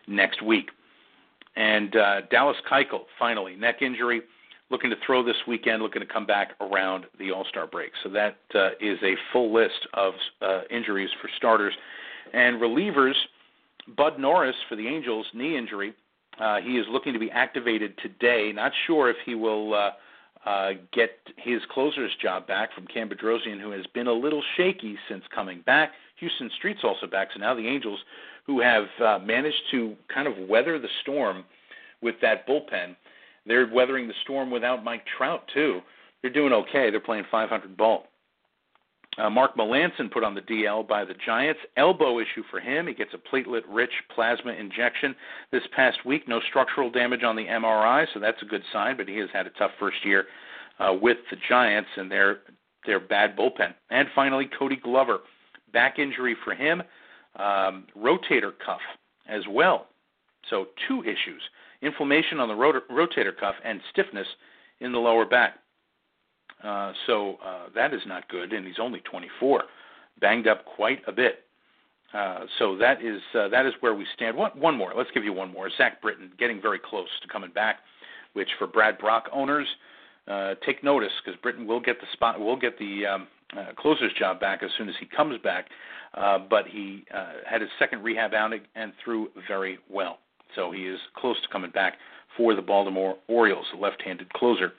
next 0.08 0.42
week. 0.42 0.70
And 1.56 1.96
uh, 1.96 2.22
Dallas 2.32 2.58
Keuchel, 2.70 3.02
finally, 3.20 3.56
neck 3.56 3.82
injury 3.82 4.22
looking 4.70 4.90
to 4.90 4.96
throw 5.06 5.24
this 5.24 5.36
weekend, 5.48 5.82
looking 5.82 6.02
to 6.02 6.06
come 6.08 6.26
back 6.26 6.52
around 6.62 7.06
the 7.20 7.32
All 7.32 7.46
Star 7.46 7.68
break. 7.68 7.92
So 8.04 8.10
that 8.10 8.38
uh, 8.54 8.70
is 8.80 8.98
a 9.04 9.14
full 9.32 9.54
list 9.54 9.88
of 9.94 10.14
uh, 10.42 10.62
injuries 10.70 11.10
for 11.22 11.30
starters. 11.38 11.74
And 12.34 12.62
relievers, 12.62 13.14
Bud 13.96 14.20
Norris 14.20 14.56
for 14.68 14.76
the 14.76 14.88
Angels, 14.88 15.26
knee 15.34 15.58
injury. 15.58 15.94
Uh, 16.40 16.58
he 16.62 16.78
is 16.78 16.86
looking 16.90 17.14
to 17.14 17.20
be 17.20 17.32
activated 17.32 17.98
today. 17.98 18.52
Not 18.54 18.72
sure 18.86 19.10
if 19.10 19.18
he 19.26 19.36
will 19.36 19.74
uh, 19.74 19.92
uh, 20.48 20.72
get 20.94 21.12
his 21.38 21.62
closer's 21.72 22.12
job 22.22 22.48
back 22.48 22.74
from 22.74 22.86
Cam 22.88 23.10
Bedrosian, 23.10 23.60
who 23.60 23.72
has 23.72 23.86
been 23.94 24.08
a 24.08 24.14
little 24.14 24.44
shaky 24.56 24.98
since 25.10 25.24
coming 25.34 25.62
back. 25.66 25.92
Houston 26.20 26.50
Street's 26.58 26.84
also 26.84 27.08
back. 27.08 27.30
So 27.34 27.40
now 27.40 27.54
the 27.54 27.68
Angels, 27.68 28.00
who 28.46 28.62
have 28.62 28.86
uh, 29.04 29.20
managed 29.20 29.62
to 29.72 29.96
kind 30.14 30.28
of 30.28 30.38
weather 30.48 30.80
the 30.80 30.88
storm 31.02 31.44
with 32.02 32.16
that 32.22 32.48
bullpen, 32.48 32.96
they're 33.46 33.68
weathering 33.68 34.08
the 34.08 34.14
storm 34.24 34.52
without 34.52 34.84
Mike 34.84 35.04
Trout 35.18 35.44
too. 35.54 35.82
They're 36.22 36.32
doing 36.32 36.54
okay. 36.54 36.90
They're 36.92 37.00
playing 37.00 37.26
500 37.32 37.78
ball. 37.78 38.08
Uh, 39.18 39.30
Mark 39.30 39.56
Melancon 39.58 40.12
put 40.12 40.24
on 40.24 40.36
the 40.36 40.42
DL 40.42 40.88
by 40.88 41.04
the 41.04 41.16
Giants. 41.26 41.60
Elbow 41.76 42.20
issue 42.20 42.44
for 42.52 42.60
him. 42.60 42.88
He 42.88 42.94
gets 42.94 43.14
a 43.14 43.18
platelet-rich 43.18 43.92
plasma 44.14 44.52
injection 44.54 45.16
this 45.52 45.64
past 45.76 46.06
week. 46.06 46.28
No 46.28 46.40
structural 46.50 46.92
damage 46.92 47.24
on 47.24 47.36
the 47.36 47.46
MRI, 47.46 48.06
so 48.14 48.20
that's 48.20 48.42
a 48.42 48.46
good 48.46 48.64
sign. 48.72 48.96
But 48.98 49.08
he 49.08 49.18
has 49.18 49.30
had 49.34 49.48
a 49.48 49.52
tough 49.52 49.72
first 49.80 50.06
year 50.06 50.26
uh, 50.80 50.94
with 51.02 51.18
the 51.32 51.38
Giants 51.50 51.90
and 51.98 52.12
their 52.12 52.40
their 52.86 53.00
bad 53.00 53.36
bullpen. 53.36 53.74
And 53.90 54.08
finally, 54.16 54.50
Koda 54.58 54.76
Glover, 54.82 55.20
back 55.74 56.00
injury 56.00 56.38
for 56.46 56.54
him, 56.54 56.82
um, 57.36 57.86
rotator 57.98 58.54
cuff 58.66 58.80
as 59.28 59.44
well. 59.50 59.88
So 60.50 60.68
two 60.88 61.04
issues 61.04 61.42
inflammation 61.82 62.40
on 62.40 62.48
the 62.48 62.56
rot- 62.56 62.88
rotator 62.90 63.38
cuff, 63.38 63.56
and 63.64 63.80
stiffness 63.92 64.28
in 64.80 64.92
the 64.92 64.98
lower 64.98 65.26
back. 65.26 65.56
Uh, 66.64 66.92
so 67.06 67.38
uh, 67.46 67.66
that 67.76 67.94
is 67.94 68.02
not 68.08 68.28
good, 68.30 68.52
and 68.54 68.66
he's 68.66 68.80
only 68.80 69.00
24, 69.02 69.64
banged 70.20 70.48
up 70.48 70.66
quite 70.66 71.02
a 71.08 71.12
bit. 71.12 71.44
Uh, 72.14 72.46
so 72.58 72.78
that 72.78 73.02
is 73.04 73.22
uh, 73.38 73.50
that 73.50 73.66
is 73.66 73.74
where 73.82 73.94
we 73.94 74.06
stand. 74.16 74.36
One, 74.36 74.52
one 74.60 74.78
more. 74.78 74.94
Let's 74.96 75.12
give 75.14 75.24
you 75.24 75.34
one 75.34 75.52
more. 75.52 75.70
Zach 75.78 76.02
Britton 76.02 76.32
getting 76.40 76.62
very 76.62 76.80
close 76.80 77.10
to 77.22 77.28
coming 77.28 77.52
back, 77.52 77.80
which 78.34 78.48
for 78.58 78.66
Brad 78.66 78.98
Brach 78.98 79.26
owners, 79.34 79.68
uh, 80.28 80.56
take 80.66 80.84
notice 80.84 81.12
because 81.24 81.40
Britton 81.42 81.68
will 81.68 81.82
get 81.82 82.00
the 82.00 82.08
spot, 82.14 82.40
will 82.40 82.56
get 82.56 82.80
the 82.80 83.06
um, 83.06 83.28
uh, 83.58 83.74
closer's 83.78 84.14
job 84.18 84.40
back 84.40 84.64
as 84.64 84.70
soon 84.78 84.88
as 84.88 84.96
he 85.00 85.06
comes 85.06 85.38
back. 85.44 85.68
Uh, 86.14 86.40
but 86.50 86.66
he 86.66 87.04
uh, 87.14 87.34
had 87.46 87.62
his 87.62 87.70
second 87.78 88.02
rehab 88.02 88.34
outing 88.34 88.62
and 88.76 88.94
threw 89.04 89.28
very 89.48 89.78
well. 89.90 90.20
So 90.56 90.72
he 90.72 90.88
is 90.88 91.00
close 91.16 91.40
to 91.42 91.48
coming 91.50 91.72
back 91.72 91.96
for 92.38 92.56
the 92.56 92.62
Baltimore 92.62 93.18
Orioles, 93.28 93.66
the 93.74 93.80
left-handed 93.80 94.32
closer 94.34 94.72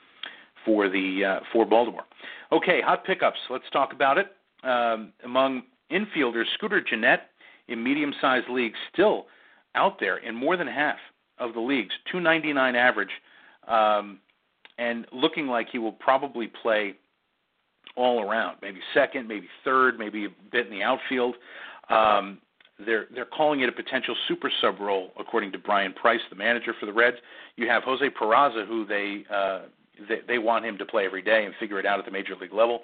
for 0.65 0.89
the 0.89 1.25
uh, 1.25 1.41
for 1.53 1.65
Baltimore. 1.65 2.05
Okay, 2.53 2.81
hot 2.81 3.05
pickups. 3.05 3.39
Let's 3.51 3.69
talk 3.73 3.93
about 3.93 4.19
it. 4.19 4.27
Um, 4.65 5.13
among 5.25 5.63
infielders, 5.91 6.45
Scooter 6.55 6.81
Gennett 6.81 7.21
in 7.69 7.83
medium-sized 7.83 8.49
leagues 8.49 8.79
still 8.93 9.27
out 9.75 10.01
there 10.01 10.17
in 10.19 10.35
more 10.35 10.57
than 10.57 10.67
half 10.67 10.97
of 11.39 11.55
the 11.55 11.61
leagues, 11.61 11.95
299 12.11 12.75
average, 12.75 13.11
um, 13.69 14.19
and 14.79 15.07
looking 15.13 15.47
like 15.47 15.69
he 15.71 15.79
will 15.79 15.93
probably 15.93 16.51
play 16.63 16.95
all 17.97 18.23
around, 18.23 18.57
maybe 18.63 18.81
second, 18.95 19.29
maybe 19.29 19.49
third, 19.65 19.99
maybe 19.99 20.25
a 20.25 20.29
bit 20.51 20.67
in 20.67 20.73
the 20.73 20.83
outfield. 20.83 21.35
Um, 21.91 22.39
they're 22.85 23.07
they're 23.13 23.25
calling 23.25 23.61
it 23.61 23.69
a 23.69 23.73
potential 23.73 24.15
super 24.29 24.51
sub 24.61 24.79
role, 24.79 25.11
according 25.19 25.51
to 25.53 25.59
Bryan 25.59 25.93
Price, 25.93 26.21
the 26.31 26.37
manager 26.37 26.73
for 26.79 26.87
the 26.87 26.93
Reds. 26.93 27.17
You 27.57 27.69
have 27.69 27.83
Jose 27.83 28.09
Peraza, 28.11 28.67
who 28.67 28.87
they 28.87 29.25
uh, 29.33 29.63
they, 30.09 30.21
they 30.27 30.39
want 30.39 30.65
him 30.65 30.79
to 30.79 30.85
play 30.85 31.05
every 31.05 31.23
day 31.23 31.45
and 31.45 31.55
figure 31.59 31.79
it 31.79 31.87
out 31.87 31.99
at 31.99 32.05
the 32.05 32.11
major 32.11 32.35
league 32.41 32.53
level. 32.53 32.83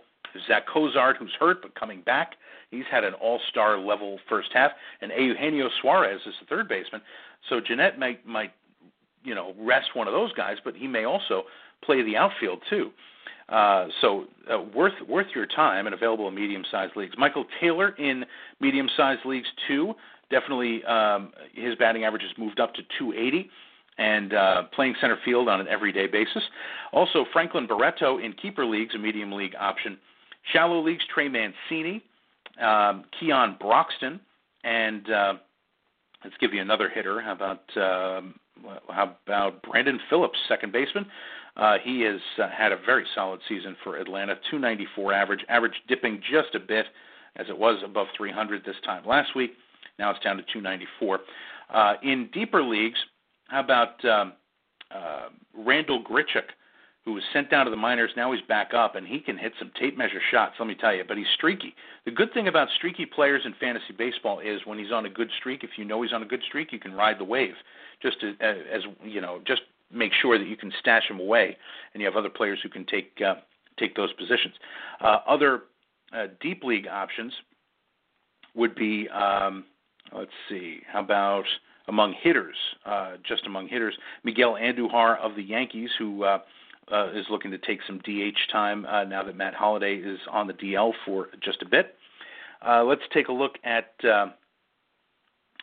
Zack 0.49 0.67
Cozart, 0.67 1.17
who's 1.19 1.33
hurt 1.39 1.63
but 1.63 1.75
coming 1.75 2.03
back, 2.03 2.33
he's 2.71 2.85
had 2.91 3.05
an 3.05 3.15
all-star 3.15 3.79
level 3.79 4.19
first 4.29 4.49
half, 4.53 4.73
and 5.01 5.13
Eugenio 5.17 5.69
Suarez 5.81 6.21
is 6.27 6.35
the 6.41 6.47
third 6.47 6.69
baseman. 6.69 7.01
So 7.49 7.61
Gennett 7.61 7.99
might 7.99 8.27
might 8.27 8.53
you 9.23 9.35
know 9.35 9.55
rest 9.59 9.95
one 9.95 10.09
of 10.09 10.15
those 10.15 10.33
guys, 10.33 10.57
but 10.65 10.75
he 10.75 10.89
may 10.89 11.05
also 11.05 11.45
play 11.85 12.03
the 12.03 12.17
outfield 12.17 12.61
too. 12.69 12.91
Uh, 13.49 13.89
so 14.01 14.25
uh, 14.53 14.63
worth 14.75 14.95
worth 15.09 15.27
your 15.35 15.47
time 15.47 15.87
and 15.87 15.95
available 15.95 16.27
in 16.29 16.35
medium-sized 16.35 16.97
leagues. 16.97 17.15
Michael 17.19 17.45
Taylor 17.61 17.91
in 17.99 18.25
medium-sized 18.61 19.25
leagues 19.25 19.49
too. 19.69 19.95
Definitely, 20.31 20.83
um, 20.85 21.33
his 21.53 21.75
batting 21.77 22.05
average 22.05 22.23
has 22.23 22.33
moved 22.39 22.59
up 22.59 22.75
to 22.75 22.83
280 22.99 23.51
and 23.99 24.35
uh, 24.35 24.63
playing 24.75 24.95
center 25.01 25.19
field 25.25 25.49
on 25.49 25.61
an 25.61 25.69
everyday 25.69 26.07
basis. 26.07 26.43
Also, 26.93 27.25
Franklin 27.33 27.67
Barreto 27.67 28.19
in 28.19 28.33
keeper 28.33 28.67
leagues, 28.67 28.95
a 28.95 28.99
medium 28.99 29.33
league 29.33 29.55
option. 29.59 29.99
Shallow 30.53 30.81
leagues, 30.85 31.05
Trey 31.13 31.29
Mancini, 31.29 32.03
um, 32.61 33.05
Keon 33.19 33.57
Broxton, 33.61 34.21
and 34.65 35.11
uh, 35.11 35.35
let's 36.25 36.37
give 36.41 36.53
you 36.53 36.61
another 36.61 36.89
hitter. 36.89 37.21
How 37.21 37.33
about 37.33 37.77
um, 37.77 38.35
how 38.89 39.17
about 39.27 39.63
Brandon 39.63 39.99
Phillips, 40.09 40.39
second 40.49 40.73
baseman? 40.73 41.07
Uh, 41.57 41.77
he 41.83 42.01
has 42.01 42.21
uh, 42.43 42.49
had 42.49 42.73
a 42.73 42.77
very 42.85 43.05
solid 43.15 43.41
season 43.49 43.77
for 43.85 43.97
Atlanta, 43.97 44.35
294 44.51 45.13
average, 45.13 45.41
average 45.49 45.75
dipping 45.89 46.21
just 46.21 46.55
a 46.55 46.61
bit 46.61 46.87
as 47.37 47.47
it 47.49 47.57
was 47.57 47.81
above 47.85 48.09
300 48.17 48.65
this 48.65 48.77
time 48.85 49.05
last 49.07 49.37
week. 49.37 49.53
Now 49.99 50.11
it's 50.11 50.21
down 50.21 50.37
to 50.37 50.43
294. 50.43 51.21
Uh, 51.73 51.95
in 52.03 52.29
deeper 52.33 52.63
leagues, 52.63 52.99
how 53.49 53.61
about 53.61 54.05
um, 54.05 54.33
uh, 54.91 55.29
Randal 55.57 56.03
Grichuk, 56.03 56.49
who 57.05 57.13
was 57.13 57.23
sent 57.33 57.51
down 57.51 57.67
to 57.67 57.71
the 57.71 57.77
minors? 57.77 58.11
Now 58.17 58.33
he's 58.33 58.43
back 58.49 58.73
up, 58.75 58.95
and 58.95 59.07
he 59.07 59.21
can 59.21 59.37
hit 59.37 59.53
some 59.59 59.71
tape 59.79 59.97
measure 59.97 60.21
shots. 60.31 60.55
Let 60.59 60.69
me 60.69 60.75
tell 60.75 60.95
you, 60.95 61.05
but 61.07 61.17
he's 61.17 61.27
streaky. 61.35 61.75
The 62.05 62.11
good 62.11 62.33
thing 62.33 62.49
about 62.49 62.69
streaky 62.77 63.07
players 63.07 63.43
in 63.45 63.55
fantasy 63.61 63.93
baseball 63.97 64.41
is 64.41 64.61
when 64.65 64.79
he's 64.79 64.93
on 64.93 65.07
a 65.07 65.11
good 65.11 65.31
streak. 65.39 65.63
If 65.65 65.71
you 65.77 65.85
know 65.85 66.03
he's 66.03 66.13
on 66.13 66.23
a 66.23 66.27
good 66.27 66.43
streak, 66.47 66.73
you 66.73 66.79
can 66.79 66.93
ride 66.95 67.19
the 67.19 67.25
wave. 67.25 67.55
Just 68.03 68.19
as, 68.23 68.35
as 68.41 68.83
you 69.05 69.21
know, 69.21 69.41
just 69.47 69.63
make 69.93 70.13
sure 70.21 70.39
that 70.39 70.47
you 70.47 70.57
can 70.57 70.73
stash 70.81 71.09
them 71.09 71.21
away, 71.21 71.57
and 71.93 72.01
you 72.01 72.07
have 72.07 72.17
other 72.17 72.31
players 72.31 72.59
who 72.63 72.69
can 72.69 72.85
take 72.87 73.13
uh, 73.25 73.35
take 73.79 73.95
those 73.97 74.13
positions. 74.15 74.55
Uh, 75.01 75.19
other 75.27 75.63
uh, 76.13 76.27
deep 76.41 76.63
league 76.65 76.87
options 76.87 77.33
would 78.55 78.75
be, 78.75 79.09
um, 79.09 79.65
let's 80.17 80.31
see, 80.49 80.81
how 80.91 81.01
about 81.01 81.45
among 81.89 82.15
hitters, 82.23 82.57
uh, 82.87 83.13
just 83.27 83.47
among 83.47 83.69
hitters. 83.69 83.95
Miguel 84.23 84.55
Andujar 84.55 85.19
of 85.19 85.37
the 85.37 85.43
Yankees, 85.43 85.91
who 85.99 86.25
uh, 86.25 86.39
uh, 86.93 87.11
is 87.13 87.27
looking 87.31 87.51
to 87.51 87.59
take 87.59 87.81
some 87.87 87.99
DH 87.99 88.51
time 88.53 88.87
uh, 88.87 89.05
now 89.05 89.23
that 89.23 89.37
Matt 89.37 89.55
Holliday 89.55 89.97
is 89.97 90.19
on 90.31 90.47
the 90.47 90.55
DL 90.55 90.93
for 91.05 91.29
just 91.43 91.63
a 91.63 91.69
bit. 91.69 91.97
Uh, 92.67 92.85
let's 92.85 93.03
take 93.13 93.29
a 93.29 93.33
look 93.33 93.57
at 93.65 93.93
uh, 94.05 94.27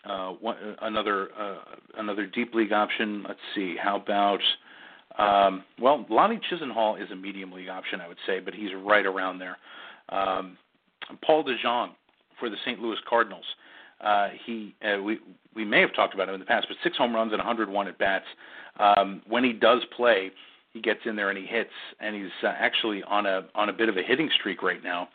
uh, 0.05 0.31
one, 0.33 0.57
another 0.81 1.29
uh, 1.39 1.57
another 1.97 2.25
deep 2.25 2.53
league 2.53 2.71
option. 2.71 3.23
Let's 3.27 3.39
see. 3.55 3.75
How 3.81 3.97
about 3.97 4.41
um, 5.17 5.63
well, 5.79 6.05
Lonnie 6.09 6.39
Chisenhall 6.51 7.01
is 7.01 7.11
a 7.11 7.15
medium 7.15 7.51
league 7.51 7.69
option, 7.69 8.01
I 8.01 8.07
would 8.07 8.17
say, 8.25 8.39
but 8.39 8.53
he's 8.53 8.69
right 8.75 9.05
around 9.05 9.39
there. 9.39 9.57
Um, 10.09 10.57
Paul 11.25 11.43
DeJong 11.43 11.89
for 12.39 12.49
the 12.49 12.55
St. 12.65 12.79
Louis 12.79 12.97
Cardinals. 13.07 13.45
Uh, 13.45 13.57
he 14.45 14.75
uh, 14.83 15.01
we 15.01 15.19
we 15.55 15.65
may 15.65 15.81
have 15.81 15.93
talked 15.93 16.13
about 16.13 16.27
him 16.27 16.35
in 16.35 16.39
the 16.39 16.45
past, 16.45 16.67
but 16.67 16.77
six 16.83 16.97
home 16.97 17.13
runs 17.13 17.31
and 17.31 17.39
101 17.39 17.87
at 17.87 17.97
bats. 17.97 18.25
Um, 18.79 19.21
when 19.27 19.43
he 19.43 19.53
does 19.53 19.81
play, 19.95 20.31
he 20.73 20.81
gets 20.81 21.01
in 21.05 21.15
there 21.15 21.29
and 21.29 21.37
he 21.37 21.45
hits, 21.45 21.73
and 21.99 22.15
he's 22.15 22.31
uh, 22.43 22.47
actually 22.47 23.03
on 23.03 23.25
a 23.25 23.47
on 23.55 23.69
a 23.69 23.73
bit 23.73 23.89
of 23.89 23.97
a 23.97 24.03
hitting 24.03 24.29
streak 24.39 24.63
right 24.63 24.83
now. 24.83 25.09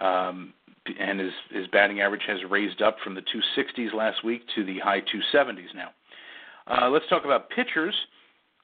Um, 0.00 0.52
and 0.98 1.20
his 1.20 1.32
his 1.50 1.66
batting 1.68 2.00
average 2.00 2.22
has 2.26 2.38
raised 2.48 2.82
up 2.82 2.96
from 3.02 3.14
the 3.14 3.22
260s 3.22 3.92
last 3.94 4.24
week 4.24 4.42
to 4.54 4.64
the 4.64 4.78
high 4.78 5.00
270s 5.00 5.74
now. 5.74 5.90
Uh, 6.66 6.88
let's 6.90 7.04
talk 7.08 7.24
about 7.24 7.50
pitchers. 7.50 7.94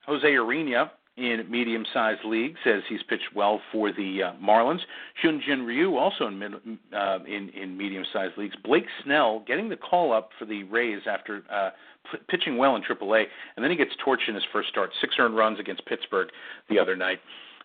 Jose 0.06 0.26
Urena 0.26 0.90
in 1.16 1.44
medium-sized 1.48 2.24
leagues 2.24 2.58
as 2.66 2.82
he's 2.88 3.02
pitched 3.08 3.34
well 3.36 3.60
for 3.70 3.92
the 3.92 4.22
uh, 4.22 4.32
Marlins. 4.42 4.80
Hyunjin 5.22 5.64
Ryu 5.64 5.96
also 5.96 6.26
in, 6.26 6.38
mid, 6.38 6.52
uh, 6.92 7.18
in 7.26 7.50
in 7.50 7.76
medium-sized 7.76 8.36
leagues. 8.36 8.56
Blake 8.64 8.86
Snell 9.04 9.44
getting 9.46 9.68
the 9.68 9.76
call 9.76 10.12
up 10.12 10.30
for 10.38 10.44
the 10.44 10.64
Rays 10.64 11.02
after 11.06 11.42
uh, 11.50 11.70
p- 12.10 12.18
pitching 12.28 12.56
well 12.56 12.74
in 12.74 12.82
AAA, 12.82 13.26
and 13.56 13.62
then 13.62 13.70
he 13.70 13.76
gets 13.76 13.92
torched 14.04 14.28
in 14.28 14.34
his 14.34 14.44
first 14.52 14.68
start. 14.68 14.90
Six 15.00 15.14
earned 15.18 15.36
runs 15.36 15.60
against 15.60 15.86
Pittsburgh 15.86 16.28
the 16.68 16.78
other 16.80 16.96
night. 16.96 17.20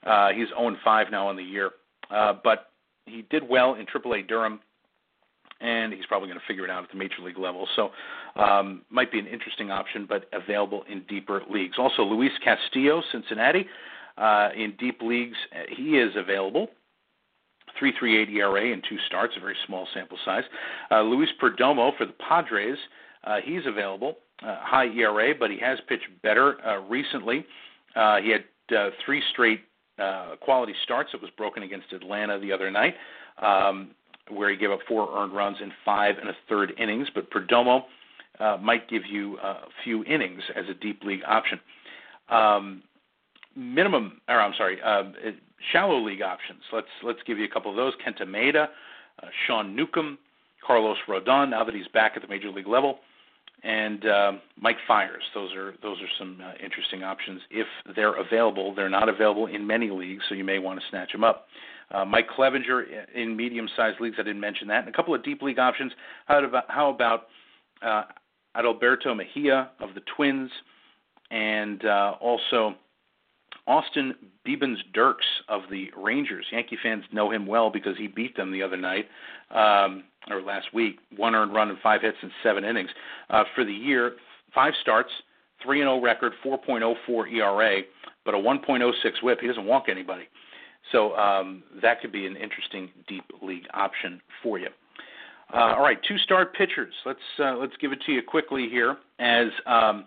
Uh, 0.05 0.29
he's 0.29 0.47
0-5 0.57 1.11
now 1.11 1.27
on 1.27 1.35
the 1.35 1.43
year, 1.43 1.71
uh, 2.11 2.33
but 2.43 2.69
he 3.05 3.23
did 3.29 3.49
well 3.49 3.73
in 3.73 3.85
AAA 3.85 4.27
Durham 4.27 4.59
and 5.61 5.93
he's 5.93 6.05
probably 6.05 6.27
going 6.27 6.39
to 6.39 6.45
figure 6.47 6.63
it 6.63 6.69
out 6.69 6.83
at 6.83 6.91
the 6.91 6.97
major 6.97 7.21
league 7.21 7.37
level. 7.37 7.67
So, 7.75 7.89
um, 8.35 8.83
might 8.89 9.11
be 9.11 9.19
an 9.19 9.27
interesting 9.27 9.71
option, 9.71 10.05
but 10.07 10.29
available 10.33 10.83
in 10.89 11.03
deeper 11.09 11.41
leagues. 11.49 11.77
Also, 11.77 12.03
Luis 12.03 12.31
Castillo, 12.43 13.01
Cincinnati, 13.11 13.65
uh, 14.17 14.49
in 14.55 14.73
deep 14.79 15.01
leagues, 15.01 15.37
he 15.75 15.97
is 15.97 16.11
available. 16.15 16.67
3.38 17.81 18.29
ERA 18.35 18.73
in 18.73 18.81
two 18.87 18.97
starts, 19.07 19.33
a 19.37 19.39
very 19.39 19.55
small 19.65 19.87
sample 19.93 20.17
size. 20.25 20.43
Uh, 20.91 21.01
Luis 21.01 21.29
Perdomo 21.41 21.95
for 21.97 22.05
the 22.05 22.13
Padres, 22.13 22.77
uh, 23.23 23.37
he's 23.43 23.61
available. 23.65 24.17
Uh, 24.41 24.55
high 24.61 24.85
ERA, 24.85 25.33
but 25.37 25.51
he 25.51 25.59
has 25.59 25.77
pitched 25.87 26.07
better 26.23 26.65
uh, 26.65 26.79
recently. 26.87 27.45
Uh, 27.95 28.17
he 28.17 28.29
had 28.31 28.43
uh, 28.77 28.89
three 29.05 29.21
straight 29.33 29.61
uh, 30.01 30.35
quality 30.39 30.73
starts. 30.83 31.09
It 31.13 31.21
was 31.21 31.29
broken 31.37 31.63
against 31.63 31.91
Atlanta 31.91 32.39
the 32.39 32.51
other 32.51 32.71
night. 32.71 32.95
Um, 33.41 33.91
where 34.29 34.49
he 34.49 34.57
gave 34.57 34.71
up 34.71 34.79
four 34.87 35.09
earned 35.17 35.33
runs 35.35 35.57
in 35.61 35.71
five 35.85 36.15
and 36.19 36.29
a 36.29 36.33
third 36.47 36.73
innings. 36.79 37.07
But 37.13 37.29
Perdomo 37.31 37.83
uh, 38.39 38.57
might 38.61 38.89
give 38.89 39.03
you 39.09 39.37
a 39.39 39.65
few 39.83 40.03
innings 40.05 40.41
as 40.55 40.65
a 40.69 40.73
deep 40.73 41.03
league 41.03 41.21
option. 41.27 41.59
Um, 42.29 42.83
minimum, 43.55 44.21
or 44.27 44.39
I'm 44.39 44.53
sorry, 44.57 44.79
uh, 44.81 45.03
shallow 45.71 46.03
league 46.03 46.21
options. 46.21 46.61
Let's 46.71 46.87
let's 47.03 47.19
give 47.25 47.37
you 47.37 47.45
a 47.45 47.49
couple 47.49 47.71
of 47.71 47.77
those. 47.77 47.93
Kenta 48.05 48.27
Maeda, 48.27 48.67
uh, 49.21 49.27
Sean 49.47 49.75
Newcomb, 49.75 50.17
Carlos 50.65 50.97
Rodon. 51.07 51.49
Now 51.49 51.63
that 51.63 51.75
he's 51.75 51.87
back 51.93 52.13
at 52.15 52.21
the 52.21 52.27
major 52.27 52.49
league 52.49 52.67
level, 52.67 52.99
and 53.63 54.05
uh, 54.05 54.31
Mike 54.59 54.77
Fiers. 54.87 55.23
Those 55.33 55.53
are 55.53 55.73
those 55.81 55.97
are 56.01 56.09
some 56.17 56.39
uh, 56.43 56.53
interesting 56.63 57.03
options 57.03 57.41
if 57.49 57.67
they're 57.95 58.15
available. 58.15 58.73
They're 58.73 58.89
not 58.89 59.09
available 59.09 59.47
in 59.47 59.65
many 59.65 59.89
leagues, 59.89 60.23
so 60.29 60.35
you 60.35 60.43
may 60.43 60.59
want 60.59 60.79
to 60.79 60.85
snatch 60.89 61.11
them 61.11 61.23
up. 61.23 61.47
Uh, 61.91 62.05
Mike 62.05 62.27
Clevinger 62.29 62.83
in 63.15 63.35
medium-sized 63.35 63.99
leagues. 63.99 64.17
I 64.19 64.23
didn't 64.23 64.39
mention 64.39 64.67
that. 64.67 64.79
And 64.85 64.87
a 64.87 64.91
couple 64.95 65.15
of 65.15 65.23
deep 65.23 65.41
league 65.41 65.59
options. 65.59 65.91
How 66.27 66.43
about 66.43 66.65
how 66.67 66.89
about 66.89 67.27
uh, 67.81 68.03
Adalberto 68.55 69.15
Mejia 69.15 69.69
of 69.79 69.93
the 69.95 70.01
Twins, 70.15 70.51
and 71.31 71.85
uh, 71.85 72.15
also 72.19 72.75
Austin 73.67 74.15
Biebens 74.47 74.77
Dirks 74.93 75.25
of 75.47 75.61
the 75.69 75.91
Rangers. 75.95 76.45
Yankee 76.51 76.77
fans 76.81 77.03
know 77.11 77.31
him 77.31 77.45
well 77.45 77.69
because 77.69 77.97
he 77.97 78.07
beat 78.07 78.35
them 78.35 78.51
the 78.51 78.63
other 78.63 78.77
night 78.77 79.07
um, 79.51 80.03
or 80.29 80.41
last 80.41 80.73
week. 80.73 80.97
One 81.15 81.35
earned 81.35 81.53
run 81.53 81.69
and 81.69 81.79
five 81.79 82.01
hits 82.01 82.17
in 82.23 82.31
seven 82.41 82.65
innings. 82.65 82.89
Uh, 83.29 83.43
for 83.53 83.63
the 83.63 83.73
year, 83.73 84.13
five 84.53 84.73
starts, 84.81 85.11
three 85.63 85.81
and 85.81 85.87
zero 85.87 85.99
oh 85.99 86.01
record, 86.01 86.33
4.04 86.43 87.31
ERA, 87.31 87.81
but 88.25 88.33
a 88.33 88.37
1.06 88.37 88.91
WHIP. 89.21 89.39
He 89.41 89.47
doesn't 89.47 89.65
walk 89.65 89.85
anybody. 89.87 90.23
So 90.91 91.15
um, 91.15 91.63
that 91.81 92.01
could 92.01 92.11
be 92.11 92.25
an 92.25 92.35
interesting 92.35 92.89
deep 93.07 93.25
league 93.41 93.65
option 93.73 94.21
for 94.41 94.59
you. 94.59 94.69
Uh, 95.53 95.75
all 95.77 95.81
right, 95.81 95.97
two-star 96.07 96.45
pitchers. 96.45 96.93
Let's 97.05 97.19
uh, 97.39 97.55
let's 97.57 97.73
give 97.81 97.91
it 97.91 97.99
to 98.05 98.11
you 98.11 98.21
quickly 98.21 98.69
here. 98.69 98.97
As 99.17 99.47
um, 99.65 100.05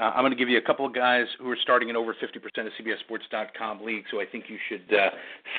uh, 0.00 0.12
I'm 0.14 0.22
going 0.22 0.32
to 0.32 0.36
give 0.36 0.48
you 0.48 0.56
a 0.56 0.62
couple 0.62 0.86
of 0.86 0.94
guys 0.94 1.26
who 1.38 1.50
are 1.50 1.58
starting 1.60 1.90
in 1.90 1.96
over 1.96 2.14
50% 2.14 2.34
of 2.66 2.72
CBSSports.com 2.80 3.84
leagues 3.84 4.06
who 4.10 4.18
I 4.18 4.24
think 4.24 4.44
you 4.48 4.56
should 4.66 4.96
uh, 4.96 5.10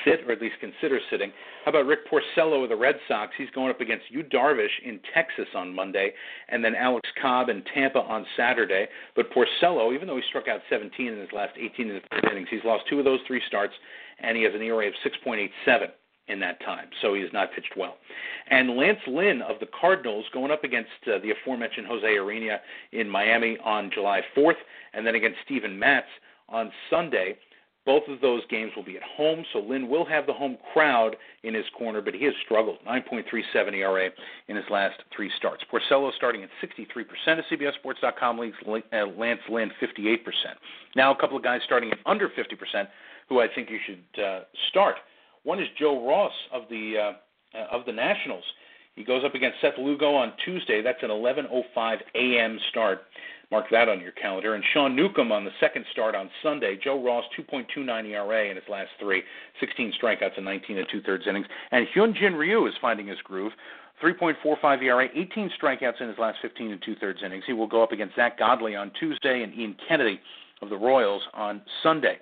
sit 0.04 0.26
or 0.26 0.32
at 0.32 0.42
least 0.42 0.56
consider 0.60 0.98
sitting. 1.10 1.30
How 1.64 1.70
about 1.70 1.86
Rick 1.86 2.00
Porcello 2.10 2.64
of 2.64 2.68
the 2.68 2.74
Red 2.74 2.96
Sox? 3.06 3.32
He's 3.38 3.50
going 3.54 3.70
up 3.70 3.80
against 3.80 4.06
Yu 4.10 4.24
Darvish 4.24 4.82
in 4.84 4.98
Texas 5.14 5.46
on 5.54 5.72
Monday, 5.72 6.10
and 6.48 6.64
then 6.64 6.74
Alex 6.74 7.08
Cobb 7.20 7.50
in 7.50 7.62
Tampa 7.72 8.00
on 8.00 8.26
Saturday. 8.36 8.88
But 9.14 9.26
Porcello, 9.30 9.94
even 9.94 10.08
though 10.08 10.16
he 10.16 10.22
struck 10.28 10.48
out 10.48 10.60
17 10.68 11.06
in 11.06 11.20
his 11.20 11.30
last 11.32 11.52
18 11.56 11.88
in 11.88 11.94
the 11.94 12.00
third 12.10 12.32
innings, 12.32 12.48
he's 12.50 12.64
lost 12.64 12.82
two 12.90 12.98
of 12.98 13.04
those 13.04 13.20
three 13.28 13.42
starts 13.46 13.74
and 14.22 14.36
he 14.36 14.42
has 14.44 14.54
an 14.54 14.62
ERA 14.62 14.86
of 14.86 14.94
6.87 15.04 15.88
in 16.28 16.40
that 16.40 16.60
time, 16.60 16.86
so 17.00 17.14
he 17.14 17.20
has 17.20 17.32
not 17.32 17.52
pitched 17.52 17.76
well. 17.76 17.96
And 18.48 18.76
Lance 18.76 19.00
Lynn 19.06 19.42
of 19.42 19.58
the 19.60 19.66
Cardinals 19.78 20.24
going 20.32 20.50
up 20.50 20.64
against 20.64 20.90
uh, 21.06 21.18
the 21.18 21.32
aforementioned 21.32 21.86
Jose 21.86 22.06
Urena 22.06 22.58
in 22.92 23.08
Miami 23.08 23.58
on 23.64 23.90
July 23.92 24.22
4th, 24.36 24.60
and 24.94 25.06
then 25.06 25.14
against 25.14 25.38
Steven 25.44 25.78
Matz 25.78 26.06
on 26.48 26.70
Sunday. 26.90 27.36
Both 27.84 28.04
of 28.06 28.20
those 28.20 28.42
games 28.48 28.70
will 28.76 28.84
be 28.84 28.96
at 28.96 29.02
home, 29.02 29.44
so 29.52 29.58
Lynn 29.58 29.88
will 29.88 30.04
have 30.04 30.26
the 30.26 30.32
home 30.32 30.56
crowd 30.72 31.16
in 31.42 31.52
his 31.52 31.64
corner, 31.76 32.00
but 32.00 32.14
he 32.14 32.24
has 32.26 32.34
struggled. 32.44 32.78
9.37 32.86 33.74
ERA 33.74 34.08
in 34.46 34.54
his 34.54 34.64
last 34.70 35.02
three 35.14 35.32
starts. 35.36 35.64
Porcello 35.64 36.12
starting 36.14 36.44
at 36.44 36.50
63% 36.62 37.40
of 37.40 37.44
CBSSports.com 37.50 38.38
leagues, 38.38 38.56
uh, 38.68 39.06
Lance 39.18 39.40
Lynn 39.50 39.72
58%. 39.82 40.18
Now 40.94 41.12
a 41.12 41.16
couple 41.16 41.36
of 41.36 41.42
guys 41.42 41.60
starting 41.64 41.90
at 41.90 41.98
under 42.06 42.28
50% 42.28 42.86
who 43.32 43.40
I 43.40 43.46
think 43.52 43.70
you 43.70 43.78
should 43.86 44.22
uh, 44.22 44.40
start. 44.70 44.96
One 45.44 45.58
is 45.58 45.66
Joe 45.78 46.06
Ross 46.06 46.32
of 46.52 46.62
the 46.68 46.94
uh, 46.98 47.58
uh 47.58 47.66
of 47.76 47.86
the 47.86 47.92
Nationals. 47.92 48.44
He 48.94 49.04
goes 49.04 49.24
up 49.24 49.34
against 49.34 49.58
Seth 49.62 49.78
Lugo 49.78 50.14
on 50.14 50.34
Tuesday. 50.44 50.82
That's 50.82 51.02
an 51.02 51.08
11:05 51.08 51.96
a.m. 52.14 52.58
start. 52.70 53.02
Mark 53.50 53.66
that 53.70 53.88
on 53.88 54.00
your 54.00 54.12
calendar. 54.12 54.54
And 54.54 54.64
Sean 54.72 54.96
Newcomb 54.96 55.32
on 55.32 55.44
the 55.44 55.50
second 55.60 55.84
start 55.92 56.14
on 56.14 56.30
Sunday. 56.42 56.78
Joe 56.82 57.02
Ross 57.02 57.24
2.29 57.38 58.06
ERA 58.06 58.48
in 58.48 58.56
his 58.56 58.64
last 58.66 58.88
three, 58.98 59.22
16 59.60 59.92
strikeouts 60.02 60.38
in 60.38 60.44
19 60.44 60.78
and 60.78 60.86
two 60.90 61.02
thirds 61.02 61.24
innings. 61.28 61.46
And 61.70 61.86
Hyunjin 61.94 62.38
Ryu 62.38 62.66
is 62.66 62.72
finding 62.80 63.06
his 63.06 63.18
groove. 63.22 63.52
3.45 64.02 64.82
ERA, 64.82 65.08
18 65.14 65.50
strikeouts 65.62 66.00
in 66.00 66.08
his 66.08 66.18
last 66.18 66.38
15 66.40 66.72
and 66.72 66.82
two 66.82 66.96
thirds 66.96 67.20
innings. 67.22 67.44
He 67.46 67.52
will 67.52 67.66
go 67.66 67.82
up 67.82 67.92
against 67.92 68.16
Zack 68.16 68.38
Godley 68.38 68.74
on 68.74 68.90
Tuesday 68.98 69.42
and 69.42 69.54
Ian 69.54 69.76
Kennedy 69.86 70.18
of 70.62 70.70
the 70.70 70.76
Royals 70.76 71.22
on 71.34 71.60
Sunday. 71.82 72.18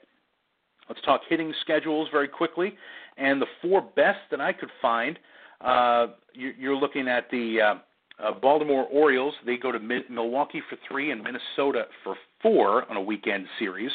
Let's 0.91 1.03
talk 1.03 1.21
hitting 1.29 1.55
schedules 1.61 2.09
very 2.11 2.27
quickly. 2.27 2.75
And 3.17 3.41
the 3.41 3.47
four 3.63 3.81
best 3.95 4.19
that 4.33 4.41
I 4.41 4.53
could 4.53 4.71
find, 4.83 5.19
uh, 5.61 6.09
you're 6.35 6.77
looking 6.77 7.07
at 7.07 7.31
the 7.31 7.59
uh, 7.61 7.75
uh, 8.23 8.33
Baltimore 8.33 8.87
Orioles. 8.91 9.35
They 9.47 9.57
go 9.57 9.71
to 9.71 9.79
Milwaukee 9.79 10.61
for 10.69 10.77
three 10.89 11.13
and 11.13 11.23
Minnesota 11.23 11.85
for 12.03 12.17
four 12.43 12.91
on 12.91 12.97
a 12.97 13.01
weekend 13.01 13.47
series. 13.61 13.93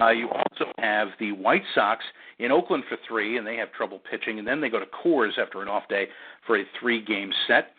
Uh, 0.00 0.10
you 0.10 0.28
also 0.28 0.70
have 0.78 1.08
the 1.18 1.32
White 1.32 1.64
Sox 1.74 2.04
in 2.38 2.52
Oakland 2.52 2.84
for 2.88 2.96
three, 3.08 3.38
and 3.38 3.46
they 3.46 3.56
have 3.56 3.72
trouble 3.72 4.00
pitching. 4.08 4.38
And 4.38 4.46
then 4.46 4.60
they 4.60 4.68
go 4.68 4.78
to 4.78 4.86
Coors 4.86 5.36
after 5.38 5.62
an 5.62 5.68
off 5.68 5.88
day 5.88 6.06
for 6.46 6.58
a 6.58 6.64
three 6.80 7.04
game 7.04 7.32
set. 7.48 7.72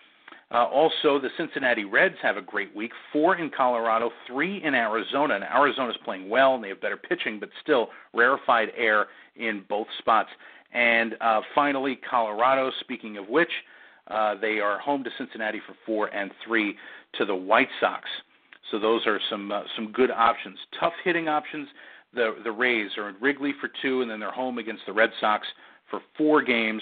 Uh, 0.50 0.64
also, 0.66 1.20
the 1.20 1.30
Cincinnati 1.38 1.84
Reds 1.84 2.16
have 2.22 2.38
a 2.38 2.42
great 2.42 2.74
week. 2.74 2.92
Four 3.12 3.36
in 3.36 3.50
Colorado, 3.50 4.12
three 4.26 4.64
in 4.64 4.74
Arizona. 4.74 5.36
And 5.36 5.44
Arizona's 5.44 5.98
playing 6.06 6.30
well, 6.30 6.56
and 6.56 6.64
they 6.64 6.70
have 6.70 6.80
better 6.80 6.98
pitching, 6.98 7.38
but 7.40 7.50
still 7.62 7.90
rarefied 8.14 8.70
air 8.78 9.08
in 9.36 9.64
both 9.68 9.88
spots. 10.00 10.30
And 10.74 11.16
uh, 11.20 11.42
finally, 11.54 12.00
Colorado. 12.10 12.72
Speaking 12.80 13.18
of 13.18 13.28
which, 13.28 13.52
uh, 14.08 14.36
they 14.40 14.60
are 14.60 14.80
home 14.80 15.04
to 15.04 15.10
Cincinnati 15.18 15.60
for 15.68 15.76
four 15.86 16.08
and 16.08 16.32
three 16.46 16.76
to 17.18 17.26
the 17.26 17.36
White 17.36 17.70
Sox. 17.82 18.08
So 18.72 18.80
those 18.80 19.06
are 19.06 19.20
some 19.30 19.52
uh, 19.52 19.64
some 19.76 19.92
good 19.92 20.12
options. 20.12 20.58
Tough 20.80 20.94
hitting 21.04 21.28
options. 21.28 21.68
The 22.14 22.36
the 22.44 22.52
Rays 22.52 22.92
are 22.98 23.10
in 23.10 23.16
Wrigley 23.20 23.54
for 23.60 23.70
two, 23.82 24.02
and 24.02 24.10
then 24.10 24.20
they're 24.20 24.32
home 24.32 24.58
against 24.58 24.84
the 24.86 24.94
Red 24.94 25.10
Sox 25.20 25.46
for 25.90 26.02
four 26.18 26.42
games. 26.42 26.82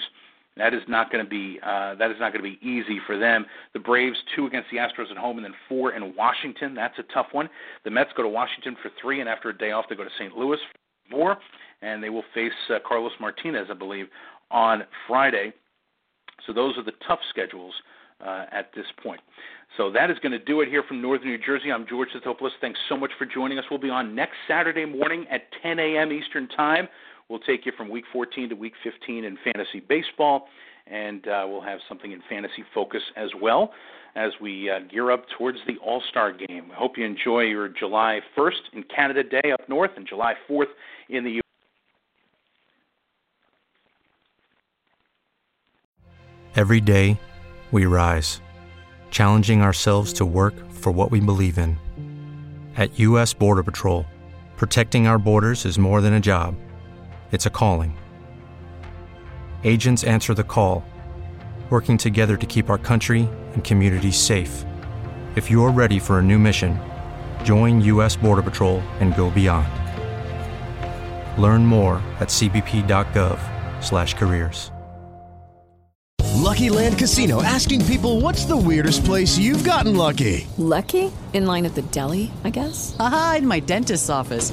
That 0.56 0.72
is 0.72 0.82
not 0.88 1.12
going 1.12 1.22
to 1.22 1.28
be 1.28 1.60
uh, 1.62 1.94
that 1.96 2.10
is 2.10 2.16
not 2.18 2.32
going 2.32 2.42
to 2.42 2.50
be 2.50 2.58
easy 2.66 2.98
for 3.06 3.18
them. 3.18 3.44
The 3.74 3.78
Braves 3.78 4.16
two 4.34 4.46
against 4.46 4.68
the 4.70 4.78
Astros 4.78 5.10
at 5.10 5.16
home, 5.16 5.36
and 5.36 5.44
then 5.44 5.54
four 5.68 5.92
in 5.92 6.14
Washington. 6.16 6.74
That's 6.74 6.98
a 6.98 7.02
tough 7.14 7.26
one. 7.32 7.48
The 7.84 7.90
Mets 7.90 8.10
go 8.16 8.22
to 8.22 8.28
Washington 8.28 8.76
for 8.82 8.90
three, 9.00 9.20
and 9.20 9.28
after 9.28 9.50
a 9.50 9.56
day 9.56 9.72
off, 9.72 9.84
they 9.88 9.96
go 9.96 10.04
to 10.04 10.10
St. 10.18 10.34
Louis 10.36 10.58
for 10.72 11.10
four, 11.10 11.36
and 11.82 12.02
they 12.02 12.08
will 12.08 12.24
face 12.32 12.52
uh, 12.70 12.78
Carlos 12.86 13.12
Martinez, 13.20 13.66
I 13.70 13.74
believe, 13.74 14.06
on 14.50 14.84
Friday. 15.06 15.52
So 16.46 16.52
those 16.52 16.76
are 16.78 16.84
the 16.84 16.92
tough 17.06 17.20
schedules 17.30 17.74
uh, 18.24 18.46
at 18.50 18.70
this 18.74 18.86
point. 19.02 19.20
So 19.76 19.90
that 19.92 20.10
is 20.10 20.18
going 20.20 20.32
to 20.32 20.38
do 20.38 20.62
it 20.62 20.68
here 20.68 20.82
from 20.82 21.02
Northern 21.02 21.28
New 21.28 21.38
Jersey. 21.38 21.70
I'm 21.70 21.86
George 21.86 22.08
Sotopoulos. 22.16 22.50
Thanks 22.60 22.78
so 22.88 22.96
much 22.96 23.10
for 23.18 23.26
joining 23.26 23.58
us. 23.58 23.64
We'll 23.70 23.80
be 23.80 23.90
on 23.90 24.14
next 24.14 24.36
Saturday 24.48 24.86
morning 24.86 25.26
at 25.30 25.42
10 25.62 25.78
a.m. 25.78 26.12
Eastern 26.12 26.48
Time. 26.48 26.88
We'll 27.28 27.40
take 27.40 27.66
you 27.66 27.72
from 27.76 27.88
week 27.88 28.04
14 28.12 28.50
to 28.50 28.54
week 28.54 28.74
15 28.84 29.24
in 29.24 29.36
fantasy 29.42 29.80
baseball, 29.80 30.48
and 30.86 31.26
uh, 31.26 31.44
we'll 31.48 31.60
have 31.60 31.80
something 31.88 32.12
in 32.12 32.22
fantasy 32.28 32.64
focus 32.72 33.02
as 33.16 33.30
well 33.40 33.72
as 34.14 34.32
we 34.40 34.70
uh, 34.70 34.80
gear 34.90 35.10
up 35.10 35.26
towards 35.36 35.58
the 35.66 35.76
All 35.78 36.02
Star 36.08 36.32
game. 36.32 36.70
I 36.72 36.74
hope 36.76 36.96
you 36.96 37.04
enjoy 37.04 37.42
your 37.42 37.68
July 37.68 38.20
1st 38.36 38.72
in 38.74 38.84
Canada 38.84 39.22
Day 39.24 39.52
up 39.52 39.68
north 39.68 39.90
and 39.96 40.06
July 40.06 40.34
4th 40.48 40.66
in 41.08 41.24
the 41.24 41.30
U.S. 41.30 41.42
Every 46.54 46.80
day, 46.80 47.20
we 47.72 47.84
rise, 47.86 48.40
challenging 49.10 49.60
ourselves 49.60 50.12
to 50.14 50.24
work 50.24 50.54
for 50.70 50.92
what 50.92 51.10
we 51.10 51.20
believe 51.20 51.58
in. 51.58 51.76
At 52.76 52.98
U.S. 53.00 53.34
Border 53.34 53.64
Patrol, 53.64 54.06
protecting 54.56 55.06
our 55.06 55.18
borders 55.18 55.66
is 55.66 55.78
more 55.78 56.00
than 56.00 56.14
a 56.14 56.20
job, 56.20 56.54
it's 57.36 57.46
a 57.46 57.50
calling. 57.50 57.96
Agents 59.62 60.02
answer 60.04 60.32
the 60.32 60.42
call, 60.42 60.82
working 61.68 61.98
together 61.98 62.38
to 62.38 62.46
keep 62.46 62.70
our 62.70 62.78
country 62.78 63.28
and 63.52 63.62
communities 63.62 64.18
safe. 64.18 64.64
If 65.36 65.50
you're 65.50 65.70
ready 65.70 65.98
for 65.98 66.18
a 66.18 66.22
new 66.22 66.38
mission, 66.38 66.80
join 67.44 67.82
U.S. 67.92 68.16
Border 68.16 68.42
Patrol 68.42 68.80
and 69.00 69.14
go 69.14 69.30
beyond. 69.30 69.68
Learn 71.36 71.66
more 71.66 71.96
at 72.20 72.30
cbp.gov/careers. 72.30 74.70
Lucky 76.46 76.70
Land 76.70 76.98
Casino 76.98 77.42
asking 77.42 77.84
people 77.86 78.20
what's 78.20 78.46
the 78.46 78.56
weirdest 78.56 79.04
place 79.04 79.36
you've 79.36 79.64
gotten 79.64 79.96
lucky? 79.96 80.46
Lucky? 80.58 81.10
In 81.32 81.44
line 81.44 81.66
at 81.66 81.74
the 81.74 81.82
deli, 81.82 82.30
I 82.44 82.50
guess? 82.50 82.94
Aha, 82.98 83.36
in 83.38 83.46
my 83.46 83.60
dentist's 83.60 84.08
office. 84.08 84.52